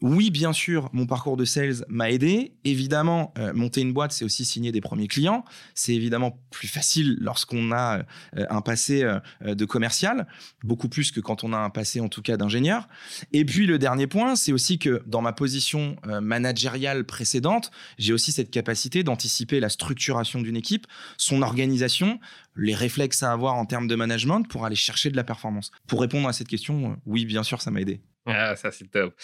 Oui, 0.03 0.31
bien 0.31 0.53
sûr, 0.53 0.89
mon 0.93 1.07
parcours 1.07 1.37
de 1.37 1.45
sales 1.45 1.85
m'a 1.89 2.11
aidé. 2.11 2.55
Évidemment, 2.65 3.35
euh, 3.39 3.53
monter 3.53 3.83
une 3.83 3.93
boîte, 3.93 4.13
c'est 4.13 4.25
aussi 4.25 4.45
signer 4.45 4.73
des 4.73 4.81
premiers 4.81 5.09
clients. 5.09 5.45
C'est 5.75 5.95
évidemment 5.95 6.39
plus 6.51 6.69
facile 6.69 7.19
lorsqu'on 7.21 7.71
a 7.73 7.99
euh, 8.37 8.47
un 8.49 8.61
passé 8.63 9.07
de 9.43 9.65
commercial, 9.65 10.27
beaucoup 10.65 10.89
plus 10.89 11.11
que 11.11 11.21
quand 11.21 11.45
on 11.45 11.53
a 11.53 11.59
un 11.59 11.71
passé 11.71 12.01
en 12.01 12.09
tout 12.09 12.23
cas 12.23 12.37
d'ingénieur. 12.37 12.89
Et 13.33 13.45
puis 13.45 13.67
le 13.67 13.79
dernier 13.79 14.07
point, 14.07 14.37
c'est 14.37 14.53
aussi 14.53 14.79
que 14.79 15.03
dans 15.07 15.21
ma 15.21 15.33
position 15.33 15.97
managériale 16.21 17.05
précédente, 17.05 17.71
j'ai 17.99 18.13
aussi 18.13 18.33
cette 18.33 18.51
capacité 18.51 19.03
d'anticiper 19.03 19.61
la 19.61 19.69
structuration 19.69 20.41
d'une 20.41 20.57
équipe, 20.57 20.87
son 21.17 21.43
organisation, 21.43 22.21
les 22.57 22.75
réflexes 22.75 23.23
à 23.23 23.33
avoir 23.33 23.55
en 23.55 23.67
termes 23.67 23.89
de 23.89 23.95
management 23.95 24.43
pour 24.45 24.65
aller 24.65 24.77
chercher 24.77 25.11
de 25.11 25.17
la 25.17 25.25
performance. 25.25 25.71
Pour 25.87 26.01
répondre 26.01 26.29
à 26.29 26.33
cette 26.33 26.49
question, 26.49 26.93
euh, 26.93 26.95
oui, 27.07 27.25
bien 27.25 27.43
sûr, 27.43 27.61
ça 27.63 27.71
m'a 27.71 27.81
aidé. 27.81 28.01
Ah, 28.27 28.55
ça 28.55 28.71
c'est 28.71 28.91
top. 28.91 29.15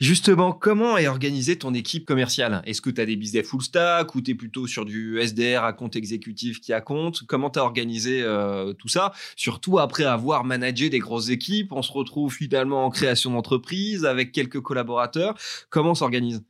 Justement, 0.00 0.52
comment 0.52 0.98
est 0.98 1.06
organisée 1.06 1.56
ton 1.56 1.72
équipe 1.72 2.04
commerciale? 2.04 2.62
Est-ce 2.66 2.82
que 2.82 2.90
tu 2.90 3.00
as 3.00 3.06
des 3.06 3.16
business 3.16 3.46
full 3.46 3.62
stack 3.62 4.14
ou 4.14 4.20
tu 4.20 4.32
es 4.32 4.34
plutôt 4.34 4.66
sur 4.66 4.84
du 4.84 5.18
SDR 5.18 5.64
à 5.64 5.72
compte 5.72 5.96
exécutif 5.96 6.60
qui 6.60 6.74
a 6.74 6.82
compte? 6.82 7.22
Comment 7.26 7.48
tu 7.48 7.58
as 7.58 7.62
organisé 7.62 8.22
euh, 8.22 8.74
tout 8.74 8.88
ça? 8.88 9.12
Surtout 9.34 9.78
après 9.78 10.04
avoir 10.04 10.44
managé 10.44 10.90
des 10.90 10.98
grosses 10.98 11.30
équipes, 11.30 11.72
on 11.72 11.82
se 11.82 11.92
retrouve 11.92 12.32
finalement 12.32 12.84
en 12.84 12.90
création 12.90 13.30
d'entreprise 13.30 14.04
avec 14.04 14.32
quelques 14.32 14.60
collaborateurs. 14.60 15.34
Comment 15.70 15.94
s'organise? 15.94 16.44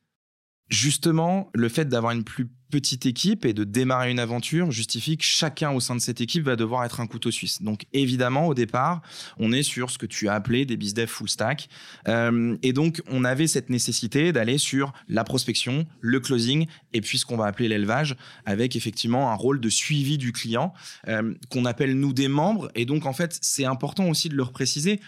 Justement, 0.69 1.51
le 1.55 1.69
fait 1.69 1.85
d'avoir 1.85 2.13
une 2.13 2.25
plus 2.25 2.49
petite 2.75 3.07
équipe 3.07 3.45
et 3.45 3.53
de 3.53 3.63
démarrer 3.63 4.11
une 4.11 4.19
aventure 4.19 4.73
justifie 4.73 5.17
que 5.17 5.23
chacun 5.23 5.71
au 5.71 5.79
sein 5.79 5.95
de 5.95 6.01
cette 6.01 6.21
équipe 6.21 6.43
va 6.43 6.57
devoir 6.57 6.85
être 6.85 6.99
un 6.99 7.07
couteau 7.07 7.31
suisse. 7.31 7.63
Donc 7.63 7.87
évidemment, 7.93 8.49
au 8.49 8.55
départ, 8.55 9.01
on 9.39 9.53
est 9.53 9.63
sur 9.63 9.91
ce 9.91 9.97
que 9.97 10.07
tu 10.07 10.29
as 10.29 10.35
appelé 10.35 10.67
des 10.67 10.77
bizdev 10.77 11.07
full 11.07 11.29
stack. 11.29 11.69
Euh, 12.09 12.57
et 12.65 12.73
donc, 12.73 13.01
on 13.13 13.23
avait 13.23 13.47
cette 13.47 13.71
nécessité 13.71 14.33
d'aller 14.33 14.59
sur 14.59 14.93
la 15.09 15.23
prospection, 15.23 15.87
le 16.01 16.19
closing 16.19 16.67
et 16.93 17.01
puis 17.01 17.17
ce 17.17 17.25
qu'on 17.25 17.37
va 17.37 17.47
appeler 17.47 17.69
l'élevage 17.69 18.17
avec 18.45 18.75
effectivement 18.75 19.31
un 19.31 19.37
rôle 19.37 19.61
de 19.61 19.69
suivi 19.69 20.19
du 20.19 20.33
client 20.33 20.75
euh, 21.07 21.33
qu'on 21.51 21.67
appelle 21.67 21.97
nous 21.97 22.13
des 22.13 22.27
membres. 22.27 22.73
Et 22.75 22.87
donc, 22.87 23.07
en 23.07 23.13
fait, 23.13 23.39
c'est 23.41 23.67
important 23.67 24.09
aussi 24.09 24.29
de 24.29 24.35
le 24.35 24.45
préciser. 24.47 25.01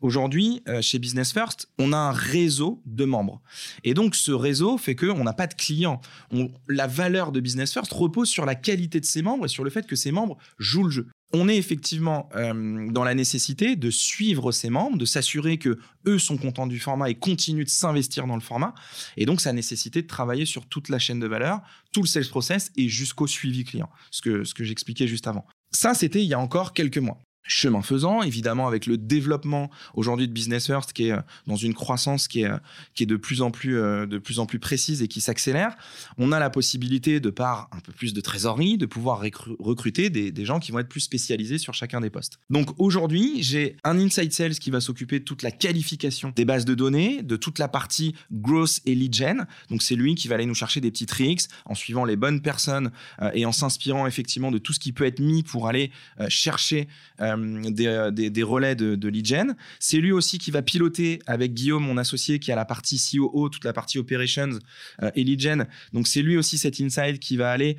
Aujourd'hui, 0.00 0.62
euh, 0.68 0.80
chez 0.80 0.98
Business 0.98 1.32
First, 1.32 1.68
on 1.78 1.92
a 1.92 1.96
un 1.96 2.12
réseau 2.12 2.80
de 2.86 3.04
membres. 3.04 3.40
Et 3.82 3.94
donc, 3.94 4.14
ce 4.14 4.30
réseau 4.30 4.78
fait 4.78 4.94
qu'on 4.94 5.24
n'a 5.24 5.32
pas 5.32 5.46
de 5.46 5.54
clients. 5.54 6.00
la 6.68 6.86
valeur 6.86 7.32
de 7.32 7.40
Business 7.40 7.72
First 7.72 7.92
repose 7.92 8.28
sur 8.28 8.46
la 8.46 8.54
qualité 8.54 9.00
de 9.00 9.04
ses 9.04 9.22
membres 9.22 9.46
et 9.46 9.48
sur 9.48 9.64
le 9.64 9.70
fait 9.70 9.86
que 9.86 9.96
ces 9.96 10.12
membres 10.12 10.38
jouent 10.58 10.84
le 10.84 10.90
jeu. 10.90 11.08
On 11.32 11.48
est 11.48 11.56
effectivement 11.56 12.30
euh, 12.36 12.90
dans 12.90 13.04
la 13.04 13.14
nécessité 13.14 13.76
de 13.76 13.90
suivre 13.90 14.50
ces 14.50 14.70
membres, 14.70 14.96
de 14.96 15.04
s'assurer 15.04 15.58
que 15.58 15.78
eux 16.06 16.18
sont 16.18 16.38
contents 16.38 16.66
du 16.66 16.78
format 16.78 17.10
et 17.10 17.14
continuent 17.14 17.64
de 17.64 17.68
s'investir 17.68 18.26
dans 18.26 18.36
le 18.36 18.40
format. 18.40 18.74
Et 19.16 19.26
donc, 19.26 19.40
ça 19.40 19.50
a 19.50 19.52
nécessité 19.52 20.00
de 20.00 20.06
travailler 20.06 20.46
sur 20.46 20.66
toute 20.66 20.88
la 20.88 20.98
chaîne 20.98 21.20
de 21.20 21.26
valeur, 21.26 21.60
tout 21.92 22.02
le 22.02 22.06
sales 22.06 22.28
process 22.28 22.70
et 22.76 22.88
jusqu'au 22.88 23.26
suivi 23.26 23.64
client, 23.64 23.90
ce 24.10 24.22
que, 24.22 24.44
ce 24.44 24.54
que 24.54 24.64
j'expliquais 24.64 25.06
juste 25.06 25.26
avant. 25.26 25.44
Ça, 25.70 25.92
c'était 25.92 26.22
il 26.22 26.28
y 26.28 26.34
a 26.34 26.38
encore 26.38 26.72
quelques 26.72 26.98
mois. 26.98 27.18
Chemin 27.48 27.80
faisant, 27.80 28.22
évidemment, 28.22 28.68
avec 28.68 28.84
le 28.84 28.98
développement 28.98 29.70
aujourd'hui 29.94 30.28
de 30.28 30.32
Business 30.32 30.66
First 30.66 30.92
qui 30.92 31.08
est 31.08 31.12
euh, 31.12 31.20
dans 31.46 31.56
une 31.56 31.72
croissance 31.72 32.28
qui 32.28 32.42
est, 32.42 32.50
euh, 32.50 32.58
qui 32.94 33.04
est 33.04 33.06
de, 33.06 33.16
plus 33.16 33.40
en 33.40 33.50
plus, 33.50 33.78
euh, 33.78 34.06
de 34.06 34.18
plus 34.18 34.38
en 34.38 34.44
plus 34.44 34.58
précise 34.58 35.00
et 35.00 35.08
qui 35.08 35.22
s'accélère, 35.22 35.74
on 36.18 36.30
a 36.30 36.38
la 36.38 36.50
possibilité, 36.50 37.20
de 37.20 37.30
par 37.30 37.70
un 37.72 37.80
peu 37.80 37.90
plus 37.92 38.12
de 38.12 38.20
trésorerie, 38.20 38.76
de 38.76 38.84
pouvoir 38.84 39.22
recruter 39.58 40.10
des, 40.10 40.30
des, 40.30 40.44
gens 40.44 40.60
qui 40.60 40.72
vont 40.72 40.78
être 40.78 40.90
plus 40.90 41.00
spécialisés 41.00 41.56
sur 41.56 41.72
chacun 41.72 42.02
des 42.02 42.10
postes. 42.10 42.38
Donc 42.50 42.68
aujourd'hui, 42.78 43.42
j'ai 43.42 43.76
un 43.82 43.98
Inside 43.98 44.32
Sales 44.32 44.54
qui 44.56 44.70
va 44.70 44.82
s'occuper 44.82 45.18
de 45.18 45.24
toute 45.24 45.42
la 45.42 45.50
qualification 45.50 46.34
des 46.36 46.44
bases 46.44 46.66
de 46.66 46.74
données, 46.74 47.22
de 47.22 47.36
toute 47.36 47.58
la 47.58 47.68
partie 47.68 48.14
growth 48.30 48.80
et 48.84 48.94
lead 48.94 49.14
gen. 49.14 49.46
Donc 49.70 49.82
c'est 49.82 49.96
lui 49.96 50.14
qui 50.16 50.28
va 50.28 50.34
aller 50.34 50.46
nous 50.46 50.54
chercher 50.54 50.82
des 50.82 50.90
petits 50.90 51.06
tricks 51.06 51.44
en 51.64 51.74
suivant 51.74 52.04
les 52.04 52.16
bonnes 52.16 52.42
personnes 52.42 52.90
et 53.32 53.46
en 53.46 53.52
s'inspirant 53.52 54.06
effectivement 54.06 54.50
de 54.50 54.58
tout 54.58 54.74
ce 54.74 54.80
qui 54.80 54.92
peut 54.92 55.06
être 55.06 55.20
mis 55.20 55.42
pour 55.42 55.66
aller 55.66 55.90
chercher 56.28 56.88
euh, 57.38 57.70
euh, 57.80 58.10
des, 58.10 58.42
relais 58.42 58.74
de, 58.74 58.94
de 58.94 59.08
lead 59.08 59.26
gen. 59.26 59.56
C'est 59.78 59.98
lui 59.98 60.12
aussi 60.12 60.38
qui 60.38 60.50
va 60.50 60.62
piloter 60.62 61.20
avec 61.26 61.54
Guillaume, 61.54 61.84
mon 61.84 61.96
associé, 61.96 62.38
qui 62.38 62.52
a 62.52 62.56
la 62.56 62.64
partie 62.64 62.98
COO, 62.98 63.48
toute 63.48 63.64
la 63.64 63.72
partie 63.72 63.98
operations 63.98 64.50
euh, 65.02 65.10
et 65.14 65.24
lead 65.24 65.40
gen. 65.40 65.66
Donc 65.92 66.08
c'est 66.08 66.22
lui 66.22 66.36
aussi 66.36 66.58
cet 66.58 66.80
inside 66.80 67.18
qui 67.18 67.36
va 67.36 67.50
aller 67.50 67.76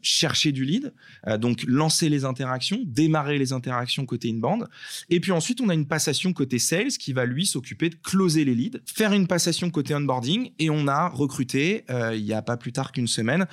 chercher 0.00 0.52
du 0.52 0.64
lead, 0.64 0.92
donc 1.38 1.64
lancer 1.66 2.08
les 2.08 2.24
interactions, 2.24 2.80
démarrer 2.84 3.38
les 3.38 3.52
interactions 3.52 4.06
côté 4.06 4.30
inbound. 4.30 4.66
Et 5.10 5.20
puis 5.20 5.32
ensuite, 5.32 5.60
on 5.60 5.68
a 5.68 5.74
une 5.74 5.86
passation 5.86 6.32
côté 6.32 6.58
sales 6.58 6.92
qui 6.92 7.12
va 7.12 7.24
lui 7.24 7.46
s'occuper 7.46 7.90
de 7.90 7.96
closer 7.96 8.44
les 8.44 8.54
leads, 8.54 8.78
faire 8.86 9.12
une 9.12 9.26
passation 9.26 9.70
côté 9.70 9.94
onboarding. 9.94 10.50
Et 10.58 10.70
on 10.70 10.88
a 10.88 11.08
recruté, 11.08 11.84
il 12.14 12.22
n'y 12.22 12.32
a 12.32 12.42
pas 12.42 12.56
plus 12.56 12.72
tard 12.72 12.92
qu'une 12.92 13.06
semaine, 13.06 13.46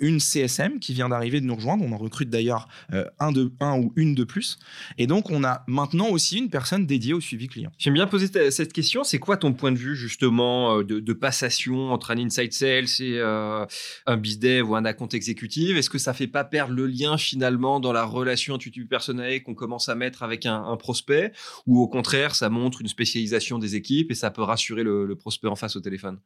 une 0.00 0.20
CSM 0.20 0.78
qui 0.78 0.92
vient 0.92 1.08
d'arriver 1.08 1.40
de 1.40 1.46
nous 1.46 1.54
rejoindre. 1.54 1.84
On 1.84 1.92
en 1.92 1.98
recrute 1.98 2.30
d'ailleurs 2.30 2.68
un, 2.90 3.32
ou 3.78 3.92
une 3.96 4.14
de 4.14 4.24
plus. 4.24 4.58
Donc, 5.06 5.30
on 5.30 5.44
a 5.44 5.64
maintenant 5.66 6.08
aussi 6.08 6.38
une 6.38 6.50
personne 6.50 6.86
dédiée 6.86 7.14
au 7.14 7.20
suivi 7.20 7.48
client. 7.48 7.70
J'aime 7.78 7.94
bien 7.94 8.06
poser 8.06 8.50
cette 8.50 8.72
question. 8.72 9.04
C'est 9.04 9.18
quoi 9.18 9.36
ton 9.36 9.52
point 9.52 9.72
de 9.72 9.78
vue 9.78 9.96
justement 9.96 10.78
euh, 10.78 10.84
de, 10.84 11.12
passation 11.12 11.92
entre 11.92 12.10
un 12.10 12.18
inside 12.18 12.52
sales 12.52 12.84
et 13.00 13.18
euh, 13.18 13.64
un 14.06 14.16
bizdev 14.16 14.68
ou 14.68 14.76
un 14.76 14.84
account 14.84 15.08
exécutif? 15.08 15.76
Est-ce 15.76 15.90
que 15.90 15.98
ça 15.98 16.14
fait 16.14 16.26
pas 16.26 16.44
perdre 16.44 16.74
le 16.74 16.86
lien 16.86 17.16
finalement 17.16 17.80
dans 17.80 17.92
la 17.92 18.04
relation 18.04 18.54
intuitive 18.54 18.86
personnelle 18.86 19.42
qu'on 19.42 19.54
commence 19.54 19.88
à 19.88 19.94
mettre 19.94 20.22
avec 20.22 20.46
un, 20.46 20.76
prospect? 20.76 21.32
Ou 21.66 21.80
au 21.80 21.88
contraire, 21.88 22.34
ça 22.34 22.48
montre 22.48 22.80
une 22.80 22.88
spécialisation 22.88 23.58
des 23.58 23.76
équipes 23.76 24.10
et 24.10 24.14
ça 24.14 24.30
peut 24.30 24.42
rassurer 24.42 24.82
le 24.82 25.14
prospect 25.14 25.48
en 25.48 25.56
face 25.56 25.76
au 25.76 25.80
téléphone? 25.80 26.18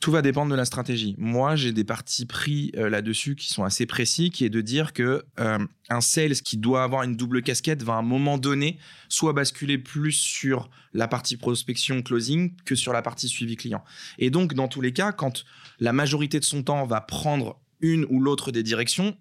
Tout 0.00 0.10
va 0.10 0.22
dépendre 0.22 0.50
de 0.50 0.56
la 0.56 0.64
stratégie. 0.64 1.14
Moi, 1.18 1.56
j'ai 1.56 1.72
des 1.72 1.84
partis 1.84 2.26
pris 2.26 2.72
euh, 2.76 2.88
là-dessus 2.88 3.34
qui 3.34 3.48
sont 3.48 3.64
assez 3.64 3.86
précis, 3.86 4.30
qui 4.30 4.44
est 4.44 4.50
de 4.50 4.60
dire 4.60 4.92
que 4.92 5.24
euh, 5.40 5.58
un 5.88 6.00
sales 6.00 6.34
qui 6.34 6.56
doit 6.56 6.82
avoir 6.82 7.02
une 7.02 7.16
double 7.16 7.42
casquette 7.42 7.82
va 7.82 7.94
à 7.94 7.96
un 7.96 8.02
moment 8.02 8.38
donné 8.38 8.78
soit 9.08 9.32
basculer 9.32 9.78
plus 9.78 10.12
sur 10.12 10.70
la 10.92 11.08
partie 11.08 11.36
prospection 11.36 12.02
closing 12.02 12.54
que 12.64 12.74
sur 12.74 12.92
la 12.92 13.02
partie 13.02 13.28
suivi 13.28 13.56
client. 13.56 13.82
Et 14.18 14.30
donc, 14.30 14.54
dans 14.54 14.68
tous 14.68 14.80
les 14.80 14.92
cas, 14.92 15.12
quand 15.12 15.44
la 15.80 15.92
majorité 15.92 16.38
de 16.38 16.44
son 16.44 16.62
temps 16.62 16.84
va 16.86 17.00
prendre 17.00 17.60
une 17.80 18.06
ou 18.08 18.20
l'autre 18.20 18.52
des 18.52 18.62
directions, 18.62 19.16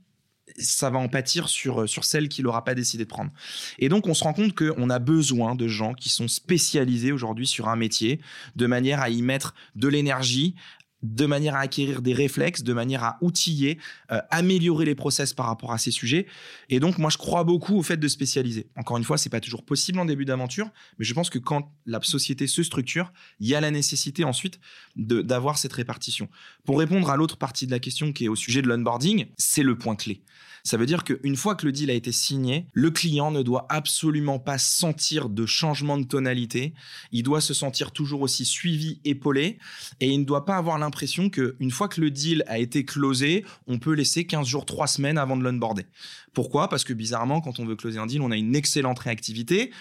ça 0.58 0.90
va 0.90 1.00
en 1.00 1.08
pâtir 1.08 1.50
sur, 1.50 1.82
euh, 1.82 1.88
sur 1.88 2.06
celle 2.06 2.30
qu'il 2.30 2.46
n'aura 2.46 2.64
pas 2.64 2.76
décidé 2.76 3.04
de 3.04 3.10
prendre. 3.10 3.32
Et 3.80 3.90
donc, 3.90 4.08
on 4.08 4.14
se 4.14 4.24
rend 4.24 4.34
compte 4.34 4.56
qu'on 4.56 4.90
a 4.90 5.00
besoin 5.00 5.56
de 5.56 5.68
gens 5.68 5.94
qui 5.94 6.10
sont 6.10 6.28
spécialisés 6.28 7.12
aujourd'hui 7.12 7.48
sur 7.48 7.68
un 7.68 7.76
métier, 7.76 8.20
de 8.56 8.68
manière 8.68 9.02
à 9.02 9.10
y 9.10 9.22
mettre 9.22 9.54
de 9.76 9.88
l'énergie, 9.88 10.56
de 11.04 11.26
manière 11.26 11.56
à 11.56 11.60
acquérir 11.60 12.02
des 12.02 12.14
réflexes, 12.14 12.64
de 12.64 12.74
manière 12.74 13.04
à 13.04 13.18
outiller, 13.22 13.78
euh, 14.12 14.20
améliorer 14.32 14.86
les 14.86 14.96
process 14.96 15.34
par 15.34 15.46
rapport 15.46 15.72
à 15.72 15.78
ces 15.78 15.92
sujets. 15.92 16.26
Et 16.70 16.80
donc, 16.80 16.98
moi, 16.98 17.10
je 17.10 17.18
crois 17.18 17.44
beaucoup 17.44 17.76
au 17.76 17.84
fait 17.84 17.98
de 17.98 18.08
spécialiser. 18.08 18.68
Encore 18.76 18.98
une 18.98 19.04
fois, 19.04 19.18
c'est 19.18 19.30
pas 19.30 19.40
toujours 19.40 19.64
possible 19.64 20.00
en 20.00 20.06
début 20.06 20.26
d'aventure, 20.26 20.70
mais 20.98 21.06
je 21.06 21.14
pense 21.14 21.30
que 21.30 21.40
quand 21.40 21.72
la 21.86 22.02
société 22.02 22.48
se 22.48 22.64
structure, 22.64 23.14
il 23.40 23.48
y 23.48 23.56
a 23.56 23.62
la 23.62 23.72
nécessité 23.72 24.24
ensuite 24.24 24.60
d'avoir 24.96 25.58
cette 25.58 25.74
répartition. 25.74 26.30
Pour 26.64 26.80
répondre 26.80 27.10
à 27.10 27.18
l'autre 27.18 27.38
partie 27.38 27.66
de 27.66 27.72
la 27.72 27.80
question 27.80 28.12
qui 28.12 28.26
est 28.26 28.30
au 28.30 28.36
sujet 28.36 28.62
de 28.62 28.68
l'onboarding, 28.68 29.28
c'est 29.38 29.64
le 29.64 29.78
point 29.78 29.96
clé. 29.96 30.24
Ça 30.66 30.78
veut 30.78 30.88
dire 30.88 31.04
qu'une 31.04 31.36
fois 31.36 31.54
que 31.54 31.68
le 31.68 31.72
deal 31.72 31.92
a 31.92 31.94
été 31.94 32.12
signé, 32.12 32.66
le 32.74 32.90
client 32.90 33.30
ne 33.30 33.44
doit 33.44 33.68
absolument 33.70 34.40
pas 34.40 34.58
sentir 34.58 35.30
de 35.30 35.46
changement 35.46 35.96
de 35.96 36.06
tonalité. 36.06 36.74
Il 37.12 37.22
doit 37.22 37.40
se 37.40 37.54
sentir 37.54 37.92
toujours 37.92 38.22
aussi 38.22 38.46
suivi, 38.46 39.00
épaulé, 39.06 39.60
et 40.00 40.10
il 40.10 40.22
ne 40.22 40.26
doit 40.26 40.44
pas 40.44 40.58
avoir 40.58 40.80
l'impression 40.80 41.30
qu'une 41.30 41.70
fois 41.70 41.88
que 41.88 42.02
le 42.02 42.10
deal 42.10 42.44
a 42.48 42.58
été 42.58 42.84
closé, 42.84 43.46
on 43.68 43.78
peut 43.78 43.94
laisser 43.94 44.26
15 44.26 44.48
jours, 44.48 44.66
3 44.66 44.88
semaines 44.88 45.20
avant 45.20 45.38
de 45.38 45.44
l'onboarder. 45.44 45.86
Pourquoi? 46.34 46.68
Parce 46.68 46.84
que 46.84 46.94
bizarrement, 46.94 47.42
quand 47.42 47.60
on 47.60 47.66
veut 47.66 47.76
closer 47.76 48.00
un 48.00 48.08
deal, 48.08 48.24
on 48.24 48.32
a 48.32 48.36
une 48.36 48.56
excellente 48.56 48.98
réactivité. 48.98 49.72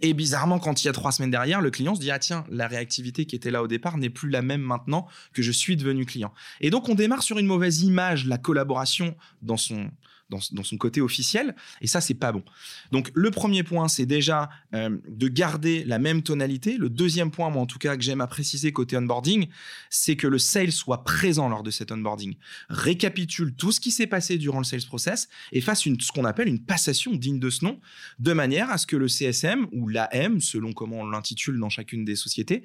Et 0.00 0.14
bizarrement, 0.14 0.58
quand 0.58 0.82
il 0.82 0.86
y 0.86 0.88
a 0.88 0.92
trois 0.92 1.12
semaines 1.12 1.30
derrière, 1.30 1.60
le 1.60 1.70
client 1.70 1.94
se 1.94 2.00
dit 2.00 2.10
Ah 2.10 2.18
tiens, 2.18 2.44
la 2.50 2.66
réactivité 2.66 3.24
qui 3.24 3.36
était 3.36 3.52
là 3.52 3.62
au 3.62 3.68
départ 3.68 3.98
n'est 3.98 4.10
plus 4.10 4.30
la 4.30 4.42
même 4.42 4.62
maintenant 4.62 5.06
que 5.32 5.42
je 5.42 5.52
suis 5.52 5.76
devenu 5.76 6.06
client. 6.06 6.32
Et 6.60 6.70
donc, 6.70 6.88
on 6.88 6.96
démarre 6.96 7.22
sur 7.22 7.38
une 7.38 7.46
mauvaise 7.46 7.82
image, 7.82 8.26
la 8.26 8.36
collaboration 8.36 9.14
dans 9.42 9.56
son, 9.56 9.90
dans, 10.32 10.62
son 10.62 10.76
côté 10.76 11.00
officiel. 11.00 11.54
Et 11.80 11.86
ça, 11.86 12.00
c'est 12.00 12.14
pas 12.14 12.32
bon. 12.32 12.42
Donc, 12.90 13.10
le 13.14 13.30
premier 13.30 13.62
point, 13.62 13.88
c'est 13.88 14.06
déjà 14.06 14.50
euh, 14.74 14.96
de 15.08 15.28
garder 15.28 15.84
la 15.84 15.98
même 15.98 16.22
tonalité. 16.22 16.76
Le 16.76 16.88
deuxième 16.88 17.30
point, 17.30 17.50
moi 17.50 17.62
en 17.62 17.66
tout 17.66 17.78
cas, 17.78 17.96
que 17.96 18.02
j'aime 18.02 18.20
à 18.20 18.26
préciser 18.26 18.72
côté 18.72 18.96
onboarding, 18.96 19.48
c'est 19.90 20.16
que 20.16 20.26
le 20.26 20.38
sales 20.38 20.72
soit 20.72 21.04
présent 21.04 21.48
lors 21.48 21.62
de 21.62 21.70
cet 21.70 21.92
onboarding, 21.92 22.36
récapitule 22.68 23.54
tout 23.54 23.72
ce 23.72 23.80
qui 23.80 23.90
s'est 23.90 24.06
passé 24.06 24.38
durant 24.38 24.58
le 24.58 24.64
sales 24.64 24.84
process 24.86 25.28
et 25.52 25.60
fasse 25.60 25.86
une, 25.86 26.00
ce 26.00 26.12
qu'on 26.12 26.24
appelle 26.24 26.48
une 26.48 26.64
passation 26.64 27.14
digne 27.14 27.38
de 27.38 27.50
ce 27.50 27.64
nom, 27.64 27.80
de 28.18 28.32
manière 28.32 28.70
à 28.70 28.78
ce 28.78 28.86
que 28.86 28.96
le 28.96 29.08
CSM 29.08 29.66
ou 29.72 29.88
l'AM, 29.88 30.40
selon 30.40 30.72
comment 30.72 31.00
on 31.00 31.10
l'intitule 31.10 31.58
dans 31.58 31.68
chacune 31.68 32.04
des 32.04 32.16
sociétés, 32.16 32.62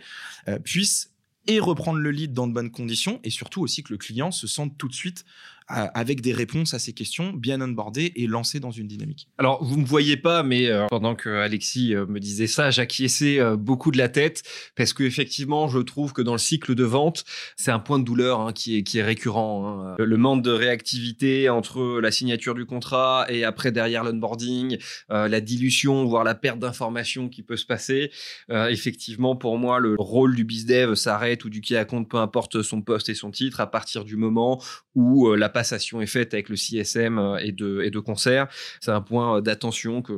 euh, 0.48 0.60
puisse 0.60 1.12
et 1.48 1.60
reprendre 1.60 2.00
le 2.00 2.12
lead 2.12 2.34
dans 2.34 2.48
de 2.48 2.54
bonnes 2.54 2.72
conditions 2.72 3.20
et 3.24 3.30
surtout 3.30 3.62
aussi 3.62 3.82
que 3.84 3.94
le 3.94 3.98
client 3.98 4.32
se 4.32 4.48
sente 4.48 4.78
tout 4.78 4.88
de 4.88 4.94
suite 4.94 5.26
avec 5.68 6.22
des 6.22 6.34
réponses 6.34 6.74
à 6.74 6.80
ces 6.80 6.94
questions, 6.94 7.34
bien 7.34 7.60
onboardées 7.62 8.14
et 8.16 8.28
lancé 8.28 8.60
dans 8.60 8.72
une 8.72 8.88
dynamique. 8.88 9.28
Alors, 9.38 9.64
vous 9.64 9.76
ne 9.76 9.82
me 9.82 9.86
voyez 9.86 10.16
pas, 10.16 10.42
mais 10.44 10.68
euh, 10.68 10.86
pendant 10.90 11.16
que 11.16 11.30
Alexis 11.30 11.94
euh, 11.94 12.06
me 12.08 12.20
disait 12.20 12.48
ça, 12.48 12.72
j'acquiesçais 12.72 13.40
euh, 13.40 13.58
beaucoup 13.58 13.92
de 13.92 13.98
la 13.98 14.08
tête 14.08 14.44
parce 14.76 14.94
que 14.94 15.04
effectivement, 15.04 15.68
je 15.68 15.80
trouve 15.80 16.14
que 16.14 16.22
dans 16.22 16.32
le 16.32 16.38
cycle 16.38 16.74
de 16.74 16.84
vente, 16.86 17.26
c'est 17.58 17.72
un 17.72 17.80
point 17.80 18.00
de 18.00 18.06
douleur 18.06 18.40
hein, 18.40 18.54
qui, 18.54 18.78
est, 18.78 18.84
qui 18.84 19.00
est 19.00 19.04
récurrent. 19.04 19.68
Hein. 19.68 19.96
Le 20.00 20.18
manque 20.18 20.42
de 20.42 20.52
réactivité 20.52 21.50
entre 21.50 22.00
la 22.00 22.12
signature 22.12 22.56
du 22.56 22.66
contrat 22.66 23.26
et 23.30 23.44
après 23.44 23.72
derrière 23.72 24.04
l'onboarding, 24.04 24.78
la 25.10 25.42
dilution, 25.42 26.06
voire 26.06 26.24
la 26.24 26.36
perte 26.36 26.60
d'informations 26.60 27.30
qui 27.30 27.44
peut 27.44 27.58
se 27.58 27.66
passer. 27.66 28.12
effectivement, 28.50 29.36
pour 29.36 29.58
moi, 29.58 29.80
le 29.80 29.96
rôle 29.98 30.36
du 30.36 30.44
bizdev 30.44 30.96
s'arrête 30.96 31.44
ou 31.46 31.50
du 31.50 31.62
qui 31.62 31.76
à 31.76 31.86
compte, 31.86 32.10
peu 32.10 32.18
importe 32.18 32.62
son 32.62 32.82
poste 32.82 33.10
et 33.10 33.16
son 33.16 33.32
titre, 33.32 33.60
à 33.60 33.68
partir 33.68 34.06
du 34.06 34.16
moment 34.16 34.62
où 34.96 35.34
la 35.34 35.50
passation 35.58 36.02
est 36.02 36.06
faite 36.06 36.36
avec 36.36 36.50
le 36.50 36.56
CSM 36.56 37.18
euh, 37.18 37.38
et 37.38 37.52
de, 37.52 37.82
et 37.82 37.92
concert. 38.04 38.48
C'est 38.80 38.92
un 38.92 39.02
point 39.02 39.38
euh, 39.38 39.42
d'attention 39.42 40.04
que, 40.04 40.14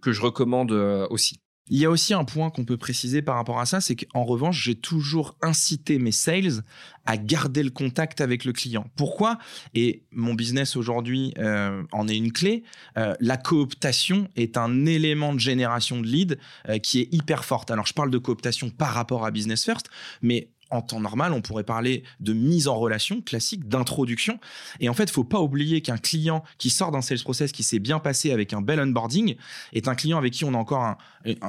que, 0.00 0.12
je 0.12 0.20
recommande 0.20 0.70
euh, 0.70 1.04
aussi. 1.10 1.40
Il 1.68 1.78
y 1.78 1.84
a 1.84 1.90
aussi 1.90 2.14
un 2.14 2.24
point 2.24 2.50
qu'on 2.50 2.64
peut 2.64 2.76
préciser 2.76 3.22
par 3.22 3.34
rapport 3.34 3.58
à 3.58 3.66
ça, 3.66 3.80
c'est 3.80 3.96
qu'en 3.96 4.24
revanche, 4.24 4.62
j'ai 4.62 4.76
toujours 4.76 5.36
incité 5.42 5.98
mes 5.98 6.12
sales 6.12 6.62
à 7.06 7.16
garder 7.16 7.64
le 7.64 7.70
contact 7.70 8.20
avec 8.20 8.44
le 8.44 8.52
client. 8.52 8.86
Pourquoi? 8.96 9.38
Et 9.74 10.04
mon 10.12 10.34
business 10.34 10.76
aujourd'hui 10.76 11.34
en 11.38 12.08
est 12.08 12.16
une 12.16 12.32
clé. 12.32 12.64
la 12.96 13.36
cooptation 13.36 14.28
est 14.34 14.56
un 14.56 14.86
élément 14.86 15.32
de 15.32 15.38
génération 15.38 16.00
de 16.00 16.06
leads 16.06 16.36
qui 16.82 17.00
est 17.00 17.08
hyper 17.14 17.44
forte. 17.44 17.70
Alors, 17.70 17.86
je 17.86 17.94
parle 17.94 18.10
de 18.10 18.18
cooptation 18.18 18.68
par 18.68 18.92
rapport 18.92 19.24
à 19.24 19.30
Business 19.30 19.64
First, 19.64 19.88
mais 20.20 20.50
en 20.72 20.80
temps 20.80 21.00
normal, 21.00 21.32
on 21.32 21.42
pourrait 21.42 21.64
parler 21.64 22.02
de 22.20 22.32
mise 22.32 22.66
en 22.66 22.76
relation 22.78 23.20
classique, 23.20 23.68
d'introduction. 23.68 24.40
Et 24.80 24.88
en 24.88 24.94
fait, 24.94 25.04
il 25.04 25.12
faut 25.12 25.22
pas 25.22 25.40
oublier 25.40 25.82
qu'un 25.82 25.98
client 25.98 26.42
qui 26.58 26.70
sort 26.70 26.90
d'un 26.90 27.02
sales 27.02 27.20
process 27.20 27.52
qui 27.52 27.62
s'est 27.62 27.78
bien 27.78 27.98
passé 27.98 28.32
avec 28.32 28.54
un 28.54 28.62
bel 28.62 28.80
onboarding 28.80 29.36
est 29.74 29.86
un 29.86 29.94
client 29.94 30.18
avec 30.18 30.32
qui 30.32 30.44
on 30.44 30.54
a 30.54 30.56
encore 30.56 30.96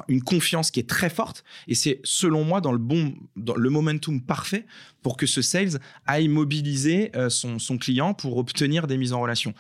une 0.08 0.22
confiance 0.22 0.72
qui 0.72 0.80
est 0.82 0.90
très 0.90 1.10
forte. 1.10 1.44
Et 1.68 1.76
c'est, 1.76 2.02
selon 2.04 2.44
moi, 2.44 2.60
dans 2.62 2.74
le 2.74 2.78
bon, 2.78 3.16
le 3.36 3.70
momentum 3.70 4.22
parfait 4.22 4.66
pour 5.02 5.18
que 5.18 5.26
ce 5.26 5.42
sales 5.42 5.80
aille 6.06 6.28
mobiliser 6.28 7.12
euh, 7.16 7.30
son, 7.30 7.60
son 7.60 7.78
client 7.78 8.14
pour 8.14 8.38
obtenir 8.38 8.88
des 8.88 8.98
mises 8.98 9.14
en 9.14 9.22
relation. 9.22 9.54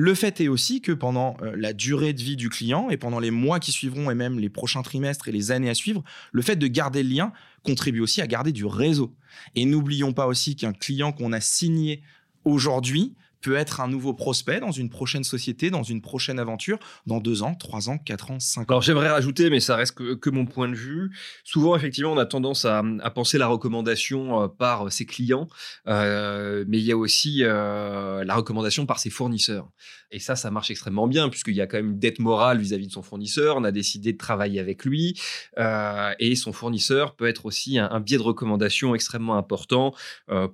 Le 0.00 0.14
fait 0.14 0.40
est 0.40 0.46
aussi 0.46 0.80
que 0.80 0.92
pendant 0.92 1.36
euh, 1.42 1.56
la 1.56 1.72
durée 1.72 2.12
de 2.12 2.22
vie 2.22 2.36
du 2.36 2.50
client 2.50 2.88
et 2.88 2.96
pendant 2.96 3.18
les 3.18 3.32
mois 3.32 3.58
qui 3.58 3.72
suivront 3.72 4.12
et 4.12 4.14
même 4.14 4.38
les 4.38 4.48
prochains 4.48 4.82
trimestres 4.82 5.26
et 5.26 5.32
les 5.32 5.50
années 5.50 5.70
à 5.70 5.74
suivre, 5.74 6.04
le 6.30 6.40
fait 6.40 6.54
de 6.54 6.68
garder 6.68 7.02
le 7.02 7.08
lien 7.08 7.32
contribue 7.64 7.98
aussi 7.98 8.22
à 8.22 8.28
garder 8.28 8.52
du 8.52 8.64
réseau. 8.64 9.12
Et 9.56 9.64
n'oublions 9.64 10.12
pas 10.12 10.28
aussi 10.28 10.54
qu'un 10.54 10.72
client 10.72 11.10
qu'on 11.10 11.32
a 11.32 11.40
signé 11.40 12.02
aujourd'hui 12.44 13.16
peut 13.40 13.56
être 13.56 13.80
un 13.80 13.88
nouveau 13.88 14.14
prospect 14.14 14.60
dans 14.60 14.72
une 14.72 14.90
prochaine 14.90 15.24
société, 15.24 15.70
dans 15.70 15.82
une 15.82 16.00
prochaine 16.00 16.38
aventure, 16.38 16.78
dans 17.06 17.20
deux 17.20 17.42
ans, 17.42 17.54
trois 17.54 17.88
ans, 17.88 17.98
quatre 17.98 18.30
ans, 18.30 18.40
cinq 18.40 18.62
ans. 18.62 18.74
Alors 18.74 18.82
j'aimerais 18.82 19.08
rajouter, 19.08 19.50
mais 19.50 19.60
ça 19.60 19.76
reste 19.76 19.94
que, 19.94 20.30
mon 20.30 20.46
point 20.46 20.68
de 20.68 20.74
vue. 20.74 21.10
Souvent, 21.44 21.74
effectivement, 21.76 22.12
on 22.12 22.18
a 22.18 22.26
tendance 22.26 22.64
à, 22.64 22.82
penser 23.14 23.38
la 23.38 23.46
recommandation 23.46 24.42
euh, 24.42 24.48
par 24.48 24.92
ses 24.92 25.06
clients, 25.06 25.48
euh, 25.86 26.64
mais 26.68 26.78
il 26.78 26.84
y 26.84 26.92
a 26.92 26.96
aussi 26.96 27.40
euh, 27.42 28.24
la 28.24 28.34
recommandation 28.34 28.86
par 28.86 28.98
ses 28.98 29.10
fournisseurs. 29.10 29.68
Et 30.10 30.20
ça, 30.20 30.36
ça 30.36 30.50
marche 30.50 30.70
extrêmement 30.70 31.06
bien, 31.06 31.28
puisqu'il 31.28 31.54
y 31.54 31.60
a 31.60 31.66
quand 31.66 31.76
même 31.76 31.90
une 31.90 31.98
dette 31.98 32.18
morale 32.18 32.58
vis-à-vis 32.58 32.86
de 32.86 32.92
son 32.92 33.02
fournisseur. 33.02 33.56
On 33.56 33.64
a 33.64 33.72
décidé 33.72 34.12
de 34.12 34.18
travailler 34.18 34.58
avec 34.58 34.86
lui, 34.86 35.20
et 35.58 36.34
son 36.34 36.52
fournisseur 36.54 37.14
peut 37.14 37.26
être 37.26 37.44
aussi 37.44 37.78
un, 37.78 38.00
biais 38.00 38.16
de 38.16 38.22
recommandation 38.22 38.94
extrêmement 38.94 39.36
important 39.36 39.94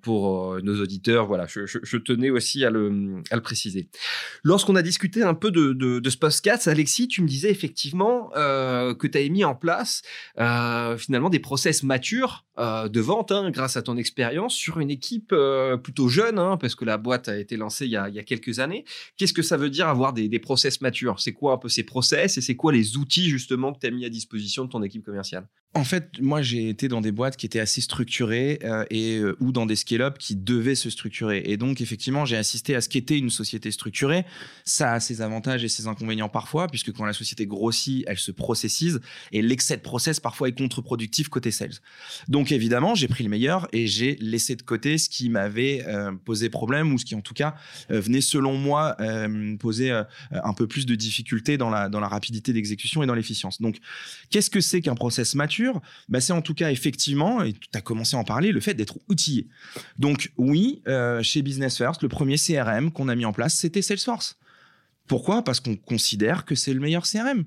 pour 0.03 0.61
nos 0.61 0.83
auditeurs. 0.83 1.27
Voilà, 1.27 1.47
je, 1.47 1.67
je 1.67 1.97
tenais 1.99 2.31
aussi 2.31 2.65
à 2.65 2.71
le, 2.75 3.41
préciser. 3.43 3.89
Lorsqu'on 4.43 4.77
a 4.77 4.83
discuté 4.83 5.23
un 5.23 5.35
peu 5.35 5.51
de, 5.51 5.73
de, 5.73 6.11
ce 6.11 6.69
Alexis, 6.69 7.09
tu 7.09 7.23
me 7.23 7.29
disais 7.29 7.51
effectivement 7.51 8.31
euh, 8.37 8.95
que 8.95 9.07
tu 9.07 9.19
avais 9.19 9.29
mis 9.29 9.45
en 9.45 9.55
place 9.55 10.03
euh, 10.39 10.97
finalement 10.97 11.31
des 11.31 11.39
process 11.39 11.83
matures 11.83 12.45
euh, 12.59 12.89
de 12.89 13.01
vente 13.01 13.33
hein, 13.33 13.51
grâce 13.51 13.77
à 13.77 13.83
ton 13.83 13.97
expérience 13.97 14.55
sur 14.55 14.81
une 14.81 14.91
équipe 14.91 15.35
plutôt 15.83 16.09
jeune, 16.09 16.39
hein, 16.39 16.57
parce 16.57 16.75
que 16.75 16.85
la 16.85 16.99
boîte 16.99 17.29
a 17.29 17.39
été 17.39 17.57
lancée 17.57 17.87
il 17.87 17.93
y 17.93 17.97
a, 17.97 18.11
quelques 18.23 18.59
années. 18.59 18.85
Qu'est-ce 19.17 19.33
que 19.33 19.43
ça 19.43 19.57
veut 19.57 19.71
dire 19.71 19.89
avoir 19.89 20.13
des, 20.13 20.29
des 20.29 20.39
process 20.39 20.81
matures? 20.81 21.21
C'est 21.21 21.33
quoi 21.33 21.55
un 21.55 21.59
peu 21.59 21.69
ces 21.69 21.85
process 21.85 22.39
et 22.39 22.41
c'est 22.41 22.57
quoi 22.57 22.73
les 22.73 22.97
outils 22.97 23.29
justement 23.29 23.73
que 23.73 23.79
tu 23.81 23.87
as 23.87 23.91
mis 23.91 24.05
à 24.05 24.09
disposition 24.09 24.65
de 24.65 24.71
ton 24.71 24.83
équipe 24.83 25.05
commerciale? 25.05 25.47
En 25.75 25.83
fait, 25.83 26.21
moi, 26.21 26.41
j'ai 26.41 26.69
été 26.69 26.87
dans 26.87 27.01
des 27.01 27.11
boîtes 27.11 27.37
qui 27.37 27.47
étaient 27.47 27.59
assez 27.59 27.81
structurées 27.81 28.61
euh, 28.63 28.85
et 28.91 29.17
euh, 29.17 29.37
ou 29.41 29.51
dans 29.51 29.67
des 29.67 29.75
scale-up 29.75 30.19
qui 30.19 30.37
devaient 30.37 30.77
se 30.77 30.89
structurer. 30.89 31.43
Et 31.47 31.57
donc, 31.57 31.81
effectivement, 31.81 32.25
j'ai 32.25 32.37
assisté 32.37 32.77
à 32.77 32.81
ce 32.81 32.89
qu'était 32.89 33.19
une 33.19 33.31
société 33.31 33.73
structurée. 33.73 34.25
Ça 34.65 34.93
a 34.93 35.01
ses 35.01 35.21
avantages 35.21 35.65
et 35.65 35.69
ses 35.69 35.89
inconvénients 35.89 36.29
parfois, 36.29 36.69
puisque 36.69 36.93
quand 36.93 37.05
la 37.05 37.13
société 37.13 37.47
grossit, 37.47 38.05
elle 38.07 38.19
se 38.19 38.31
processise 38.31 39.01
et 39.33 39.43
l'excès 39.43 39.77
de 39.77 39.83
process 39.83 40.21
parfois 40.21 40.49
est 40.49 40.57
contre-productif 40.57 41.29
côté 41.29 41.51
sales. 41.51 41.75
Donc, 42.29 42.53
évidemment, 42.53 42.95
j'ai 42.95 43.09
pris 43.09 43.25
le 43.25 43.31
meilleur 43.31 43.67
et 43.73 43.89
j'ai 43.89 44.17
laissé 44.21 44.55
de 44.55 44.63
côté 44.63 44.97
ce 44.97 45.09
qui 45.09 45.29
m'avait 45.29 45.85
euh, 45.89 46.13
posé 46.25 46.51
problème 46.51 46.93
ou 46.93 46.99
ce 46.99 47.05
qui, 47.05 47.17
en 47.17 47.21
tout 47.21 47.35
cas, 47.35 47.55
venait, 47.89 48.21
selon 48.21 48.57
moi, 48.57 48.97
poser 49.59 49.91
un 50.31 50.55
peu 50.55 50.67
plus 50.69 50.87
de 50.87 50.95
difficultés 50.95 51.59
dans 51.59 51.71
la, 51.71 51.89
dans 51.89 52.01
la 52.01 52.09
rapidité 52.09 52.53
d'exécution 52.53 53.03
et 53.03 53.07
dans 53.07 53.15
l'efficience. 53.15 53.61
Donc, 53.61 53.79
qu'est-ce 54.31 54.51
que 54.51 54.61
c'est 54.61 54.81
qu'un 54.81 54.95
process 54.95 55.35
mature? 55.35 55.64
Bah, 56.09 56.21
c'est 56.21 56.33
en 56.33 56.43
tout 56.43 56.55
cas 56.55 56.71
effectivement, 56.71 57.43
et 57.43 57.53
tu 57.53 57.69
as 57.75 57.81
commencé 57.81 58.17
à 58.17 58.19
en 58.19 58.25
parler, 58.25 58.53
le 58.53 58.61
fait 58.61 58.75
d'être 58.75 58.99
outillé. 59.09 59.49
Donc 59.99 60.33
oui, 60.37 60.83
euh, 60.89 61.23
chez 61.23 61.43
Business 61.43 61.77
First, 61.77 62.03
le 62.03 62.09
premier 62.09 62.37
CRM 62.37 62.91
qu'on 62.91 63.09
a 63.09 63.15
mis 63.15 63.25
en 63.25 63.33
place, 63.33 63.57
c'était 63.57 63.83
Salesforce. 63.83 64.39
Pourquoi? 65.07 65.43
Parce 65.43 65.61
qu'on 65.61 65.77
considère 65.77 66.45
que 66.45 66.55
c'est 66.55 66.73
le 66.73 66.81
meilleur 66.81 67.05
CRM. 67.05 67.45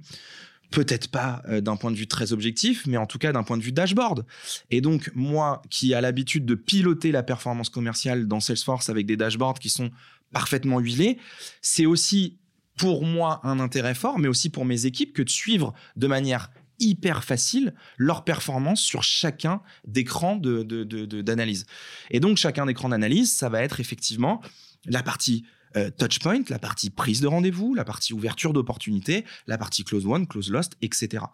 Peut-être 0.70 1.10
pas 1.10 1.42
euh, 1.48 1.62
d'un 1.62 1.78
point 1.78 1.92
de 1.92 1.96
vue 1.96 2.08
très 2.08 2.34
objectif, 2.34 2.86
mais 2.88 2.98
en 2.98 3.06
tout 3.06 3.18
cas 3.18 3.32
d'un 3.32 3.44
point 3.44 3.58
de 3.58 3.64
vue 3.64 3.72
dashboard. 3.72 4.26
Et 4.70 4.82
donc, 4.82 5.12
moi 5.16 5.62
qui 5.70 5.94
a 5.94 6.02
l'habitude 6.02 6.46
de 6.46 6.56
piloter 6.56 7.12
la 7.12 7.24
performance 7.24 7.70
commerciale 7.70 8.28
dans 8.28 8.40
Salesforce 8.40 8.90
avec 8.90 9.06
des 9.06 9.16
dashboards 9.16 9.60
qui 9.60 9.70
sont 9.70 9.92
parfaitement 10.34 10.80
huilés, 10.80 11.18
c'est 11.62 11.86
aussi 11.86 12.38
pour 12.78 13.06
moi 13.06 13.42
un 13.44 13.60
intérêt 13.60 13.96
fort, 13.96 14.20
mais 14.20 14.28
aussi 14.28 14.50
pour 14.50 14.66
mes 14.66 14.86
équipes, 14.86 15.14
que 15.14 15.24
de 15.24 15.30
suivre 15.30 15.74
de 15.96 16.08
manière 16.08 16.52
hyper 16.80 17.24
facile 17.24 17.74
leur 17.98 18.24
performance 18.24 18.82
sur 18.82 19.04
chacun 19.04 19.62
d'écran 19.86 20.36
d'analyse. 20.36 21.66
De, 21.66 22.16
et 22.16 22.20
donc, 22.20 22.38
chacun 22.38 22.66
d'écran 22.66 22.90
d'analyse, 22.90 23.36
ça 23.36 23.50
va 23.50 23.62
être 23.62 23.80
effectivement 23.80 24.42
la 24.86 25.04
partie 25.04 25.46
euh, 25.76 25.92
touchpoint, 25.92 26.44
la 26.50 26.60
partie 26.60 26.90
prise 26.90 27.20
de 27.20 27.28
rendez-vous, 27.28 27.76
la 27.76 27.84
partie 27.84 28.14
ouverture 28.14 28.54
d'opportunités, 28.54 29.26
la 29.48 29.58
partie 29.58 29.84
close 29.84 30.06
one, 30.08 30.26
close 30.26 30.50
lost, 30.50 30.74
etc. 30.82 31.26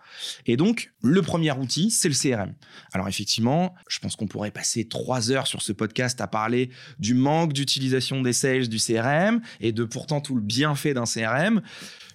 Et 0.48 0.58
donc, 0.58 0.92
le 1.02 1.22
premier 1.22 1.52
outil, 1.52 1.92
c'est 1.92 2.10
le 2.10 2.16
CRM. 2.16 2.56
Alors 2.94 3.08
effectivement, 3.08 3.76
je 3.88 4.00
pense 4.00 4.16
qu'on 4.16 4.28
pourrait 4.28 4.52
passer 4.52 4.88
trois 4.88 5.32
heures 5.32 5.46
sur 5.46 5.62
ce 5.62 5.72
podcast 5.72 6.20
à 6.20 6.28
parler 6.28 6.72
du 6.98 7.14
manque 7.14 7.54
d'utilisation 7.54 8.22
des 8.22 8.34
sales 8.34 8.68
du 8.68 8.78
CRM 8.78 9.40
et 9.60 9.72
de 9.72 9.84
pourtant 9.84 10.20
tout 10.20 10.36
le 10.36 10.42
bienfait 10.42 10.94
d'un 10.94 11.06
CRM. 11.06 11.62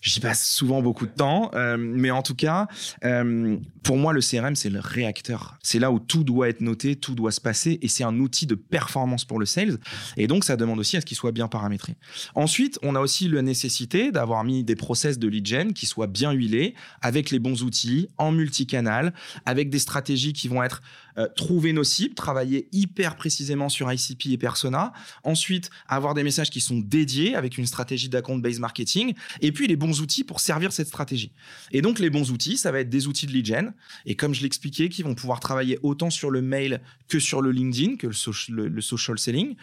J'y 0.00 0.20
passe 0.20 0.48
souvent 0.48 0.82
beaucoup 0.82 1.06
de 1.06 1.12
temps, 1.12 1.50
euh, 1.54 1.76
mais 1.78 2.10
en 2.10 2.22
tout 2.22 2.34
cas, 2.34 2.68
euh, 3.04 3.56
pour 3.82 3.96
moi, 3.96 4.12
le 4.12 4.20
CRM, 4.20 4.54
c'est 4.54 4.70
le 4.70 4.80
réacteur. 4.80 5.58
C'est 5.62 5.78
là 5.78 5.90
où 5.90 5.98
tout 5.98 6.24
doit 6.24 6.48
être 6.48 6.60
noté, 6.60 6.96
tout 6.96 7.14
doit 7.14 7.32
se 7.32 7.40
passer, 7.40 7.78
et 7.82 7.88
c'est 7.88 8.04
un 8.04 8.18
outil 8.18 8.46
de 8.46 8.54
performance 8.54 9.24
pour 9.24 9.38
le 9.38 9.46
sales. 9.46 9.78
Et 10.16 10.26
donc, 10.26 10.44
ça 10.44 10.56
demande 10.56 10.78
aussi 10.78 10.96
à 10.96 11.00
ce 11.00 11.06
qu'il 11.06 11.16
soit 11.16 11.32
bien 11.32 11.48
paramétré. 11.48 11.96
Ensuite, 12.34 12.78
on 12.82 12.94
a 12.94 13.00
aussi 13.00 13.28
la 13.28 13.42
nécessité 13.42 14.12
d'avoir 14.12 14.44
mis 14.44 14.64
des 14.64 14.76
process 14.76 15.18
de 15.18 15.28
lead 15.28 15.46
gen 15.46 15.72
qui 15.72 15.86
soient 15.86 16.06
bien 16.06 16.32
huilés, 16.32 16.74
avec 17.00 17.30
les 17.30 17.38
bons 17.38 17.62
outils, 17.62 18.08
en 18.18 18.32
multicanal, 18.32 19.12
avec 19.46 19.70
des 19.70 19.78
stratégies 19.78 20.32
qui 20.32 20.48
vont 20.48 20.62
être 20.62 20.82
euh, 21.18 21.26
trouver 21.34 21.72
nos 21.72 21.84
cibles, 21.84 22.14
travailler 22.14 22.68
hyper 22.72 23.16
précisément 23.16 23.68
sur 23.68 23.92
ICP 23.92 24.26
et 24.26 24.38
persona. 24.38 24.92
Ensuite, 25.24 25.70
avoir 25.88 26.14
des 26.14 26.22
messages 26.22 26.50
qui 26.50 26.60
sont 26.60 26.78
dédiés 26.78 27.34
avec 27.34 27.58
une 27.58 27.66
stratégie 27.66 28.08
d'account-based 28.08 28.60
marketing. 28.60 29.14
Et 29.40 29.52
puis, 29.52 29.66
les 29.66 29.76
bons 29.76 30.00
outils 30.00 30.24
pour 30.24 30.40
servir 30.40 30.72
cette 30.72 30.86
stratégie. 30.86 31.32
Et 31.72 31.82
donc, 31.82 31.98
les 31.98 32.10
bons 32.10 32.30
outils, 32.30 32.56
ça 32.56 32.70
va 32.70 32.80
être 32.80 32.90
des 32.90 33.06
outils 33.06 33.26
de 33.26 33.32
lead 33.32 33.46
gen. 33.46 33.74
Et 34.06 34.14
comme 34.14 34.34
je 34.34 34.42
l'expliquais, 34.42 34.88
qui 34.88 35.02
vont 35.02 35.14
pouvoir 35.14 35.40
travailler 35.40 35.78
autant 35.82 36.10
sur 36.10 36.30
le 36.30 36.40
mail 36.40 36.80
que 37.08 37.18
sur 37.18 37.42
le 37.42 37.50
LinkedIn, 37.50 37.96
que 37.96 38.08
le, 38.52 38.68
le 38.68 38.80
social 38.80 39.18
selling. 39.18 39.56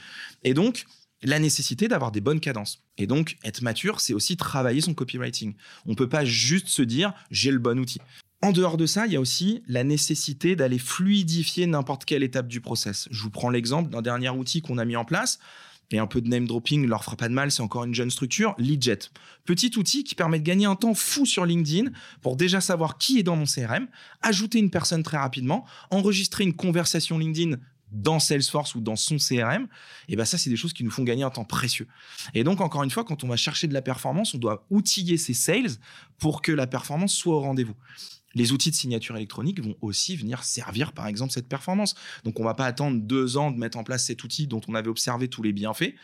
Et 0.43 0.53
donc, 0.53 0.85
la 1.23 1.39
nécessité 1.39 1.87
d'avoir 1.87 2.11
des 2.11 2.21
bonnes 2.21 2.39
cadences. 2.39 2.83
Et 2.97 3.07
donc, 3.07 3.37
être 3.43 3.61
mature, 3.61 3.99
c'est 3.99 4.13
aussi 4.13 4.37
travailler 4.37 4.81
son 4.81 4.93
copywriting. 4.93 5.55
On 5.85 5.91
ne 5.91 5.95
peut 5.95 6.09
pas 6.09 6.25
juste 6.25 6.67
se 6.67 6.81
dire 6.81 7.13
j'ai 7.31 7.51
le 7.51 7.59
bon 7.59 7.79
outil. 7.79 7.99
En 8.45 8.51
dehors 8.51 8.77
de 8.77 8.85
ça, 8.85 9.07
il 9.07 9.13
y 9.13 9.15
a 9.15 9.19
aussi 9.19 9.63
la 9.67 9.83
nécessité 9.83 10.55
d'aller 10.55 10.77
fluidifier 10.77 11.65
n'importe 11.65 12.05
quelle 12.05 12.21
étape 12.21 12.47
du 12.47 12.61
process. 12.61 13.07
Je 13.09 13.23
vous 13.23 13.31
prends 13.31 13.49
l'exemple 13.49 13.89
d'un 13.89 14.03
dernier 14.03 14.29
outil 14.29 14.61
qu'on 14.61 14.77
a 14.77 14.85
mis 14.85 14.95
en 14.95 15.03
place. 15.03 15.39
Et 15.89 15.97
un 15.97 16.05
peu 16.05 16.21
de 16.21 16.27
name 16.27 16.45
dropping 16.45 16.85
leur 16.85 17.03
fera 17.03 17.15
pas 17.15 17.27
de 17.27 17.33
mal, 17.33 17.51
c'est 17.51 17.63
encore 17.63 17.85
une 17.85 17.95
jeune 17.95 18.11
structure, 18.11 18.53
Leadjet. 18.59 18.99
Petit 19.45 19.71
outil 19.79 20.03
qui 20.03 20.13
permet 20.13 20.37
de 20.37 20.43
gagner 20.43 20.67
un 20.67 20.75
temps 20.75 20.93
fou 20.93 21.25
sur 21.25 21.43
LinkedIn 21.43 21.89
pour 22.21 22.35
déjà 22.35 22.61
savoir 22.61 22.99
qui 22.99 23.17
est 23.17 23.23
dans 23.23 23.35
mon 23.35 23.45
CRM, 23.45 23.87
ajouter 24.21 24.59
une 24.59 24.69
personne 24.69 25.01
très 25.01 25.17
rapidement, 25.17 25.65
enregistrer 25.89 26.43
une 26.43 26.53
conversation 26.53 27.17
LinkedIn 27.17 27.57
dans 27.91 28.19
Salesforce 28.19 28.75
ou 28.75 28.79
dans 28.79 28.95
son 28.95 29.17
CRM, 29.17 29.67
et 30.07 30.15
ben 30.15 30.25
ça, 30.25 30.37
c'est 30.37 30.51
des 30.51 30.55
choses 30.55 30.73
qui 30.73 30.83
nous 30.83 30.91
font 30.91 31.03
gagner 31.03 31.23
un 31.23 31.31
temps 31.31 31.45
précieux. 31.45 31.87
Et 32.35 32.43
donc, 32.43 32.61
encore 32.61 32.83
une 32.83 32.91
fois, 32.91 33.05
quand 33.05 33.23
on 33.23 33.27
va 33.27 33.37
chercher 33.37 33.67
de 33.67 33.73
la 33.73 33.81
performance, 33.81 34.35
on 34.35 34.37
doit 34.37 34.67
outiller 34.69 35.17
ses 35.17 35.33
sales 35.33 35.71
pour 36.19 36.43
que 36.43 36.51
la 36.51 36.67
performance 36.67 37.15
soit 37.15 37.35
au 37.35 37.39
rendez-vous 37.39 37.75
les 38.35 38.51
outils 38.51 38.69
de 38.69 38.75
signature 38.75 39.15
électronique 39.15 39.61
vont 39.61 39.75
aussi 39.81 40.15
venir 40.15 40.43
servir, 40.43 40.91
par 40.91 41.07
exemple, 41.07 41.31
cette 41.31 41.47
performance. 41.47 41.95
Donc, 42.23 42.39
on 42.39 42.43
ne 42.43 42.47
va 42.47 42.53
pas 42.53 42.65
attendre 42.65 42.99
deux 43.01 43.37
ans 43.37 43.49
de 43.49 43.57
mettre 43.57 43.77
en 43.77 43.83
place 43.83 44.05
cet 44.05 44.23
outil 44.23 44.45
dont 44.45 44.61
on 44.67 44.75
avait 44.75 44.89
observé 44.89 45.29
tous 45.29 45.41
les 45.41 45.53
bienfaits. 45.53 45.95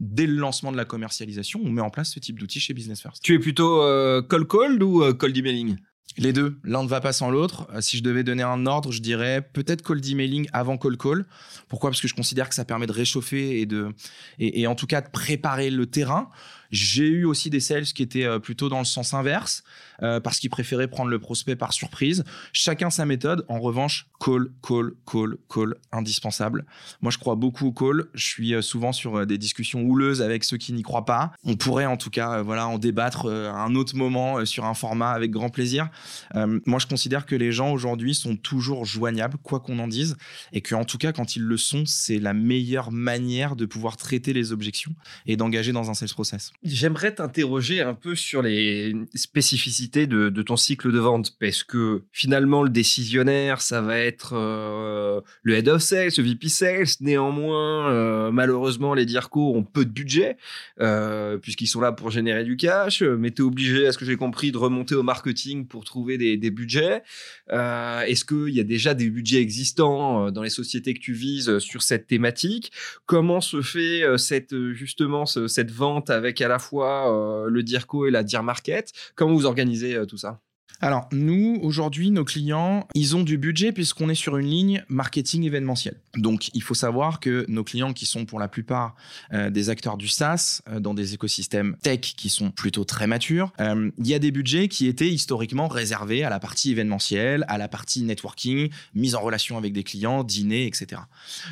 Dès 0.00 0.26
le 0.26 0.34
lancement 0.34 0.70
de 0.70 0.76
la 0.76 0.84
commercialisation, 0.84 1.60
on 1.64 1.70
met 1.70 1.80
en 1.80 1.90
place 1.90 2.12
ce 2.12 2.20
type 2.20 2.38
d'outil 2.38 2.60
chez 2.60 2.74
Business 2.74 3.00
First. 3.00 3.22
Tu 3.22 3.34
es 3.34 3.38
plutôt 3.38 3.82
euh, 3.82 4.22
cold 4.22 4.46
cold 4.46 4.82
ou 4.82 5.02
euh, 5.02 5.12
cold 5.12 5.36
emailing? 5.36 5.76
Les 6.16 6.32
deux, 6.32 6.58
l'un 6.64 6.82
ne 6.82 6.88
va 6.88 7.00
pas 7.00 7.12
sans 7.12 7.30
l'autre. 7.30 7.68
Euh, 7.72 7.80
si 7.80 7.96
je 7.96 8.02
devais 8.02 8.22
donner 8.22 8.42
un 8.44 8.66
ordre, 8.66 8.92
je 8.92 9.00
dirais 9.00 9.42
peut-être 9.52 9.82
cold 9.82 10.04
emailing 10.06 10.48
avant 10.52 10.78
call 10.78 10.96
call. 10.96 11.26
Pourquoi? 11.68 11.90
Parce 11.90 12.00
que 12.00 12.08
je 12.08 12.14
considère 12.14 12.48
que 12.48 12.54
ça 12.54 12.64
permet 12.64 12.86
de 12.86 12.92
réchauffer 12.92 13.60
et 13.60 13.66
de 13.66 13.92
et 14.38 14.66
en 14.66 14.74
tout 14.74 14.86
cas 14.86 15.00
de 15.00 15.10
préparer 15.10 15.70
le 15.70 15.86
terrain. 15.86 16.30
J'ai 16.70 17.06
eu 17.06 17.24
aussi 17.24 17.50
des 17.50 17.60
sales 17.60 17.84
qui 17.84 18.02
étaient 18.02 18.24
euh, 18.24 18.38
plutôt 18.38 18.68
dans 18.68 18.78
le 18.78 18.84
sens 18.84 19.14
inverse, 19.14 19.62
euh, 20.02 20.20
parce 20.20 20.38
qu'ils 20.38 20.50
préféraient 20.50 20.88
prendre 20.88 21.10
le 21.10 21.18
prospect 21.18 21.56
par 21.56 21.72
surprise. 21.72 22.24
Chacun 22.52 22.90
sa 22.90 23.06
méthode. 23.06 23.44
En 23.48 23.58
revanche, 23.58 24.08
call, 24.20 24.50
call, 24.62 24.92
call, 25.10 25.36
call, 25.48 25.74
indispensable. 25.92 26.66
Moi, 27.00 27.10
je 27.10 27.18
crois 27.18 27.36
beaucoup 27.36 27.66
au 27.66 27.72
call. 27.72 28.06
Je 28.14 28.24
suis 28.24 28.54
euh, 28.54 28.62
souvent 28.62 28.92
sur 28.92 29.26
des 29.26 29.38
discussions 29.38 29.82
houleuses 29.82 30.22
avec 30.22 30.44
ceux 30.44 30.56
qui 30.56 30.72
n'y 30.72 30.82
croient 30.82 31.04
pas. 31.04 31.32
On 31.44 31.56
pourrait 31.56 31.86
en 31.86 31.96
tout 31.96 32.10
cas 32.10 32.42
voilà, 32.42 32.68
en 32.68 32.78
débattre 32.78 33.26
à 33.26 33.62
un 33.62 33.74
autre 33.74 33.96
moment 33.96 34.44
sur 34.44 34.64
un 34.64 34.74
format 34.74 35.10
avec 35.10 35.30
grand 35.30 35.48
plaisir. 35.48 35.88
moi, 36.34 36.78
je 36.78 36.86
considère 36.86 37.26
que 37.26 37.34
les 37.34 37.52
gens 37.52 37.72
aujourd'hui 37.72 38.14
sont 38.14 38.36
toujours 38.36 38.84
joignables, 38.84 39.38
quoi 39.42 39.60
qu'on 39.60 39.78
en 39.78 39.88
dise, 39.88 40.16
et 40.52 40.60
que 40.60 40.74
en 40.74 40.84
tout 40.84 40.98
cas, 40.98 41.12
quand 41.12 41.36
ils 41.36 41.42
le 41.42 41.56
sont, 41.56 41.84
c'est 41.86 42.18
la 42.18 42.34
meilleure 42.34 42.92
manière 42.92 43.56
de 43.56 43.66
pouvoir 43.66 43.96
traiter 43.96 44.32
les 44.32 44.52
objections 44.52 44.94
et 45.26 45.36
d'engager 45.36 45.72
dans 45.72 45.90
un 45.90 45.94
sales 45.94 46.08
process. 46.10 46.52
J'aimerais 46.64 47.14
t'interroger 47.14 47.82
un 47.82 47.94
peu 47.94 48.16
sur 48.16 48.42
les 48.42 48.92
spécificités 49.14 50.08
de, 50.08 50.42
ton 50.42 50.56
cycle 50.56 50.90
de 50.90 50.98
vente, 50.98 51.36
parce 51.38 51.62
que 51.62 52.02
finalement, 52.10 52.64
le 52.64 52.68
décisionnaire, 52.68 53.60
ça 53.60 53.80
va 53.80 53.96
être 54.00 54.32
euh, 54.32 55.20
le 55.44 55.54
head 55.54 55.68
of 55.68 55.80
sales, 55.80 56.10
le 56.18 56.24
VP 56.24 56.48
sales. 56.48 56.86
Néanmoins, 57.00 57.92
euh, 57.92 58.32
malheureusement, 58.32 58.94
les 58.94 59.06
DIRCO 59.06 59.54
ont 59.54 59.62
peu 59.62 59.84
de 59.84 59.90
budget, 59.90 60.36
euh, 60.80 61.38
puisqu'ils 61.38 61.68
sont 61.68 61.80
là 61.80 61.92
pour 61.92 62.10
générer 62.10 62.42
du 62.42 62.56
cash, 62.56 63.02
mais 63.02 63.30
tu 63.30 63.42
es 63.42 63.44
obligé, 63.44 63.86
à 63.86 63.92
ce 63.92 63.98
que 63.98 64.04
j'ai 64.04 64.16
compris, 64.16 64.50
de 64.50 64.58
remonter 64.58 64.96
au 64.96 65.04
marketing 65.04 65.64
pour 65.64 65.84
trouver 65.84 66.18
des, 66.18 66.50
budgets. 66.50 67.02
Est-ce 67.50 68.24
qu'il 68.24 68.52
y 68.52 68.58
a 68.58 68.64
déjà 68.64 68.94
des 68.94 69.10
budgets 69.10 69.40
existants 69.40 70.32
dans 70.32 70.42
les 70.42 70.50
sociétés 70.50 70.92
que 70.92 70.98
tu 70.98 71.12
vises 71.12 71.60
sur 71.60 71.82
cette 71.82 72.08
thématique? 72.08 72.72
Comment 73.06 73.40
se 73.40 73.62
fait 73.62 74.02
cette, 74.16 74.72
justement 74.72 75.24
cette 75.24 75.70
vente 75.70 76.10
avec 76.10 76.40
à 76.48 76.52
la 76.52 76.58
fois 76.58 77.12
euh, 77.12 77.48
le 77.48 77.62
DIRCO 77.62 78.06
et 78.06 78.10
la 78.10 78.22
DIR 78.22 78.42
Market. 78.42 78.92
Comment 79.14 79.34
vous 79.34 79.46
organisez 79.46 79.94
euh, 79.94 80.06
tout 80.06 80.16
ça? 80.16 80.40
Alors, 80.80 81.08
nous, 81.10 81.58
aujourd'hui, 81.62 82.12
nos 82.12 82.24
clients, 82.24 82.86
ils 82.94 83.16
ont 83.16 83.24
du 83.24 83.36
budget 83.36 83.72
puisqu'on 83.72 84.08
est 84.10 84.14
sur 84.14 84.36
une 84.36 84.46
ligne 84.46 84.84
marketing 84.88 85.42
événementiel. 85.42 86.00
Donc, 86.14 86.50
il 86.54 86.62
faut 86.62 86.74
savoir 86.74 87.18
que 87.18 87.44
nos 87.48 87.64
clients, 87.64 87.92
qui 87.92 88.06
sont 88.06 88.26
pour 88.26 88.38
la 88.38 88.46
plupart 88.46 88.94
euh, 89.32 89.50
des 89.50 89.70
acteurs 89.70 89.96
du 89.96 90.06
SaaS, 90.06 90.62
dans 90.78 90.94
des 90.94 91.14
écosystèmes 91.14 91.76
tech 91.82 92.00
qui 92.00 92.28
sont 92.28 92.52
plutôt 92.52 92.84
très 92.84 93.08
matures, 93.08 93.52
il 93.58 94.06
y 94.06 94.14
a 94.14 94.20
des 94.20 94.30
budgets 94.30 94.68
qui 94.68 94.86
étaient 94.86 95.08
historiquement 95.08 95.66
réservés 95.66 96.22
à 96.22 96.30
la 96.30 96.38
partie 96.38 96.70
événementielle, 96.70 97.44
à 97.48 97.58
la 97.58 97.66
partie 97.66 98.02
networking, 98.02 98.70
mise 98.94 99.16
en 99.16 99.20
relation 99.20 99.58
avec 99.58 99.72
des 99.72 99.82
clients, 99.82 100.22
dîner, 100.22 100.66
etc. 100.66 101.02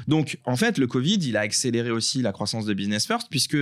Donc, 0.07 0.39
en 0.45 0.57
fait, 0.57 0.79
le 0.79 0.87
Covid, 0.87 1.17
il 1.17 1.37
a 1.37 1.41
accéléré 1.41 1.91
aussi 1.91 2.23
la 2.23 2.31
croissance 2.31 2.65
de 2.65 2.75
Business 2.75 3.07
First 3.07 3.27
puisque 3.29 3.57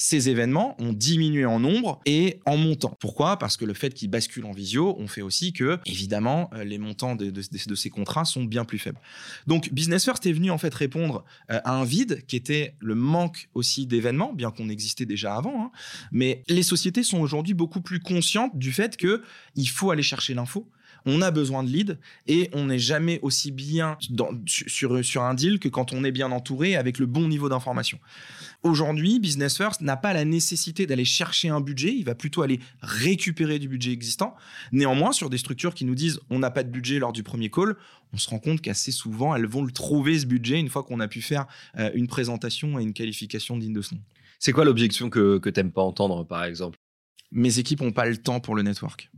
ces 0.00 0.28
événements 0.28 0.80
ont 0.80 0.92
diminué 0.92 1.44
en 1.44 1.58
nombre 1.58 2.00
et 2.06 2.38
en 2.46 2.56
montant. 2.56 2.96
Pourquoi? 3.00 3.36
Parce 3.36 3.56
que 3.56 3.64
le 3.64 3.74
fait 3.74 3.92
qu'ils 3.92 4.08
basculent 4.08 4.44
en 4.44 4.52
visio, 4.52 4.94
on 4.96 5.08
fait 5.08 5.22
aussi 5.22 5.52
que, 5.52 5.80
évidemment, 5.86 6.50
euh, 6.54 6.62
les 6.62 6.78
montants 6.78 7.16
de, 7.16 7.32
ces 7.74 7.90
contrats 7.90 8.24
sont 8.24 8.44
bien 8.44 8.64
plus 8.64 8.78
faibles. 8.78 9.00
Donc, 9.48 9.72
Business 9.72 10.04
First 10.04 10.24
est 10.24 10.32
venu 10.32 10.52
en 10.52 10.58
fait 10.58 10.72
répondre 10.72 11.24
euh, 11.50 11.60
à 11.64 11.72
un 11.72 11.84
vide 11.84 12.24
qui 12.28 12.36
était 12.36 12.76
le 12.78 12.94
manque 12.94 13.48
aussi 13.54 13.86
d'événements, 13.86 14.32
bien 14.32 14.52
qu'on 14.52 14.68
existait 14.68 15.04
déjà 15.04 15.34
avant. 15.34 15.64
Hein. 15.64 15.70
Mais 16.12 16.44
les 16.46 16.62
sociétés 16.62 17.02
sont 17.02 17.18
aujourd'hui 17.18 17.54
beaucoup 17.54 17.80
plus 17.80 17.98
conscientes 17.98 18.56
du 18.56 18.70
fait 18.70 18.96
qu'il 18.96 19.68
faut 19.68 19.90
aller 19.90 20.04
chercher 20.04 20.32
l'info 20.32 20.70
on 21.08 21.22
a 21.22 21.30
besoin 21.30 21.64
de 21.64 21.70
leads 21.70 21.96
et 22.26 22.50
on 22.52 22.66
n'est 22.66 22.78
jamais 22.78 23.18
aussi 23.22 23.50
bien 23.50 23.96
sur, 24.46 25.02
sur 25.04 25.22
un 25.22 25.32
deal 25.32 25.58
que 25.58 25.68
quand 25.68 25.94
on 25.94 26.04
est 26.04 26.12
bien 26.12 26.30
entouré 26.30 26.76
avec 26.76 26.98
le 26.98 27.06
bon 27.06 27.28
niveau 27.28 27.48
d'information. 27.48 27.98
Aujourd'hui, 28.62 29.18
Business 29.18 29.56
First 29.56 29.80
n'a 29.80 29.96
pas 29.96 30.12
la 30.12 30.26
nécessité 30.26 30.86
d'aller 30.86 31.06
chercher 31.06 31.48
un 31.48 31.62
budget, 31.62 31.94
il 31.94 32.04
va 32.04 32.14
plutôt 32.14 32.42
aller 32.42 32.60
récupérer 32.82 33.58
du 33.58 33.68
budget 33.68 33.92
existant. 33.92 34.34
Néanmoins, 34.70 35.12
sur 35.12 35.30
des 35.30 35.38
structures 35.38 35.74
qui 35.74 35.86
nous 35.86 35.94
disent 35.94 36.20
on 36.28 36.38
n'a 36.38 36.50
pas 36.50 36.62
de 36.62 36.68
budget 36.68 36.98
lors 36.98 37.12
du 37.12 37.22
premier 37.22 37.50
call, 37.50 37.76
on 38.12 38.18
se 38.18 38.28
rend 38.28 38.38
compte 38.38 38.60
qu'assez 38.60 38.92
souvent, 38.92 39.34
elles 39.34 39.46
vont 39.46 39.64
le 39.64 39.72
trouver 39.72 40.18
ce 40.18 40.26
budget 40.26 40.60
une 40.60 40.68
fois 40.68 40.82
qu'on 40.82 41.00
a 41.00 41.08
pu 41.08 41.22
faire 41.22 41.46
euh, 41.78 41.90
une 41.94 42.06
présentation 42.06 42.78
et 42.78 42.82
une 42.82 42.92
qualification 42.92 43.56
digne 43.56 43.72
de 43.72 43.82
ce 43.82 43.94
nom. 43.94 44.00
C'est 44.38 44.52
quoi 44.52 44.64
l'objection 44.64 45.08
que, 45.08 45.38
que 45.38 45.48
tu 45.48 45.58
n'aimes 45.58 45.72
pas 45.72 45.82
entendre, 45.82 46.24
par 46.24 46.44
exemple? 46.44 46.78
Mes 47.30 47.58
équipes 47.58 47.80
n'ont 47.80 47.92
pas 47.92 48.06
le 48.06 48.16
temps 48.16 48.40
pour 48.40 48.54
le 48.54 48.62
network. 48.62 49.10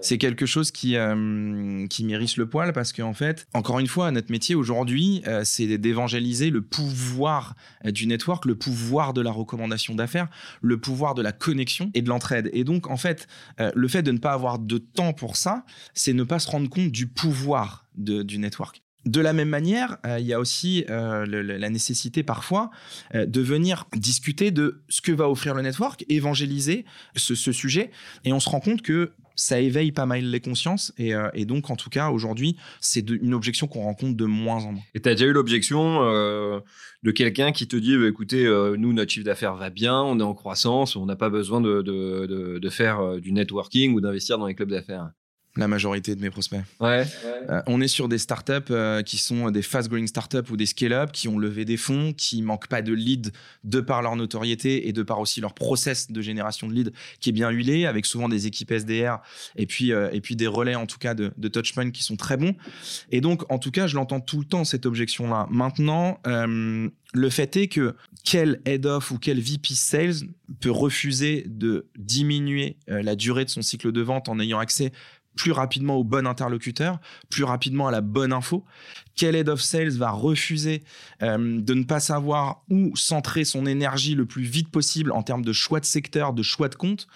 C'est 0.00 0.18
quelque 0.18 0.46
chose 0.46 0.70
qui, 0.70 0.96
euh, 0.96 1.86
qui 1.88 2.04
mérite 2.04 2.36
le 2.36 2.48
poil 2.48 2.72
parce 2.72 2.92
qu'en 2.92 3.12
fait, 3.12 3.46
encore 3.54 3.78
une 3.78 3.86
fois, 3.86 4.10
notre 4.10 4.30
métier 4.30 4.54
aujourd'hui, 4.54 5.22
euh, 5.26 5.42
c'est 5.44 5.78
d'évangéliser 5.78 6.50
le 6.50 6.62
pouvoir 6.62 7.54
euh, 7.84 7.90
du 7.90 8.06
network, 8.06 8.44
le 8.46 8.54
pouvoir 8.54 9.12
de 9.12 9.20
la 9.20 9.30
recommandation 9.30 9.94
d'affaires, 9.94 10.28
le 10.62 10.78
pouvoir 10.78 11.14
de 11.14 11.22
la 11.22 11.32
connexion 11.32 11.90
et 11.94 12.02
de 12.02 12.08
l'entraide. 12.08 12.50
Et 12.52 12.64
donc, 12.64 12.88
en 12.88 12.96
fait, 12.96 13.26
le 13.58 13.88
fait 13.88 14.02
de 14.02 14.12
ne 14.12 14.18
pas 14.18 14.32
avoir 14.32 14.58
de 14.58 14.78
temps 14.78 15.12
pour 15.12 15.36
ça, 15.36 15.64
c'est 15.94 16.12
ne 16.12 16.24
pas 16.24 16.38
se 16.38 16.48
rendre 16.48 16.68
compte 16.68 16.90
du 16.90 17.06
pouvoir 17.06 17.86
du 17.94 18.38
network. 18.38 18.82
De 19.06 19.20
la 19.20 19.32
même 19.32 19.48
manière, 19.48 19.98
il 20.18 20.26
y 20.26 20.32
a 20.32 20.40
aussi 20.40 20.84
la 20.88 21.70
nécessité 21.70 22.22
parfois 22.22 22.70
de 23.14 23.40
venir 23.40 23.86
discuter 23.96 24.50
de 24.50 24.82
ce 24.88 25.00
que 25.00 25.12
va 25.12 25.28
offrir 25.28 25.54
le 25.54 25.62
network, 25.62 26.04
évangéliser 26.08 26.84
ce, 27.16 27.34
sujet, 27.52 27.90
et 28.24 28.32
on 28.32 28.40
se 28.40 28.48
rend 28.48 28.60
compte 28.60 28.82
que 28.82 29.12
ça 29.40 29.58
éveille 29.58 29.90
pas 29.90 30.06
mal 30.06 30.22
les 30.22 30.40
consciences. 30.40 30.92
Et, 30.98 31.14
euh, 31.14 31.30
donc, 31.46 31.70
en 31.70 31.76
tout 31.76 31.90
cas, 31.90 32.10
aujourd'hui, 32.10 32.56
c'est 32.80 33.08
une 33.08 33.34
objection 33.34 33.66
qu'on 33.66 33.82
rencontre 33.82 34.16
de 34.16 34.24
moins 34.26 34.64
en 34.64 34.72
moins. 34.72 34.82
Et 34.94 35.00
tu 35.00 35.08
as 35.08 35.14
déjà 35.14 35.26
eu 35.26 35.32
l'objection 35.32 36.02
euh, 36.02 36.60
de 37.02 37.10
quelqu'un 37.10 37.50
qui 37.52 37.66
te 37.66 37.76
dit 37.76 37.96
bah, 37.96 38.06
écoutez, 38.06 38.46
euh, 38.46 38.76
nous, 38.76 38.92
notre 38.92 39.10
chiffre 39.10 39.24
d'affaires 39.24 39.56
va 39.56 39.70
bien, 39.70 40.00
on 40.02 40.20
est 40.20 40.24
en 40.24 40.34
croissance, 40.34 40.94
on 40.94 41.06
n'a 41.06 41.16
pas 41.16 41.30
besoin 41.30 41.60
de 41.60 42.70
faire 42.70 43.18
du 43.18 43.32
networking 43.32 43.94
ou 43.94 44.00
d'investir 44.00 44.38
dans 44.38 44.46
les 44.46 44.54
clubs 44.54 44.70
d'affaires? 44.70 45.10
La 45.56 45.66
majorité 45.66 46.14
de 46.14 46.20
mes 46.20 46.30
prospects. 46.30 46.60
Ouais. 46.78 47.04
Euh, 47.48 47.60
on 47.66 47.80
est 47.80 47.88
sur 47.88 48.08
des 48.08 48.18
startups 48.18 48.52
euh, 48.70 49.02
qui 49.02 49.18
sont 49.18 49.50
des 49.50 49.62
fast-growing 49.62 50.06
startups 50.06 50.48
ou 50.48 50.56
des 50.56 50.66
scale-up 50.66 51.10
qui 51.12 51.26
ont 51.26 51.38
levé 51.38 51.64
des 51.64 51.76
fonds, 51.76 52.12
qui 52.12 52.40
manquent 52.42 52.68
pas 52.68 52.82
de 52.82 52.92
leads 52.92 53.32
de 53.64 53.80
par 53.80 54.00
leur 54.00 54.14
notoriété 54.14 54.88
et 54.88 54.92
de 54.92 55.02
par 55.02 55.18
aussi 55.18 55.40
leur 55.40 55.54
process 55.54 56.10
de 56.10 56.20
génération 56.22 56.68
de 56.68 56.74
leads 56.74 56.92
qui 57.18 57.30
est 57.30 57.32
bien 57.32 57.50
huilé, 57.50 57.86
avec 57.86 58.06
souvent 58.06 58.28
des 58.28 58.46
équipes 58.46 58.70
SDR 58.70 59.18
et 59.56 59.66
puis, 59.66 59.92
euh, 59.92 60.08
et 60.12 60.20
puis 60.20 60.36
des 60.36 60.46
relais 60.46 60.76
en 60.76 60.86
tout 60.86 60.98
cas 60.98 61.14
de, 61.14 61.32
de 61.36 61.48
touchpoint 61.48 61.90
qui 61.90 62.04
sont 62.04 62.16
très 62.16 62.36
bons. 62.36 62.54
Et 63.10 63.20
donc, 63.20 63.50
en 63.50 63.58
tout 63.58 63.72
cas, 63.72 63.88
je 63.88 63.96
l'entends 63.96 64.20
tout 64.20 64.38
le 64.38 64.44
temps 64.44 64.64
cette 64.64 64.86
objection-là. 64.86 65.48
Maintenant, 65.50 66.20
le 67.12 67.30
fait 67.30 67.56
est 67.56 67.68
que 67.68 67.96
quel 68.24 68.60
head 68.64 68.86
of 68.86 69.10
ou 69.10 69.18
quel 69.18 69.40
VP 69.40 69.74
sales 69.74 70.28
peut 70.60 70.70
refuser 70.70 71.44
de 71.48 71.88
diminuer 71.98 72.76
la 72.86 73.16
durée 73.16 73.44
de 73.44 73.50
son 73.50 73.62
cycle 73.62 73.90
de 73.92 74.00
vente 74.00 74.28
en 74.28 74.38
ayant 74.38 74.58
accès 74.58 74.92
plus 75.40 75.52
rapidement 75.52 75.96
au 75.96 76.04
bon 76.04 76.26
interlocuteur, 76.26 76.98
plus 77.30 77.44
rapidement 77.44 77.88
à 77.88 77.90
la 77.90 78.02
bonne 78.02 78.30
info. 78.30 78.62
Quel 79.16 79.34
head 79.34 79.48
of 79.48 79.62
sales 79.62 79.96
va 79.96 80.10
refuser 80.10 80.82
euh, 81.22 81.62
de 81.62 81.72
ne 81.72 81.84
pas 81.84 81.98
savoir 81.98 82.62
où 82.68 82.94
centrer 82.94 83.46
son 83.46 83.64
énergie 83.64 84.14
le 84.14 84.26
plus 84.26 84.42
vite 84.42 84.68
possible 84.68 85.12
en 85.12 85.22
termes 85.22 85.42
de 85.42 85.54
choix 85.54 85.80
de 85.80 85.86
secteur, 85.86 86.34
de 86.34 86.42
choix 86.42 86.68
de 86.68 86.74
compte? 86.74 87.08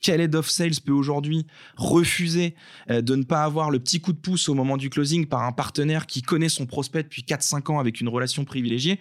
Quel 0.00 0.20
head 0.20 0.36
of 0.36 0.48
sales 0.48 0.80
peut 0.84 0.92
aujourd'hui 0.92 1.44
refuser 1.76 2.54
euh, 2.88 3.02
de 3.02 3.16
ne 3.16 3.24
pas 3.24 3.42
avoir 3.42 3.72
le 3.72 3.80
petit 3.80 4.00
coup 4.00 4.12
de 4.12 4.18
pouce 4.18 4.48
au 4.48 4.54
moment 4.54 4.76
du 4.76 4.88
closing 4.88 5.26
par 5.26 5.42
un 5.42 5.52
partenaire 5.52 6.06
qui 6.06 6.22
connaît 6.22 6.48
son 6.48 6.66
prospect 6.66 7.02
depuis 7.02 7.22
4-5 7.22 7.72
ans 7.72 7.80
avec 7.80 8.00
une 8.00 8.08
relation 8.08 8.44
privilégiée? 8.44 9.00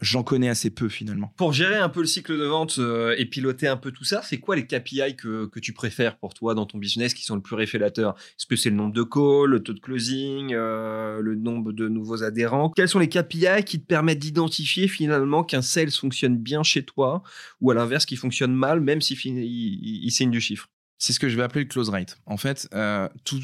J'en 0.00 0.22
connais 0.22 0.48
assez 0.48 0.70
peu 0.70 0.88
finalement. 0.88 1.32
Pour 1.36 1.52
gérer 1.52 1.76
un 1.76 1.88
peu 1.88 2.00
le 2.00 2.06
cycle 2.06 2.38
de 2.38 2.44
vente 2.44 2.78
euh, 2.78 3.14
et 3.18 3.26
piloter 3.26 3.66
un 3.66 3.76
peu 3.76 3.90
tout 3.90 4.04
ça, 4.04 4.20
c'est 4.22 4.38
quoi 4.38 4.56
les 4.56 4.66
KPI 4.66 5.16
que, 5.16 5.46
que, 5.46 5.60
tu 5.60 5.72
préfères 5.72 6.16
pour 6.18 6.34
toi 6.34 6.54
dans 6.54 6.66
ton 6.66 6.78
business 6.78 7.14
qui 7.14 7.24
sont 7.24 7.34
le 7.34 7.42
plus 7.42 7.56
révélateurs 7.56 8.14
Est-ce 8.38 8.46
que 8.46 8.56
c'est 8.56 8.70
le 8.70 8.76
nombre 8.76 8.92
de 8.92 9.02
calls, 9.02 9.50
le 9.50 9.62
taux 9.62 9.72
de 9.72 9.80
closing, 9.80 10.54
euh, 10.54 11.20
le 11.20 11.34
nombre 11.34 11.72
de 11.72 11.88
nouveaux 11.88 12.22
adhérents? 12.22 12.70
Quels 12.70 12.88
sont 12.88 12.98
les 12.98 13.08
KPI 13.08 13.64
qui 13.64 13.80
te 13.80 13.86
permettent 13.86 14.20
d'identifier 14.20 14.88
finalement 14.88 15.42
qu'un 15.44 15.62
sales 15.62 15.90
fonctionne 15.90 16.36
bien 16.36 16.62
chez 16.62 16.84
toi 16.84 17.22
ou 17.60 17.70
à 17.70 17.74
l'inverse 17.74 18.06
qui 18.06 18.16
fonctionne 18.16 18.52
mal 18.52 18.80
même 18.80 19.00
s'il 19.00 19.18
il, 19.26 20.04
il, 20.04 20.10
signe 20.10 20.30
du 20.30 20.40
chiffre? 20.40 20.68
C'est 20.98 21.12
ce 21.12 21.20
que 21.20 21.28
je 21.28 21.36
vais 21.36 21.42
appeler 21.42 21.62
le 21.64 21.68
close 21.68 21.90
rate. 21.90 22.18
En 22.26 22.36
fait, 22.36 22.68
euh, 22.74 23.08
tout, 23.24 23.40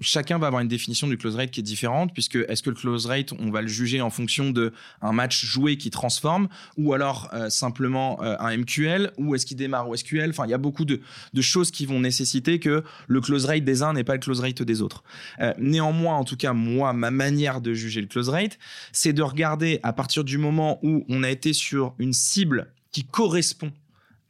chacun 0.00 0.38
va 0.38 0.46
avoir 0.46 0.62
une 0.62 0.68
définition 0.68 1.06
du 1.08 1.16
close 1.16 1.36
rate 1.36 1.50
qui 1.50 1.60
est 1.60 1.64
différente, 1.64 2.12
puisque 2.12 2.36
est-ce 2.36 2.62
que 2.62 2.70
le 2.70 2.76
close 2.76 3.06
rate, 3.06 3.32
on 3.38 3.50
va 3.50 3.62
le 3.62 3.68
juger 3.68 4.00
en 4.00 4.10
fonction 4.10 4.50
de 4.50 4.72
un 5.02 5.12
match 5.12 5.44
joué 5.44 5.76
qui 5.76 5.90
transforme, 5.90 6.48
ou 6.76 6.92
alors 6.92 7.28
euh, 7.32 7.50
simplement 7.50 8.22
euh, 8.22 8.36
un 8.38 8.56
MQL, 8.56 9.12
ou 9.18 9.34
est-ce 9.34 9.46
qu'il 9.46 9.56
démarre 9.56 9.88
au 9.88 9.96
SQL 9.96 10.30
Enfin, 10.30 10.46
il 10.46 10.50
y 10.50 10.54
a 10.54 10.58
beaucoup 10.58 10.84
de, 10.84 11.00
choses 11.40 11.70
qui 11.70 11.86
vont 11.86 12.00
nécessiter 12.00 12.58
que 12.58 12.82
le 13.06 13.20
close 13.20 13.44
rate 13.44 13.64
des 13.64 13.82
uns 13.82 13.92
n'est 13.92 14.04
pas 14.04 14.14
le 14.14 14.20
close 14.20 14.40
rate 14.40 14.62
des 14.62 14.80
autres. 14.80 15.04
Euh, 15.40 15.52
néanmoins, 15.58 16.16
en 16.16 16.24
tout 16.24 16.36
cas, 16.36 16.52
moi, 16.52 16.92
ma 16.92 17.10
manière 17.10 17.60
de 17.60 17.74
juger 17.74 18.00
le 18.00 18.06
close 18.06 18.28
rate, 18.28 18.58
c'est 18.92 19.12
de 19.12 19.22
regarder 19.22 19.80
à 19.82 19.92
partir 19.92 20.24
du 20.24 20.38
moment 20.38 20.78
où 20.82 21.04
on 21.08 21.22
a 21.22 21.30
été 21.30 21.52
sur 21.52 21.94
une 21.98 22.12
cible 22.12 22.72
qui 22.92 23.04
correspond 23.04 23.72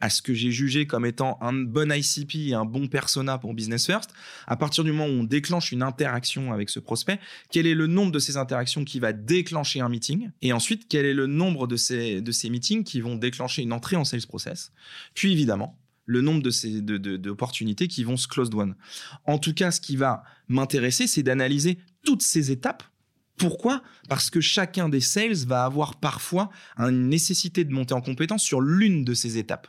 à 0.04 0.10
ce 0.10 0.20
que 0.20 0.34
j'ai 0.34 0.50
jugé 0.50 0.86
comme 0.86 1.06
étant 1.06 1.38
un 1.40 1.54
bon 1.54 1.90
ICP 1.90 2.50
et 2.50 2.54
un 2.54 2.66
bon 2.66 2.88
persona 2.88 3.38
pour 3.38 3.54
Business 3.54 3.86
First, 3.86 4.10
à 4.46 4.54
partir 4.54 4.84
du 4.84 4.92
moment 4.92 5.06
où 5.06 5.20
on 5.20 5.24
déclenche 5.24 5.72
une 5.72 5.82
interaction 5.82 6.52
avec 6.52 6.68
ce 6.68 6.78
prospect, 6.78 7.18
quel 7.50 7.66
est 7.66 7.74
le 7.74 7.86
nombre 7.86 8.12
de 8.12 8.18
ces 8.18 8.36
interactions 8.36 8.84
qui 8.84 9.00
va 9.00 9.14
déclencher 9.14 9.80
un 9.80 9.88
meeting? 9.88 10.30
Et 10.42 10.52
ensuite, 10.52 10.88
quel 10.90 11.06
est 11.06 11.14
le 11.14 11.26
nombre 11.26 11.66
de 11.66 11.76
ces, 11.76 12.20
de 12.20 12.32
ces 12.32 12.50
meetings 12.50 12.84
qui 12.84 13.00
vont 13.00 13.16
déclencher 13.16 13.62
une 13.62 13.72
entrée 13.72 13.96
en 13.96 14.04
sales 14.04 14.26
process? 14.28 14.72
Puis 15.14 15.32
évidemment, 15.32 15.80
le 16.04 16.20
nombre 16.20 16.42
de 16.42 16.50
ces 16.50 16.82
d'opportunités 16.82 17.88
qui 17.88 18.04
vont 18.04 18.18
se 18.18 18.28
close 18.28 18.50
one. 18.52 18.76
En 19.24 19.38
tout 19.38 19.54
cas, 19.54 19.70
ce 19.70 19.80
qui 19.80 19.96
va 19.96 20.22
m'intéresser, 20.48 21.06
c'est 21.06 21.22
d'analyser 21.22 21.78
toutes 22.04 22.20
ces 22.20 22.50
étapes. 22.50 22.82
Pourquoi? 23.38 23.82
Parce 24.10 24.28
que 24.28 24.42
chacun 24.42 24.90
des 24.90 25.00
sales 25.00 25.46
va 25.46 25.64
avoir 25.64 25.96
parfois 25.96 26.50
une 26.76 27.08
nécessité 27.08 27.64
de 27.64 27.72
monter 27.72 27.94
en 27.94 28.02
compétence 28.02 28.42
sur 28.42 28.60
l'une 28.60 29.02
de 29.02 29.14
ces 29.14 29.38
étapes. 29.38 29.66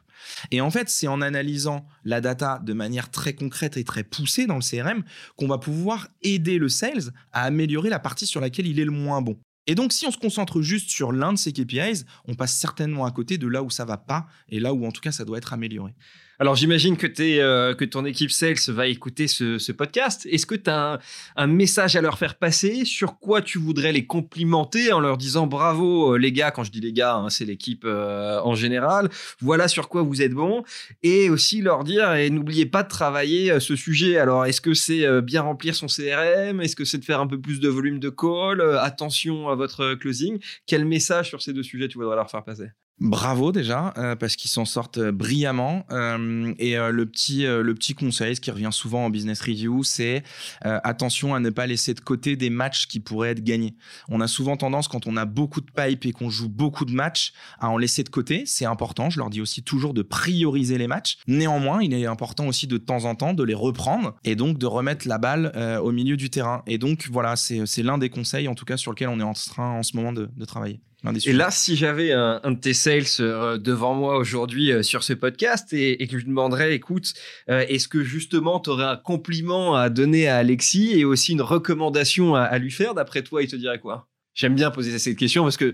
Et 0.52 0.62
en 0.62 0.72
fait, 0.72 0.90
c'est 0.90 1.08
en 1.08 1.22
analysant 1.22 1.86
la 2.04 2.22
data 2.22 2.60
de 2.64 2.74
manière 2.74 3.10
très 3.12 3.34
concrète 3.34 3.78
et 3.78 3.84
très 3.84 4.04
poussée 4.04 4.48
dans 4.48 4.56
le 4.56 4.62
CRM 4.62 5.04
qu'on 5.36 5.48
va 5.48 5.58
pouvoir 5.58 6.08
aider 6.22 6.58
le 6.58 6.70
sales 6.70 7.12
à 7.32 7.44
améliorer 7.44 7.90
la 7.90 8.00
partie 8.00 8.28
sur 8.28 8.42
laquelle 8.42 8.68
il 8.68 8.80
est 8.80 8.86
le 8.86 8.92
moins 8.92 9.22
bon. 9.22 9.38
Et 9.68 9.76
donc, 9.76 9.94
si 9.94 10.06
on 10.06 10.12
se 10.12 10.18
concentre 10.18 10.62
juste 10.62 10.90
sur 10.90 11.12
l'un 11.12 11.34
de 11.34 11.38
ces 11.38 11.52
KPIs, 11.52 12.06
on 12.28 12.36
passe 12.36 12.56
certainement 12.56 13.06
à 13.06 13.12
côté 13.12 13.38
de 13.38 13.48
là 13.48 13.64
où 13.64 13.70
ça 13.70 13.86
va 13.86 13.98
pas 13.98 14.28
et 14.50 14.60
là 14.60 14.74
où 14.74 14.86
en 14.86 14.92
tout 14.92 15.02
cas 15.02 15.12
ça 15.12 15.26
doit 15.26 15.40
être 15.40 15.54
amélioré. 15.54 15.96
Alors 16.38 16.56
j'imagine 16.56 16.98
que, 16.98 17.08
euh, 17.20 17.74
que 17.76 17.86
ton 17.86 18.04
équipe 18.04 18.30
sales 18.30 18.58
va 18.68 18.88
écouter 18.88 19.28
ce, 19.28 19.72
podcast. 19.72 20.28
Est-ce 20.30 20.46
que 20.46 20.56
tu 20.56 20.70
as 20.70 21.00
un, 21.38 21.48
message 21.48 21.96
à 21.96 22.02
leur 22.02 22.18
faire 22.18 22.36
passer? 22.36 22.84
Sur 22.84 23.20
quoi 23.20 23.42
tu 23.42 23.58
voudrais 23.58 23.94
les 23.94 24.06
complimenter 24.06 24.92
en 24.92 25.00
leur 25.00 25.18
disant 25.18 25.48
bravo 25.48 26.14
euh, 26.14 26.18
les 26.18 26.34
gars, 26.34 26.52
quand 26.52 26.64
je 26.64 26.72
dis 26.72 26.82
les 26.82 26.92
gars, 26.92 27.16
hein, 27.16 27.30
c'est 27.30 27.46
l'équipe 27.46 27.84
euh, 27.86 28.40
en 28.42 28.54
général, 28.54 29.10
voilà 29.40 29.70
sur 29.70 29.88
quoi 29.88 30.02
vous 30.02 30.22
êtes 30.22 30.34
bons. 30.34 30.64
Et 31.04 31.30
aussi 31.30 31.62
leur 31.62 31.86
dire, 31.86 32.14
et 32.14 32.30
n'oubliez 32.30 32.66
pas 32.66 32.84
de 32.84 32.90
travailler 32.90 33.60
ce 33.62 33.76
sujet. 33.76 34.18
Alors 34.18 34.46
est-ce 34.46 34.60
que 34.60 34.74
c'est 34.74 35.22
bien 35.22 35.42
remplir 35.42 35.74
son 35.74 35.88
CRM 35.88 36.60
Est-ce 36.60 36.76
que 36.76 36.84
c'est 36.84 36.98
de 36.98 37.06
faire 37.06 37.22
un 37.22 37.28
peu 37.28 37.40
plus 37.40 37.62
de 37.62 37.70
volume 37.70 38.00
de 38.00 38.10
call? 38.10 38.62
Attention 38.80 39.48
à 39.48 39.56
votre 39.56 39.94
closing. 39.96 40.40
Quel 40.66 40.86
message 40.86 41.30
sur 41.30 41.42
ces 41.42 41.54
deux 41.54 41.64
sujets 41.64 41.88
tu 41.88 41.98
voudrais 41.98 42.16
leur 42.16 42.30
faire 42.30 42.44
passer? 42.44 42.68
Bravo 43.02 43.52
déjà 43.52 43.94
euh, 43.98 44.16
parce 44.16 44.38
qu'ils 44.38 44.50
s'en 44.50 44.64
sortent 44.64 45.00
euh, 45.00 45.12
brillamment 45.12 45.86
euh, 45.92 46.54
et 46.60 46.76
le 46.76 47.06
petit 47.06 47.44
le 47.44 47.74
petit 47.74 47.94
conseil 47.94 48.38
ce 48.38 48.42
qui 48.42 48.52
revient 48.52 48.70
souvent 48.72 49.06
en 49.06 49.10
business 49.10 49.42
review 49.42 49.84
c'est 49.84 50.24
attention 50.62 51.36
à 51.36 51.40
ne 51.40 51.50
pas 51.50 51.68
laisser 51.68 51.94
de 51.94 52.00
côté 52.00 52.36
des 52.36 52.50
matchs 52.50 52.88
qui 52.88 53.00
pourraient 53.00 53.32
être 53.32 53.44
gagnés. 53.44 53.76
On 54.08 54.22
a 54.22 54.28
souvent 54.28 54.56
tendance 54.56 54.88
quand 54.88 55.08
on 55.08 55.18
a 55.18 55.26
beaucoup 55.26 55.62
de 55.62 55.70
pipe 55.72 56.06
et 56.06 56.12
qu'on 56.12 56.30
joue 56.30 56.50
beaucoup 56.50 56.86
de 56.86 56.94
matchs 56.94 57.34
à 57.60 57.70
en 57.70 57.78
laisser 57.78 58.04
de 58.04 58.10
côté, 58.10 58.44
c'est 58.46 58.66
important, 58.66 59.10
je 59.10 59.20
leur 59.20 59.30
dis 59.30 59.42
aussi 59.42 59.64
toujours 59.64 59.94
de 59.94 60.02
prioriser 60.02 60.78
les 60.78 60.88
matchs. 60.88 61.18
Néanmoins, 61.28 61.82
il 61.82 61.94
est 61.94 62.06
important 62.06 62.48
aussi 62.48 62.68
de 62.68 62.78
temps 62.78 63.06
en 63.06 63.16
temps 63.16 63.34
de 63.34 63.44
les 63.44 63.54
reprendre 63.54 64.16
et 64.24 64.36
donc 64.36 64.58
de 64.58 64.66
remettre 64.66 65.08
la 65.08 65.18
balle 65.18 65.52
au 65.84 65.92
milieu 65.92 66.18
du 66.18 66.30
terrain. 66.30 66.64
Et 66.68 66.78
donc 66.78 67.08
voilà, 67.12 67.36
c'est 67.36 67.84
l'un 67.84 67.98
des 67.98 68.10
conseils 68.10 68.48
en 68.48 68.56
tout 68.56 68.66
cas 68.66 68.78
sur 68.78 68.92
lequel 68.92 69.10
on 69.10 69.20
est 69.20 69.24
en 69.24 69.34
train 69.34 69.72
en 69.72 69.84
ce 69.84 69.96
moment 69.96 70.14
de 70.14 70.46
travailler. 70.46 70.82
Et 71.26 71.34
là, 71.34 71.52
si 71.52 71.76
j'avais 71.76 72.12
un, 72.12 72.40
de 72.44 72.60
tes 72.60 72.74
sales 72.74 73.04
euh, 73.20 73.58
devant 73.58 73.94
moi 73.94 74.18
aujourd'hui 74.18 74.72
euh, 74.72 74.84
sur 74.84 75.04
ce 75.04 75.14
podcast 75.14 75.72
et, 75.74 76.08
que 76.08 76.18
je 76.18 76.26
demanderais, 76.26 76.74
écoute, 76.74 77.14
euh, 77.50 77.66
est-ce 77.68 77.88
que 77.88 78.04
justement 78.04 78.60
tu 78.60 78.70
aurais 78.70 78.86
un 78.86 78.98
compliment 78.98 79.76
à 79.76 79.90
donner 79.90 80.28
à 80.28 80.38
Alexis 80.38 80.92
et 80.94 81.06
aussi 81.06 81.34
une 81.34 81.42
recommandation 81.42 82.36
à, 82.36 82.58
lui 82.58 82.72
faire, 82.72 82.94
d'après 82.94 83.22
toi, 83.22 83.44
il 83.44 83.48
te 83.48 83.56
dirait 83.56 83.80
quoi? 83.80 84.08
J'aime 84.34 84.56
bien 84.56 84.70
poser 84.70 84.98
cette 85.00 85.18
question 85.18 85.44
parce 85.44 85.56
que 85.56 85.74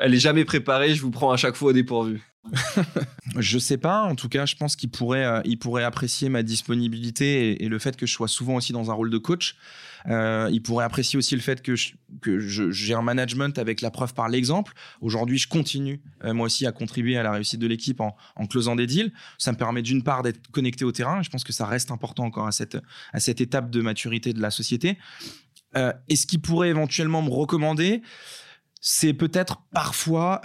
elle 0.00 0.14
est 0.14 0.18
jamais 0.18 0.44
préparée, 0.44 0.94
je 0.94 1.00
vous 1.00 1.10
prends 1.10 1.30
à 1.30 1.38
chaque 1.38 1.54
fois 1.54 1.70
au 1.70 1.72
dépourvu. 1.72 2.22
je 3.38 3.58
sais 3.58 3.78
pas. 3.78 4.02
En 4.02 4.14
tout 4.14 4.28
cas, 4.28 4.44
je 4.44 4.56
pense 4.56 4.76
qu'il 4.76 4.90
pourrait, 4.90 5.40
il 5.46 5.58
pourrait 5.58 5.84
apprécier 5.84 6.28
ma 6.28 6.42
disponibilité 6.42 7.64
et, 7.64 7.68
le 7.68 7.78
fait 7.78 7.96
que 7.96 8.04
je 8.04 8.12
sois 8.12 8.28
souvent 8.28 8.56
aussi 8.56 8.74
dans 8.74 8.90
un 8.90 8.94
rôle 8.94 9.08
de 9.08 9.16
coach. 9.16 9.56
Euh, 10.08 10.48
il 10.52 10.62
pourrait 10.62 10.84
apprécier 10.84 11.18
aussi 11.18 11.34
le 11.34 11.40
fait 11.40 11.62
que, 11.62 11.74
j'ai 11.76 12.94
un 12.94 13.02
management 13.02 13.58
avec 13.58 13.80
la 13.80 13.90
preuve 13.90 14.14
par 14.14 14.28
l'exemple. 14.28 14.72
Aujourd'hui, 15.00 15.38
je 15.38 15.48
continue 15.48 16.00
euh, 16.24 16.34
moi 16.34 16.46
aussi 16.46 16.66
à 16.66 16.72
contribuer 16.72 17.16
à 17.16 17.22
la 17.22 17.32
réussite 17.32 17.60
de 17.60 17.66
l'équipe 17.66 18.00
en, 18.00 18.14
closant 18.48 18.76
des 18.76 18.86
deals. 18.86 19.12
Ça 19.38 19.52
me 19.52 19.56
permet 19.56 19.82
d'une 19.82 20.02
part 20.02 20.22
d'être 20.22 20.50
connecté 20.50 20.84
au 20.84 20.92
terrain. 20.92 21.22
Je 21.22 21.30
pense 21.30 21.44
que 21.44 21.52
ça 21.52 21.66
reste 21.66 21.90
important 21.90 22.24
encore 22.24 22.46
à 22.46 22.52
cette, 22.52 22.78
à 23.12 23.20
cette 23.20 23.40
étape 23.40 23.70
de 23.70 23.80
maturité 23.80 24.32
de 24.32 24.40
la 24.40 24.50
société. 24.50 24.98
et 26.08 26.16
ce 26.16 26.26
qu'il 26.26 26.40
pourrait 26.40 26.68
éventuellement 26.68 27.22
me 27.22 27.30
recommander, 27.30 28.02
c'est 28.80 29.14
peut-être 29.14 29.62
parfois 29.72 30.40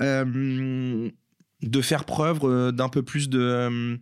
de 1.61 1.81
faire 1.81 2.05
preuve 2.05 2.39
euh, 2.43 2.71
d'un 2.71 2.89
peu 2.89 3.03
plus 3.03 3.29
de 3.29 3.39
euh, 3.39 3.97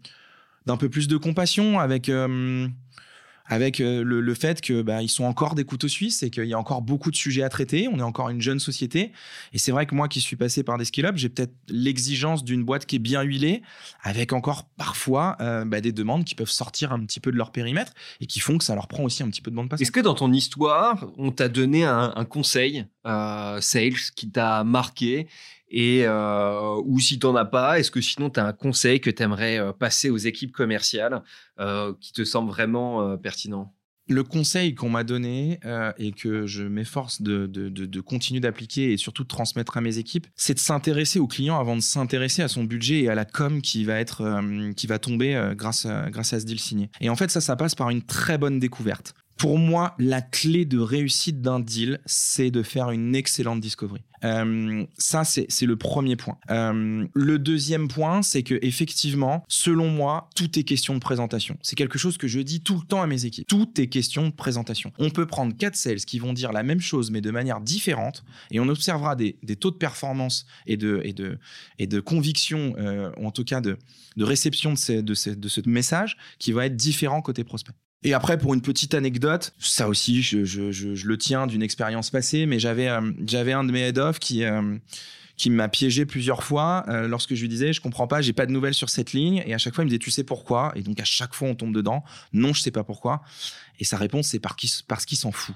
d'un 0.66 0.78
peu 0.78 0.90
plus 0.90 1.08
de 1.08 1.18
compassion 1.18 1.80
avec 1.80 2.10
euh, 2.10 2.68
avec 3.48 3.80
le, 3.80 4.34
fait 4.34 4.62
que 4.62 4.82
bah, 4.82 5.00
sont 5.08 5.24
encore 5.24 5.56
des 5.56 5.64
couteaux 5.64 5.88
suisses 5.88 6.22
et 6.22 6.30
qu'il 6.30 6.46
y 6.46 6.54
a 6.54 6.60
encore 6.60 6.82
beaucoup 6.82 7.12
de 7.12 7.16
sujets 7.16 7.44
à 7.44 7.50
traiter. 7.50 7.88
On 7.92 8.00
est 8.00 8.04
encore 8.04 8.30
une 8.30 8.42
jeune 8.42 8.60
société 8.60 9.12
et 9.54 9.58
c'est 9.58 9.72
vrai 9.72 9.86
que 9.86 9.96
moi 9.96 10.08
qui 10.08 10.22
suis 10.22 10.36
passé 10.36 10.64
par 10.64 10.78
des 10.78 10.86
scale-up, 10.86 11.16
j'ai 11.16 11.30
peut-être 11.30 11.54
l'exigence 11.70 12.44
d'une 12.44 12.64
boîte 12.64 12.86
qui 12.86 12.98
est 12.98 13.00
bien 13.00 13.22
huilée, 13.22 13.62
avec 14.04 14.34
encore 14.34 14.66
parfois 14.78 15.38
bah, 15.66 15.82
des 15.82 15.92
demandes 15.92 16.26
qui 16.26 16.36
peuvent 16.36 16.50
sortir 16.50 16.92
un 16.92 17.00
petit 17.06 17.20
peu 17.20 17.32
de 17.32 17.38
leur 17.38 17.52
périmètre 17.52 17.94
et 18.20 18.28
qui 18.28 18.40
font 18.40 18.58
que 18.58 18.64
ça 18.64 18.76
leur 18.76 18.88
prend 18.88 19.04
aussi 19.04 19.24
un 19.24 19.30
petit 19.30 19.42
peu 19.42 19.52
de 19.52 19.56
bande 19.56 19.70
passante. 19.70 19.82
Est-ce 19.82 19.92
que 19.92 20.00
dans 20.00 20.16
ton 20.16 20.32
histoire, 20.34 21.08
on 21.18 21.32
t'a 21.32 21.50
donné 21.50 21.84
un, 21.86 22.26
conseil 22.26 22.86
sales 23.06 23.94
qui 24.16 24.30
t'a 24.30 24.64
marqué 24.64 25.28
et 25.70 26.04
euh, 26.06 26.82
ou 26.86 27.00
si 27.00 27.20
tu 27.20 27.26
n'en 27.26 27.36
as 27.36 27.46
pas, 27.46 27.80
est-ce 27.80 27.92
que 27.92 28.02
sinon 28.02 28.30
tu 28.30 28.40
as 28.40 28.46
un 28.46 28.54
conseil 28.54 29.02
que 29.02 29.10
tu 29.10 29.24
aimerais 29.24 29.60
euh, 29.60 29.74
passer 29.74 30.10
aux 30.10 30.18
équipes 30.18 30.52
commerciales 30.52 31.24
euh, 31.60 31.94
qui 32.00 32.14
te 32.14 32.24
semble 32.24 32.50
vraiment 32.50 33.18
pertinent? 33.18 33.74
Le 34.10 34.24
conseil 34.24 34.74
qu'on 34.74 34.90
m'a 34.90 35.04
donné 35.04 35.60
et 35.98 36.14
que 36.14 36.48
je 36.48 36.64
m'efforce 36.64 37.22
de, 37.22 37.46
de, 37.46 37.68
de, 37.68 38.02
continuer 38.02 38.40
d'appliquer 38.40 38.94
et 38.94 38.98
surtout 38.98 39.24
de 39.24 39.28
transmettre 39.28 39.76
à 39.76 39.82
mes 39.82 39.98
équipes, 39.98 40.28
c'est 40.38 40.54
de 40.54 40.60
s'intéresser 40.60 41.20
au 41.20 41.28
client 41.28 41.60
avant 41.60 41.76
de 41.76 41.82
s'intéresser 41.82 42.42
à 42.42 42.48
son 42.48 42.64
budget 42.64 43.02
et 43.02 43.10
à 43.10 43.16
la 43.16 43.26
com 43.26 43.62
qui 43.62 43.84
va 43.84 44.00
être 44.00 44.42
qui 44.78 44.88
va 44.88 44.98
tomber 44.98 45.52
grâce 45.58 45.86
à, 45.86 46.10
grâce 46.10 46.32
à 46.32 46.40
ce 46.40 46.46
deal 46.46 46.58
signé. 46.58 46.90
Et 47.02 47.10
en 47.10 47.18
fait 47.18 47.30
ça 47.30 47.42
ça 47.42 47.58
passe 47.58 47.76
par 47.76 47.90
une 47.90 48.02
très 48.02 48.38
bonne 48.38 48.60
découverte. 48.60 49.14
Pour 49.38 49.60
moi, 49.60 49.96
la 50.00 50.22
clé 50.22 50.66
de 50.66 50.80
réussite 50.80 51.42
d'un 51.42 51.60
deal, 51.60 52.00
c'est 52.06 52.50
de 52.50 52.64
faire 52.64 52.90
une 52.90 53.16
excellente 53.16 53.60
discovery. 53.60 54.02
Euh, 54.24 54.86
ça, 54.98 55.24
c'est 55.24 55.66
le 55.66 55.76
premier 55.76 56.16
point. 56.16 56.38
Euh, 56.50 57.06
le 57.14 57.40
deuxième 57.40 57.88
point, 57.88 58.24
c'est 58.24 58.42
que 58.42 58.58
effectivement, 58.62 59.44
selon 59.48 59.90
moi, 59.90 60.30
tout 60.36 60.58
est 60.58 60.64
question 60.64 60.96
de 60.96 61.00
présentation. 61.00 61.58
C'est 61.62 61.76
quelque 61.76 62.00
chose 62.00 62.18
que 62.18 62.28
je 62.28 62.40
dis 62.40 62.62
tout 62.62 62.80
le 62.82 62.88
temps 62.88 63.02
à 63.02 63.08
mes 63.08 63.26
équipes. 63.26 63.48
Tout 63.48 63.80
est 63.80 63.88
question 63.88 64.28
de 64.28 64.34
présentation. 64.34 64.92
On 64.98 65.10
peut 65.10 65.28
prendre 65.28 65.56
quatre 65.56 65.76
sales 65.76 65.98
qui 65.98 66.20
vont 66.20 66.34
dire 66.34 66.52
la 66.52 66.64
même 66.64 66.82
chose, 66.82 67.12
mais 67.12 67.22
de 67.22 67.32
manière 67.32 67.62
différente, 67.62 68.24
et 68.52 68.60
on 68.60 68.68
observera 68.70 69.16
des, 69.16 69.38
taux 69.60 69.72
de 69.72 69.78
performance 69.78 70.46
et 70.66 70.78
de, 70.78 71.02
et 71.04 71.14
de, 71.14 71.38
et 71.78 71.88
de 71.88 72.00
conviction, 72.00 72.74
euh, 72.78 73.12
ou 73.18 73.28
en 73.28 73.32
tout 73.32 73.44
cas 73.44 73.62
de, 73.62 73.78
de 74.16 74.24
réception 74.24 74.74
de, 74.74 74.78
ces, 74.78 75.04
de, 75.04 75.14
ces, 75.14 75.36
de 75.36 75.48
ce 75.48 75.62
message, 75.68 76.18
qui 76.40 76.52
va 76.52 76.66
être 76.66 76.76
différent 76.76 77.22
côté 77.22 77.44
prospect. 77.44 77.74
Et 78.04 78.14
après, 78.14 78.38
pour 78.38 78.54
une 78.54 78.62
petite 78.62 78.94
anecdote, 78.94 79.54
ça 79.60 79.88
aussi, 79.88 80.22
je, 80.22 81.08
le 81.08 81.18
tiens 81.18 81.48
d'une 81.48 81.64
expérience 81.64 82.10
passée, 82.10 82.46
mais 82.46 82.60
j'avais 82.60 82.88
euh, 82.88 83.12
j'avais 83.26 83.54
un 83.54 83.64
de 83.64 83.72
mes 83.72 83.82
head-off 83.82 84.20
qui, 84.20 84.44
euh, 84.44 84.78
qui 85.36 85.50
m'a 85.50 85.68
piégé 85.68 86.06
plusieurs 86.06 86.44
fois 86.44 86.86
euh, 86.90 87.08
lorsque 87.08 87.34
je 87.34 87.42
lui 87.42 87.50
disais 87.50 87.74
je 87.74 87.82
comprends 87.82 88.08
pas, 88.08 88.22
j'ai 88.22 88.34
pas 88.34 88.46
de 88.46 88.52
nouvelles 88.52 88.76
sur 88.76 88.90
cette 88.90 89.14
ligne. 89.14 89.44
Et 89.46 89.54
à 89.54 89.58
chaque 89.58 89.74
fois 89.74 89.84
il 89.84 89.86
me 89.86 89.90
disait 89.90 90.00
tu 90.00 90.12
sais 90.12 90.24
pourquoi? 90.24 90.72
Et 90.76 90.82
donc 90.82 91.00
à 91.00 91.06
chaque 91.06 91.34
fois 91.34 91.48
on 91.48 91.56
tombe 91.56 91.74
dedans. 91.74 92.04
Non 92.34 92.54
je 92.54 92.62
sais 92.62 92.72
pas 92.72 92.84
pourquoi. 92.84 93.24
Et 93.80 93.84
sa 93.84 93.98
réponse 93.98 94.28
c'est 94.28 94.40
parce 94.40 95.06
qu'il 95.06 95.18
s'en 95.18 95.32
fout. 95.32 95.56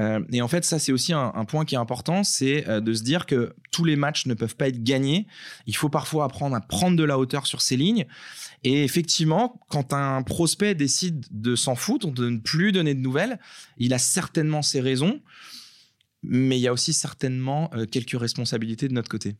Euh, 0.00 0.20
et 0.32 0.42
en 0.42 0.48
fait 0.48 0.64
ça 0.64 0.78
c'est 0.78 0.92
aussi 0.92 1.12
un, 1.12 1.44
point 1.44 1.64
qui 1.64 1.74
est 1.74 1.78
important 1.78 2.24
c'est 2.24 2.68
euh, 2.68 2.80
de 2.80 2.92
se 2.94 3.02
dire 3.02 3.26
que 3.26 3.54
tous 3.70 3.84
les 3.84 3.96
matchs 3.96 4.26
ne 4.26 4.34
peuvent 4.34 4.56
pas 4.56 4.68
être 4.68 4.82
gagnés, 4.82 5.26
il 5.66 5.76
faut 5.76 5.88
parfois 5.88 6.24
apprendre 6.24 6.56
à 6.56 6.60
prendre 6.60 6.96
de 6.96 7.04
la 7.04 7.18
hauteur 7.18 7.46
sur 7.46 7.62
ces 7.62 7.76
lignes 7.76 8.06
et 8.62 8.84
effectivement 8.84 9.60
quand 9.68 9.92
un 9.92 10.22
prospect 10.22 10.74
décide 10.74 11.26
de 11.30 11.56
s'en 11.56 11.74
foutre, 11.74 12.10
de 12.10 12.28
ne 12.28 12.38
plus 12.38 12.72
donner 12.72 12.94
de 12.94 13.00
nouvelles, 13.00 13.38
il 13.78 13.94
a 13.94 13.98
certainement 13.98 14.62
ses 14.62 14.80
raisons 14.80 15.20
mais 16.24 16.58
il 16.58 16.62
y 16.62 16.68
a 16.68 16.72
aussi 16.72 16.92
certainement 16.92 17.70
euh, 17.74 17.86
quelques 17.86 18.18
responsabilités 18.18 18.88
de 18.88 18.94
notre 18.94 19.10
côté. 19.10 19.36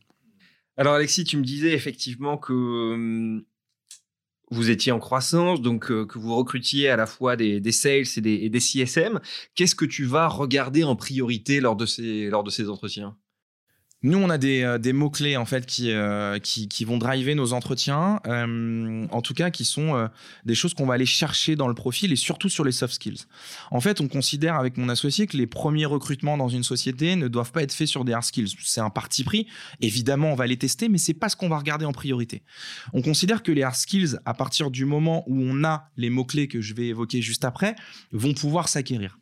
Alors 0.77 0.93
Alexis, 0.93 1.23
tu 1.23 1.37
me 1.37 1.43
disais 1.43 1.73
effectivement 1.73 2.37
que 2.37 2.53
hum, 2.53 3.43
vous 4.51 4.69
étiez 4.69 4.91
en 4.91 4.99
croissance, 4.99 5.61
donc 5.61 5.91
euh, 5.91 6.05
que 6.05 6.19
vous 6.19 6.35
recrutiez 6.35 6.89
à 6.89 6.95
la 6.95 7.05
fois 7.05 7.35
des, 7.35 7.71
sales 7.71 8.05
et 8.17 8.21
des, 8.21 8.33
et 8.33 8.49
des 8.49 8.59
CSM. 8.59 9.19
Qu'est-ce 9.55 9.75
que 9.75 9.85
tu 9.85 10.05
vas 10.05 10.27
regarder 10.27 10.83
en 10.83 10.95
priorité 10.95 11.59
lors 11.59 11.75
de 11.75 11.85
ces, 11.85 12.29
lors 12.29 12.43
de 12.43 12.49
ces 12.49 12.69
entretiens? 12.69 13.17
Nous, 14.05 14.19
on 14.19 14.29
a 14.29 14.37
des, 14.37 14.61
euh, 14.61 14.77
des 14.77 14.93
mots-clés 14.93 15.35
en 15.35 15.45
fait 15.45 15.65
qui, 15.65 15.91
euh, 15.91 16.37
qui, 16.37 16.67
qui, 16.67 16.85
vont 16.85 16.99
driver 16.99 17.33
nos 17.33 17.53
entretiens, 17.53 18.19
euh, 18.27 19.07
en 19.09 19.21
tout 19.23 19.33
cas 19.33 19.49
qui 19.49 19.65
sont 19.65 20.09
des 20.45 20.53
choses 20.53 20.75
qu'on 20.75 20.85
va 20.85 20.93
aller 20.93 21.07
chercher 21.07 21.55
dans 21.55 21.67
le 21.67 21.73
profil 21.73 22.11
et 22.11 22.15
surtout 22.15 22.47
sur 22.47 22.63
les 22.63 22.71
soft 22.71 22.93
skills. 22.93 23.25
En 23.71 23.81
fait, 23.81 24.01
on 24.01 24.07
considère 24.07 24.55
avec 24.55 24.77
mon 24.77 24.89
associé 24.89 25.25
que 25.25 25.35
les 25.37 25.47
premiers 25.47 25.87
recrutements 25.87 26.37
dans 26.37 26.49
une 26.49 26.61
société 26.61 27.15
ne 27.15 27.27
doivent 27.27 27.51
pas 27.51 27.63
être 27.63 27.73
faits 27.73 27.87
sur 27.87 28.05
des 28.05 28.13
hard 28.13 28.23
skills. 28.23 28.53
C'est 28.61 28.79
un 28.81 28.91
parti 28.91 29.23
pris. 29.23 29.47
Évidemment, 29.81 30.31
on 30.31 30.35
va 30.35 30.45
les 30.45 30.57
tester, 30.57 30.87
mais 30.87 30.99
c'est 30.99 31.15
pas 31.15 31.29
ce 31.29 31.35
qu'on 31.35 31.49
va 31.49 31.57
regarder 31.57 31.85
en 31.85 31.93
priorité. 31.93 32.43
On 32.93 33.01
considère 33.01 33.41
que 33.41 33.51
les 33.51 33.63
hard 33.63 33.75
skills, 33.75 34.17
à 34.25 34.35
partir 34.35 34.69
du 34.69 34.85
moment 34.85 35.23
où 35.25 35.41
on 35.41 35.63
a 35.63 35.89
les 35.97 36.11
mots-clés 36.11 36.47
que 36.47 36.61
je 36.61 36.75
vais 36.75 36.87
évoquer 36.87 37.23
juste 37.23 37.43
après, 37.43 37.75
vont 38.11 38.35
pouvoir 38.35 38.69
s'acquérir. 38.69 39.17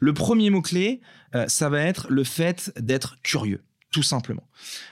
Le 0.00 0.12
premier 0.12 0.50
mot-clé, 0.50 1.00
ça 1.46 1.70
va 1.70 1.80
être 1.80 2.06
le 2.10 2.24
fait 2.24 2.72
d'être 2.78 3.16
curieux 3.22 3.62
tout 3.98 4.04
simplement. 4.04 4.44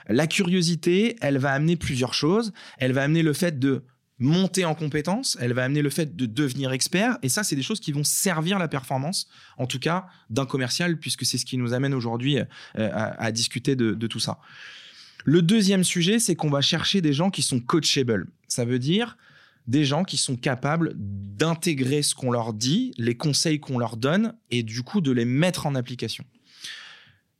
La 0.09 0.27
curiosité, 0.27 1.15
elle 1.21 1.37
va 1.37 1.53
amener 1.53 1.77
plusieurs 1.77 2.13
choses. 2.13 2.51
Elle 2.77 2.91
va 2.91 3.03
amener 3.03 3.23
le 3.23 3.31
fait 3.31 3.57
de 3.57 3.83
monter 4.19 4.65
en 4.65 4.75
compétence, 4.75 5.37
elle 5.39 5.53
va 5.53 5.63
amener 5.63 5.81
le 5.81 5.89
fait 5.89 6.17
de 6.17 6.25
devenir 6.25 6.73
expert, 6.73 7.17
et 7.21 7.29
ça, 7.29 7.45
c'est 7.45 7.55
des 7.55 7.63
choses 7.63 7.79
qui 7.79 7.93
vont 7.93 8.03
servir 8.03 8.59
la 8.59 8.67
performance, 8.67 9.29
en 9.57 9.65
tout 9.65 9.79
cas 9.79 10.07
d'un 10.29 10.45
commercial, 10.45 10.99
puisque 10.99 11.23
c'est 11.23 11.37
ce 11.37 11.45
qui 11.45 11.55
nous 11.57 11.71
amène 11.71 11.93
aujourd'hui 11.93 12.37
euh, 12.39 12.45
à, 12.75 13.31
discuter 13.31 13.77
de, 13.77 14.07
tout 14.07 14.19
ça. 14.19 14.39
Le 15.23 15.41
deuxième 15.41 15.85
sujet, 15.85 16.19
c'est 16.19 16.35
qu'on 16.35 16.49
va 16.49 16.59
chercher 16.59 16.99
des 16.99 17.13
gens 17.13 17.29
qui 17.29 17.43
sont 17.43 17.61
coachable. 17.61 18.27
Ça 18.49 18.65
veut 18.65 18.79
dire 18.79 19.17
des 19.67 19.85
gens 19.85 20.03
qui 20.03 20.17
sont 20.17 20.35
capables 20.35 20.93
d'intégrer 20.97 22.01
ce 22.01 22.13
qu'on 22.13 22.31
leur 22.31 22.53
dit, 22.53 22.93
les 22.97 23.15
conseils 23.15 23.61
qu'on 23.61 23.77
leur 23.77 23.95
donne, 23.95 24.33
et 24.51 24.63
du 24.63 24.83
coup 24.83 24.99
de 24.99 25.11
les 25.11 25.25
mettre 25.25 25.65
en 25.65 25.75
application. 25.75 26.25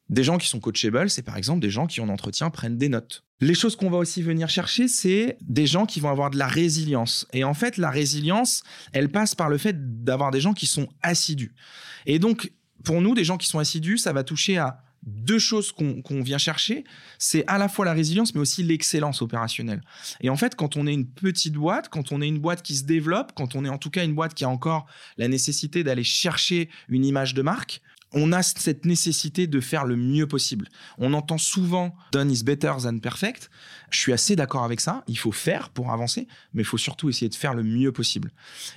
Des 0.09 0.23
gens 0.23 0.37
qui 0.37 0.47
sont 0.47 0.59
coachables, 0.59 1.09
c'est 1.09 1.21
par 1.21 1.37
exemple 1.37 1.59
des 1.59 1.69
gens 1.69 1.85
qui 1.85 1.99
en 1.99 2.09
entretien 2.09 2.49
prennent 2.49 2.77
des 2.77 2.89
notes. 2.89 3.25
Les 3.39 3.53
choses 3.53 3.75
qu'on 3.75 3.89
va 3.89 3.97
aussi 3.97 4.21
venir 4.21 4.49
chercher, 4.49 4.87
c'est 4.87 5.37
des 5.41 5.67
gens 5.67 5.85
qui 5.85 5.99
vont 5.99 6.09
avoir 6.09 6.29
de 6.29 6.37
la 6.37 6.47
résilience. 6.47 7.27
Et 7.33 7.43
en 7.43 7.53
fait, 7.53 7.77
la 7.77 7.91
résilience, 7.91 8.63
elle 8.93 9.09
passe 9.09 9.35
par 9.35 9.49
le 9.49 9.57
fait 9.57 10.03
d'avoir 10.03 10.31
des 10.31 10.41
gens 10.41 10.53
qui 10.53 10.65
sont 10.65 10.87
assidus. 11.03 11.53
Et 12.05 12.19
donc, 12.19 12.51
pour 12.83 13.01
nous, 13.01 13.13
des 13.13 13.25
gens 13.25 13.37
qui 13.37 13.47
sont 13.47 13.59
assidus, 13.59 13.97
ça 13.97 14.13
va 14.13 14.23
toucher 14.23 14.57
à 14.57 14.81
deux 15.03 15.39
choses 15.39 15.71
qu'on 15.71 16.21
vient 16.21 16.37
chercher, 16.37 16.83
c'est 17.17 17.45
à 17.47 17.57
la 17.57 17.69
fois 17.69 17.85
la 17.85 17.93
résilience, 17.93 18.33
mais 18.33 18.41
aussi 18.41 18.63
l'excellence 18.63 19.21
opérationnelle. 19.21 19.81
Et 20.21 20.29
en 20.29 20.35
fait, 20.35 20.55
quand 20.55 20.75
on 20.75 20.87
est 20.87 20.93
une 20.93 21.07
petite 21.07 21.53
boîte, 21.53 21.89
quand 21.89 22.11
on 22.11 22.21
est 22.21 22.27
une 22.27 22.39
boîte 22.39 22.61
qui 22.61 22.75
se 22.75 22.83
développe, 22.83 23.31
quand 23.35 23.55
on 23.55 23.63
est 23.63 23.69
en 23.69 23.77
tout 23.77 23.89
cas 23.89 24.03
une 24.03 24.15
boîte 24.15 24.33
qui 24.33 24.43
a 24.43 24.49
encore 24.49 24.85
la 25.17 25.27
nécessité 25.27 25.83
d'aller 25.83 26.03
chercher 26.03 26.69
une 26.89 27.05
image 27.05 27.33
de 27.33 27.41
marque, 27.41 27.81
on 28.13 28.31
a 28.31 28.41
cette 28.43 28.85
nécessité 28.85 29.47
de 29.47 29.59
faire 29.59 29.85
le 29.85 29.95
mieux 29.95 30.27
possible. 30.27 30.69
On 30.97 31.13
entend 31.13 31.37
souvent 31.37 31.95
done 32.11 32.31
is 32.31 32.43
better 32.43 32.73
than 32.83 32.99
perfect. 32.99 33.49
Je 33.89 33.99
suis 33.99 34.13
assez 34.13 34.35
d'accord 34.35 34.63
avec 34.63 34.81
ça. 34.81 35.03
Il 35.07 35.17
faut 35.17 35.31
faire 35.31 35.69
pour 35.69 35.91
avancer, 35.91 36.27
mais 36.53 36.63
il 36.63 36.65
faut 36.65 36.77
surtout 36.77 37.09
essayer 37.09 37.29
de 37.29 37.35
faire 37.35 37.53
le 37.53 37.63
mieux 37.63 37.91
possible. 37.91 38.31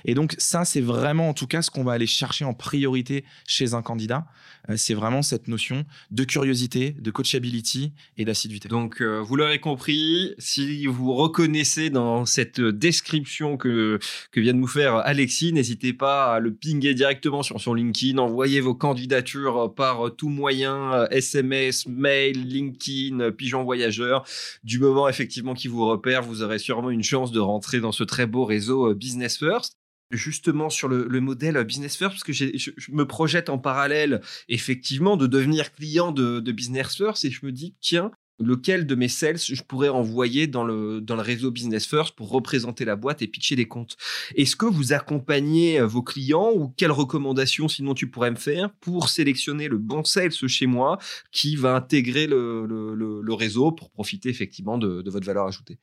Et 0.05 0.13
donc 0.13 0.35
ça, 0.37 0.63
c'est 0.63 0.81
vraiment 0.81 1.29
en 1.29 1.33
tout 1.33 1.47
cas 1.47 1.61
ce 1.61 1.69
qu'on 1.69 1.83
va 1.83 1.93
aller 1.93 2.07
chercher 2.07 2.45
en 2.45 2.53
priorité 2.53 3.25
chez 3.45 3.73
un 3.73 3.81
candidat. 3.81 4.25
Euh, 4.69 4.75
c'est 4.77 4.93
vraiment 4.93 5.21
cette 5.21 5.47
notion 5.47 5.85
de 6.11 6.23
curiosité, 6.23 6.91
de 6.91 7.11
coachability 7.11 7.93
et 8.17 8.25
d'assiduité. 8.25 8.69
Donc 8.69 9.01
euh, 9.01 9.19
vous 9.19 9.35
l'aurez 9.35 9.59
compris, 9.59 10.33
si 10.37 10.85
vous 10.87 11.13
reconnaissez 11.13 11.89
dans 11.89 12.25
cette 12.25 12.61
description 12.61 13.57
que, 13.57 13.99
que 14.31 14.39
vient 14.39 14.53
de 14.53 14.59
nous 14.59 14.67
faire 14.67 14.95
Alexis, 14.95 15.51
n'hésitez 15.51 15.93
pas 15.93 16.35
à 16.35 16.39
le 16.39 16.53
pinguer 16.53 16.93
directement 16.93 17.43
sur 17.43 17.59
son 17.59 17.73
LinkedIn, 17.73 18.17
envoyez 18.17 18.61
vos 18.61 18.75
candidatures 18.75 19.73
par 19.75 20.15
tout 20.15 20.29
moyen, 20.29 21.07
SMS, 21.09 21.85
mail, 21.87 22.47
LinkedIn, 22.47 23.31
pigeon 23.31 23.63
voyageur. 23.63 24.23
Du 24.63 24.79
moment 24.79 25.00
effectivement 25.09 25.53
qui 25.53 25.67
vous 25.67 25.85
repère, 25.85 26.23
vous 26.23 26.43
aurez 26.43 26.59
sûrement 26.59 26.89
une 26.89 27.03
chance 27.03 27.31
de 27.31 27.39
rentrer 27.39 27.79
dans 27.79 27.91
ce 27.91 28.03
très 28.03 28.25
beau 28.25 28.45
réseau 28.45 28.89
euh, 28.89 28.93
Business 28.93 29.37
First. 29.37 29.77
Justement 30.11 30.69
sur 30.69 30.89
le, 30.89 31.07
modèle 31.21 31.55
euh, 31.55 31.63
Business 31.63 31.95
First, 31.95 32.15
parce 32.15 32.23
que 32.23 32.33
je, 32.33 32.71
me 32.91 33.05
projette 33.05 33.49
en 33.49 33.57
parallèle, 33.57 34.21
effectivement, 34.49 35.15
de 35.15 35.25
devenir 35.25 35.73
client 35.73 36.11
de, 36.11 36.39
Business 36.51 36.97
First, 36.97 37.23
et 37.23 37.31
je 37.31 37.45
me 37.45 37.51
dis, 37.51 37.75
tiens, 37.79 38.11
lequel 38.41 38.85
de 38.85 38.95
mes 38.95 39.07
sales 39.07 39.37
je 39.37 39.61
pourrais 39.63 39.89
envoyer 39.89 40.47
dans 40.47 40.63
le, 40.63 41.03
réseau 41.09 41.51
Business 41.51 41.85
First 41.85 42.15
pour 42.15 42.29
représenter 42.29 42.85
la 42.85 42.95
boîte 42.95 43.21
et 43.21 43.27
pitcher 43.27 43.55
des 43.55 43.67
comptes. 43.67 43.97
Est-ce 44.35 44.55
que 44.55 44.65
vous 44.65 44.93
accompagnez 44.93 45.79
euh, 45.79 45.85
vos 45.85 46.01
clients 46.01 46.51
ou 46.55 46.69
quelles 46.69 46.91
recommandations 46.91 47.67
sinon 47.67 47.93
tu 47.93 48.09
pourrais 48.09 48.31
me 48.31 48.37
faire 48.37 48.73
pour 48.79 49.09
sélectionner 49.09 49.67
le 49.67 49.77
bon 49.77 50.03
sales 50.03 50.31
chez 50.31 50.65
moi 50.65 50.97
qui 51.31 51.55
va 51.55 51.75
intégrer 51.75 52.27
le, 52.27 53.33
réseau 53.33 53.71
pour 53.71 53.89
profiter 53.89 54.29
effectivement 54.29 54.77
de 54.77 55.09
votre 55.09 55.25
valeur 55.25 55.45
ajoutée? 55.47 55.77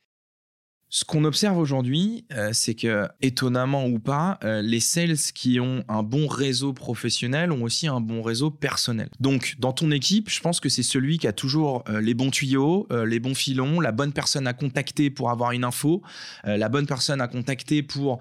Ce 0.91 1.05
qu'on 1.05 1.23
observe 1.23 1.59
aujourd'hui, 1.59 2.25
euh, 2.33 2.49
c'est 2.51 2.73
que, 2.73 3.07
étonnamment 3.21 3.85
ou 3.85 3.99
pas, 3.99 4.39
euh, 4.43 4.63
les 4.63 4.79
sales 4.79 5.17
qui 5.35 5.59
ont 5.59 5.83
un 5.87 6.01
bon 6.01 6.27
réseau 6.27 6.73
professionnel 6.73 7.51
ont 7.51 7.61
aussi 7.61 7.87
un 7.87 8.01
bon 8.01 8.23
réseau 8.23 8.49
personnel. 8.49 9.09
Donc, 9.19 9.55
dans 9.59 9.71
ton 9.71 9.91
équipe, 9.91 10.31
je 10.31 10.41
pense 10.41 10.59
que 10.59 10.67
c'est 10.67 10.81
celui 10.81 11.19
qui 11.19 11.27
a 11.27 11.31
toujours 11.31 11.83
euh, 11.89 12.01
les 12.01 12.15
bons 12.15 12.31
tuyaux, 12.31 12.87
les 13.05 13.19
bons 13.19 13.35
filons, 13.35 13.79
la 13.79 13.91
bonne 13.91 14.13
personne 14.13 14.47
à 14.47 14.53
contacter 14.53 15.11
pour 15.11 15.29
avoir 15.29 15.51
une 15.51 15.63
info, 15.63 16.01
la 16.43 16.69
bonne 16.69 16.87
personne 16.87 17.21
à 17.21 17.27
contacter 17.27 17.83
pour 17.83 18.19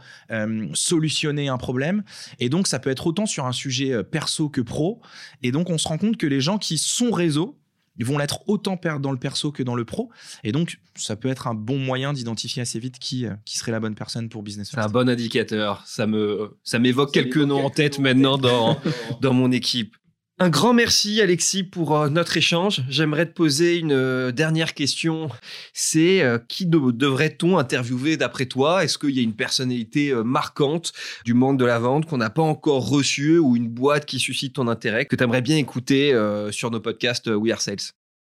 solutionner 0.75 1.49
un 1.49 1.57
problème. 1.57 2.03
Et 2.39 2.49
donc, 2.49 2.67
ça 2.67 2.79
peut 2.79 2.91
être 2.91 3.07
autant 3.07 3.27
sur 3.27 3.47
un 3.47 3.53
sujet 3.53 4.03
perso 4.05 4.49
que 4.49 4.61
pro. 4.61 5.01
Et 5.43 5.53
donc, 5.53 5.71
on 5.71 5.79
se 5.79 5.89
rend 5.89 5.99
compte 5.99 6.17
que 6.17 6.27
les 6.27 6.41
gens 6.41 6.59
qui 6.59 6.79
sont 6.79 7.11
réseau, 7.11 7.59
ils 7.99 8.07
vont 8.07 8.19
l'être 8.19 8.49
autant 8.49 8.79
dans 9.01 9.13
le 9.13 9.19
perso 9.19 9.53
que 9.53 9.63
dans 9.63 9.75
le 9.75 9.85
pro. 9.85 10.11
Et 10.45 10.53
donc, 10.53 10.79
ça 10.95 11.17
peut 11.17 11.29
être 11.29 11.47
un 11.47 11.55
bon 11.55 11.79
moyen 11.79 12.13
d'identifier 12.13 12.63
assez 12.63 12.79
vite 12.79 12.99
qui, 12.99 13.27
euh, 13.27 13.35
qui 13.45 13.59
serait 13.59 13.73
la 13.73 13.81
bonne 13.81 13.95
personne 13.95 14.29
pour 14.29 14.43
Business 14.43 14.71
C'est 14.71 14.79
un 14.79 14.89
bon 14.89 15.09
indicateur. 15.09 15.83
Ça 15.87 16.07
me, 16.07 16.57
ça 16.65 16.79
m'évoque 16.79 17.13
quelques 17.13 17.37
noms 17.37 17.65
en 17.65 17.71
tête 17.71 17.99
maintenant 17.99 18.39
dans, 18.39 18.79
dans 19.21 19.33
mon 19.33 19.51
équipe. 19.53 19.97
Un 20.41 20.51
grand 20.51 20.73
merci 20.73 21.21
Alexis 21.21 21.65
pour 21.65 21.97
euh, 21.97 22.09
notre 22.11 22.37
échange. 22.37 22.83
J'aimerais 22.89 23.27
te 23.27 23.33
poser 23.33 23.79
une 23.79 23.91
euh, 23.91 24.31
dernière 24.31 24.73
question. 24.73 25.31
C'est 25.73 26.23
euh, 26.23 26.39
qui 26.39 26.65
devrait-on 26.65 27.59
interviewer 27.59 28.17
d'après 28.17 28.47
toi? 28.47 28.85
Est-ce 28.85 28.99
qu'il 28.99 29.17
y 29.17 29.19
a 29.19 29.23
une 29.23 29.35
personnalité 29.35 30.15
marquante 30.25 30.93
du 31.25 31.35
monde 31.35 31.59
de 31.59 31.65
la 31.65 31.81
vente 31.81 32.07
qu'on 32.07 32.19
n'a 32.19 32.31
pas 32.31 32.43
encore 32.43 32.89
reçue 32.89 33.39
ou 33.39 33.57
une 33.57 33.69
boîte 33.69 34.07
qui 34.07 34.21
suscite 34.21 34.55
ton 34.55 34.69
intérêt 34.69 35.07
que 35.07 35.17
tu 35.17 35.25
aimerais 35.25 35.43
bien 35.43 35.57
écouter 35.57 36.17
sur 36.53 36.71
nos 36.71 36.81
podcasts 36.81 37.27
We 37.27 37.53
Are 37.53 37.61
Sales? 37.61 37.93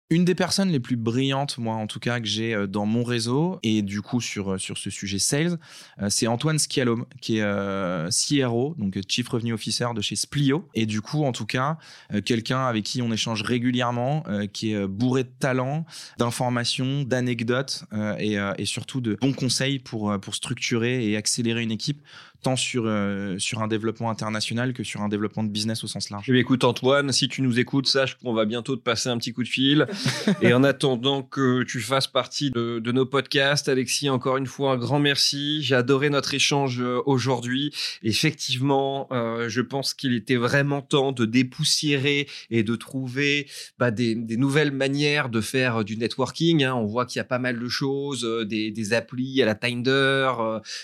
Une 0.10 0.26
des 0.26 0.36
personnes 0.36 0.70
les 0.70 0.80
plus 0.80 0.96
brillantes, 0.96 1.58
moi 1.58 1.76
en 1.76 1.88
tout 1.88 2.00
cas, 2.00 2.20
que 2.20 2.28
j'ai 2.28 2.54
euh, 2.54 2.68
dans 2.68 2.86
mon 2.86 3.04
réseau, 3.04 3.60
et 3.64 3.82
du 3.82 4.02
coup 4.02 4.22
sur, 4.22 4.54
euh, 4.54 4.58
sur 4.58 4.78
ce 4.78 4.90
sujet 4.90 5.20
sales, 5.20 5.58
euh, 6.02 6.08
c'est 6.10 6.28
Antoine 6.28 6.60
Scialom, 6.60 7.06
qui 7.22 7.40
est 7.40 7.44
CRO, 7.44 8.76
donc 8.78 9.00
Chief 9.08 9.28
Revenue 9.28 9.54
Officer 9.54 9.88
de 9.96 10.02
chez 10.02 10.16
Splio. 10.16 10.68
Et 10.74 10.86
du 10.86 11.02
coup, 11.02 11.24
en 11.24 11.32
tout 11.32 11.46
cas, 11.46 11.78
quelqu'un 12.26 12.66
avec 12.66 12.84
qui 12.84 13.02
on 13.02 13.12
échange 13.12 13.42
régulièrement, 13.42 14.24
qui 14.52 14.74
est 14.74 14.88
bourré 14.88 15.24
de 15.24 15.32
talent, 15.40 15.86
d'informations, 16.18 17.04
d'anecdotes 17.04 17.86
et, 18.20 18.38
et, 18.58 18.66
surtout 18.66 19.02
de 19.02 19.18
bons 19.20 19.34
conseils 19.34 19.80
pour, 19.80 20.20
pour 20.20 20.36
structurer 20.36 21.10
et 21.10 21.18
accélérer 21.18 21.64
une 21.64 21.72
équipe 21.72 22.02
tant 22.44 22.56
sur, 22.56 22.84
euh, 22.86 23.40
sur 23.40 23.62
un 23.62 23.68
développement 23.68 24.12
international 24.12 24.74
que 24.74 24.84
sur 24.84 25.02
un 25.02 25.10
développement 25.10 25.44
de 25.44 25.50
business 25.50 25.84
au 25.84 25.88
sens 25.88 26.10
large. 26.10 26.26
Eh 26.30 26.38
écoute 26.38 26.64
Antoine, 26.64 27.12
si 27.12 27.28
tu 27.28 27.42
nous 27.42 27.58
écoutes, 27.58 27.88
sache 27.88 28.18
qu'on 28.18 28.34
va 28.34 28.46
bientôt 28.46 28.76
te 28.76 28.82
passer 28.82 29.10
un 29.10 29.18
petit 29.18 29.34
coup 29.34 29.44
de 29.44 29.48
fil. 29.48 29.88
et 30.42 30.54
en 30.54 30.64
attendant 30.64 31.24
que 31.24 31.64
tu 31.64 31.80
fasses 31.80 32.08
partie 32.08 32.52
de, 32.52 32.80
de, 32.80 32.92
nos 32.92 33.06
podcasts, 33.06 33.70
Alexis, 33.70 34.10
encore 34.10 34.38
une 34.38 34.46
fois, 34.46 34.74
un 34.74 34.78
grand 34.78 35.00
merci. 35.00 35.64
J'ai 35.64 35.76
adoré 35.76 36.10
notre 36.10 36.34
échange 36.34 36.82
euh, 36.82 37.02
aujourd'hui. 37.06 37.74
Effectivement, 38.04 39.08
euh, 39.12 39.48
je 39.48 39.62
pense 39.62 39.94
qu'il 39.94 40.14
était 40.14 40.36
vraiment 40.36 40.82
temps 40.82 41.14
de 41.14 41.26
dépoussiérer 41.26 42.28
et 42.52 42.64
de 42.64 42.76
trouver 42.76 43.48
bah, 43.80 43.90
des, 43.90 44.16
des, 44.16 44.38
nouvelles 44.38 44.72
manières 44.72 45.30
de 45.30 45.40
faire 45.40 45.86
du 45.86 45.96
networking. 45.96 46.64
Hein. 46.64 46.76
On 46.76 46.86
voit 46.86 47.06
qu'il 47.06 47.20
y 47.20 47.22
a 47.22 47.26
pas 47.26 47.40
mal 47.40 47.58
de 47.58 47.68
choses, 47.70 48.28
des, 48.48 48.72
des 48.72 48.94
applis 48.94 49.42
à 49.42 49.46
la 49.46 49.56
Tinder, 49.56 50.34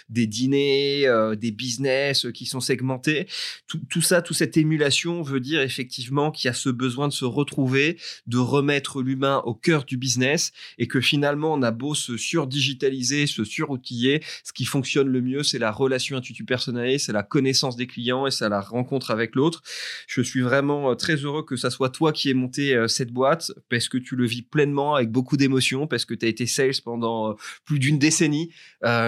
des 0.07 0.26
dîners, 0.26 1.05
des 1.38 1.49
business 1.52 2.26
euh, 2.26 2.32
qui 2.32 2.45
sont 2.45 2.60
segmentés. 2.60 3.28
Tout, 3.68 4.02
ça, 4.02 4.22
toute 4.22 4.38
cette 4.38 4.58
émulation 4.58 5.22
veut 5.22 5.39
dire 5.39 5.62
effectivement 5.62 6.32
qu'il 6.32 6.47
y 6.47 6.52
a 6.52 6.54
ce 6.54 6.70
besoin 6.70 7.08
de 7.08 7.14
se 7.14 7.26
retrouver, 7.26 7.97
de 8.28 8.38
remettre 8.38 9.02
l'humain 9.02 9.41
au 9.45 9.54
cœur 9.54 9.86
du 9.86 9.97
business 9.97 10.52
et 10.78 10.88
que 10.88 11.02
finalement, 11.02 11.54
on 11.54 11.62
a 11.62 11.72
beau 11.72 11.93
se 11.95 12.18
surdigitaliser, 12.18 13.28
se 13.28 13.43
suroutiller, 13.43 14.22
ce 14.43 14.54
qui 14.54 14.66
fonctionne 14.66 15.08
le 15.08 15.22
mieux, 15.22 15.43
c'est 15.43 15.60
la 15.60 15.72
relation 15.72 16.18
intuitu-personnelle, 16.18 17.00
c'est 17.00 17.14
la 17.14 17.24
connaissance 17.24 17.76
des 17.76 17.88
clients 17.88 18.28
et 18.28 18.32
c'est 18.32 18.50
la 18.50 18.62
rencontre 18.62 19.12
avec 19.12 19.36
l'autre. 19.36 19.62
Je 20.08 20.22
suis 20.22 20.41
vraiment 20.41 20.91
euh, 20.91 20.95
très 20.95 21.16
heureux 21.16 21.43
que 21.43 21.56
ça 21.56 21.70
soit 21.70 21.89
toi 21.89 22.12
qui 22.12 22.30
aies 22.30 22.34
monté 22.34 22.76
euh, 22.76 22.88
cette 22.88 23.12
boîte 23.12 23.52
parce 23.70 23.89
que 23.89 23.97
tu 23.97 24.16
le 24.16 24.26
vis 24.26 24.41
pleinement 24.41 24.95
avec 24.95 25.12
beaucoup 25.12 25.38
d'émotions, 25.38 25.88
parce 25.88 26.06
que 26.06 26.14
tu 26.14 26.26
as 26.26 26.30
été 26.30 26.45
sales 26.45 26.82
pendant 26.84 27.36
plus 27.66 27.80
d'une 27.80 28.00
décennie. 28.00 28.52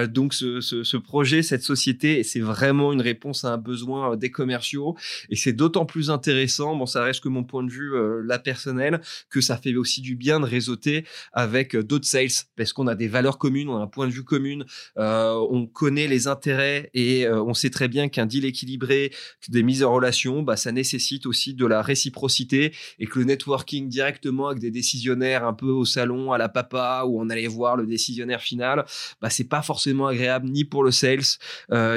donc 0.10 0.34
ce, 0.34 0.62
ce 0.62 0.98
projet, 0.98 1.42
cette 1.42 1.64
société, 1.64 2.24
c'est 2.32 2.40
vraiment 2.40 2.94
une 2.94 3.02
réponse 3.02 3.44
à 3.44 3.54
un 3.54 3.58
besoin 3.58 4.14
euh, 4.14 4.16
des 4.16 4.32
commerciaux. 4.32 4.96
Et 5.30 5.36
c'est 5.36 5.54
d'autant 5.54 5.86
plus 5.86 6.10
intéressant, 6.10 6.76
bon, 6.76 6.86
ça 6.86 7.04
reste 7.04 7.22
que 7.22 7.30
mon 7.30 7.44
point 7.44 7.64
de 7.64 7.72
vue, 7.72 7.94
euh, 7.94 8.22
la 8.26 8.40
personnelle, 8.40 9.02
que 9.30 9.42
ça 9.42 9.58
fait 9.58 9.76
aussi 9.76 10.02
du 10.02 10.16
bien 10.16 10.40
de 10.40 10.46
réseauter 10.46 11.06
avec 11.34 11.76
euh, 11.76 11.84
d'autres 11.84 12.06
sales, 12.06 12.30
parce 12.56 12.74
qu'on 12.74 12.88
a 12.88 12.96
des 12.96 13.08
valeurs 13.08 13.38
communes, 13.38 13.70
on 13.70 13.78
a 13.78 13.82
un 13.82 13.88
point 13.88 14.08
de 14.08 14.12
vue 14.12 14.24
commun, 14.24 14.60
on 14.96 15.68
connaît 15.68 16.08
les 16.08 16.28
intérêts 16.28 16.90
et 16.94 17.28
on 17.30 17.54
sait 17.54 17.70
très 17.70 17.88
bien 17.88 18.10
qu'un 18.10 18.26
deal 18.26 18.46
équilibré, 18.46 19.12
des 19.50 19.64
mises 19.64 19.84
en 19.84 19.94
relation, 19.94 20.44
bah, 20.44 20.56
ça 20.56 20.72
nécessite 20.72 21.26
aussi 21.26 21.54
de 21.54 21.66
la 21.66 21.82
réciprocité 21.82 22.74
et 23.00 23.08
que 23.08 23.20
le 23.20 23.26
networking 23.26 23.90
directement 23.90 24.48
avec 24.48 24.60
des 24.60 24.72
décisionnaires 24.72 25.46
un 25.46 25.54
peu 25.54 25.68
au 25.68 25.86
salon, 25.86 26.32
à 26.32 26.38
la 26.38 26.50
papa, 26.50 27.04
où 27.08 27.20
on 27.22 27.30
allait 27.30 27.48
voir 27.48 27.76
le 27.76 27.86
décisionnaire 27.86 28.42
final, 28.42 28.86
bah, 29.22 29.30
c'est 29.30 29.48
pas 29.48 29.62
forcément 29.62 30.08
agréable 30.08 30.48
ni 30.50 30.64
pour 30.64 30.84
le 30.84 30.92
sales, 30.92 31.38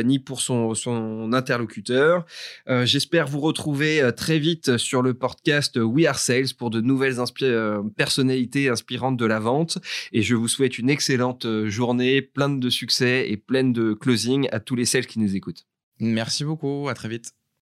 ni 0.04 0.18
pour 0.24 0.40
son, 0.40 1.32
interlocuteur. 1.32 2.24
Euh, 2.68 2.86
j'espère 2.86 3.28
vous 3.28 3.40
retrouver 3.40 4.02
euh, 4.02 4.10
très 4.10 4.38
vite 4.38 4.76
sur 4.76 5.02
le 5.02 5.14
podcast 5.14 5.76
We 5.76 6.06
Are 6.06 6.18
Sales 6.18 6.54
pour 6.56 6.70
de 6.70 6.80
nouvelles 6.80 7.16
euh, 7.42 7.82
personnalités 7.96 8.68
inspirantes 8.68 9.16
de 9.16 9.26
la 9.26 9.40
vente. 9.40 9.78
Et 10.12 10.22
je 10.22 10.34
vous 10.34 10.48
souhaite 10.48 10.78
une 10.78 10.90
excellente 10.90 11.46
journée, 11.66 12.22
pleine 12.22 12.60
de 12.60 12.70
succès 12.70 13.26
et 13.28 13.36
pleine 13.36 13.72
de 13.72 13.94
closing 13.94 14.48
à 14.52 14.60
tous 14.60 14.74
les 14.74 14.84
sales 14.84 15.06
qui 15.06 15.18
nous 15.18 15.36
écoutent. 15.36 15.66
Merci 16.00 16.44
beaucoup, 16.44 16.88
à 16.88 16.94
très 16.94 17.08
vite. 17.08 17.43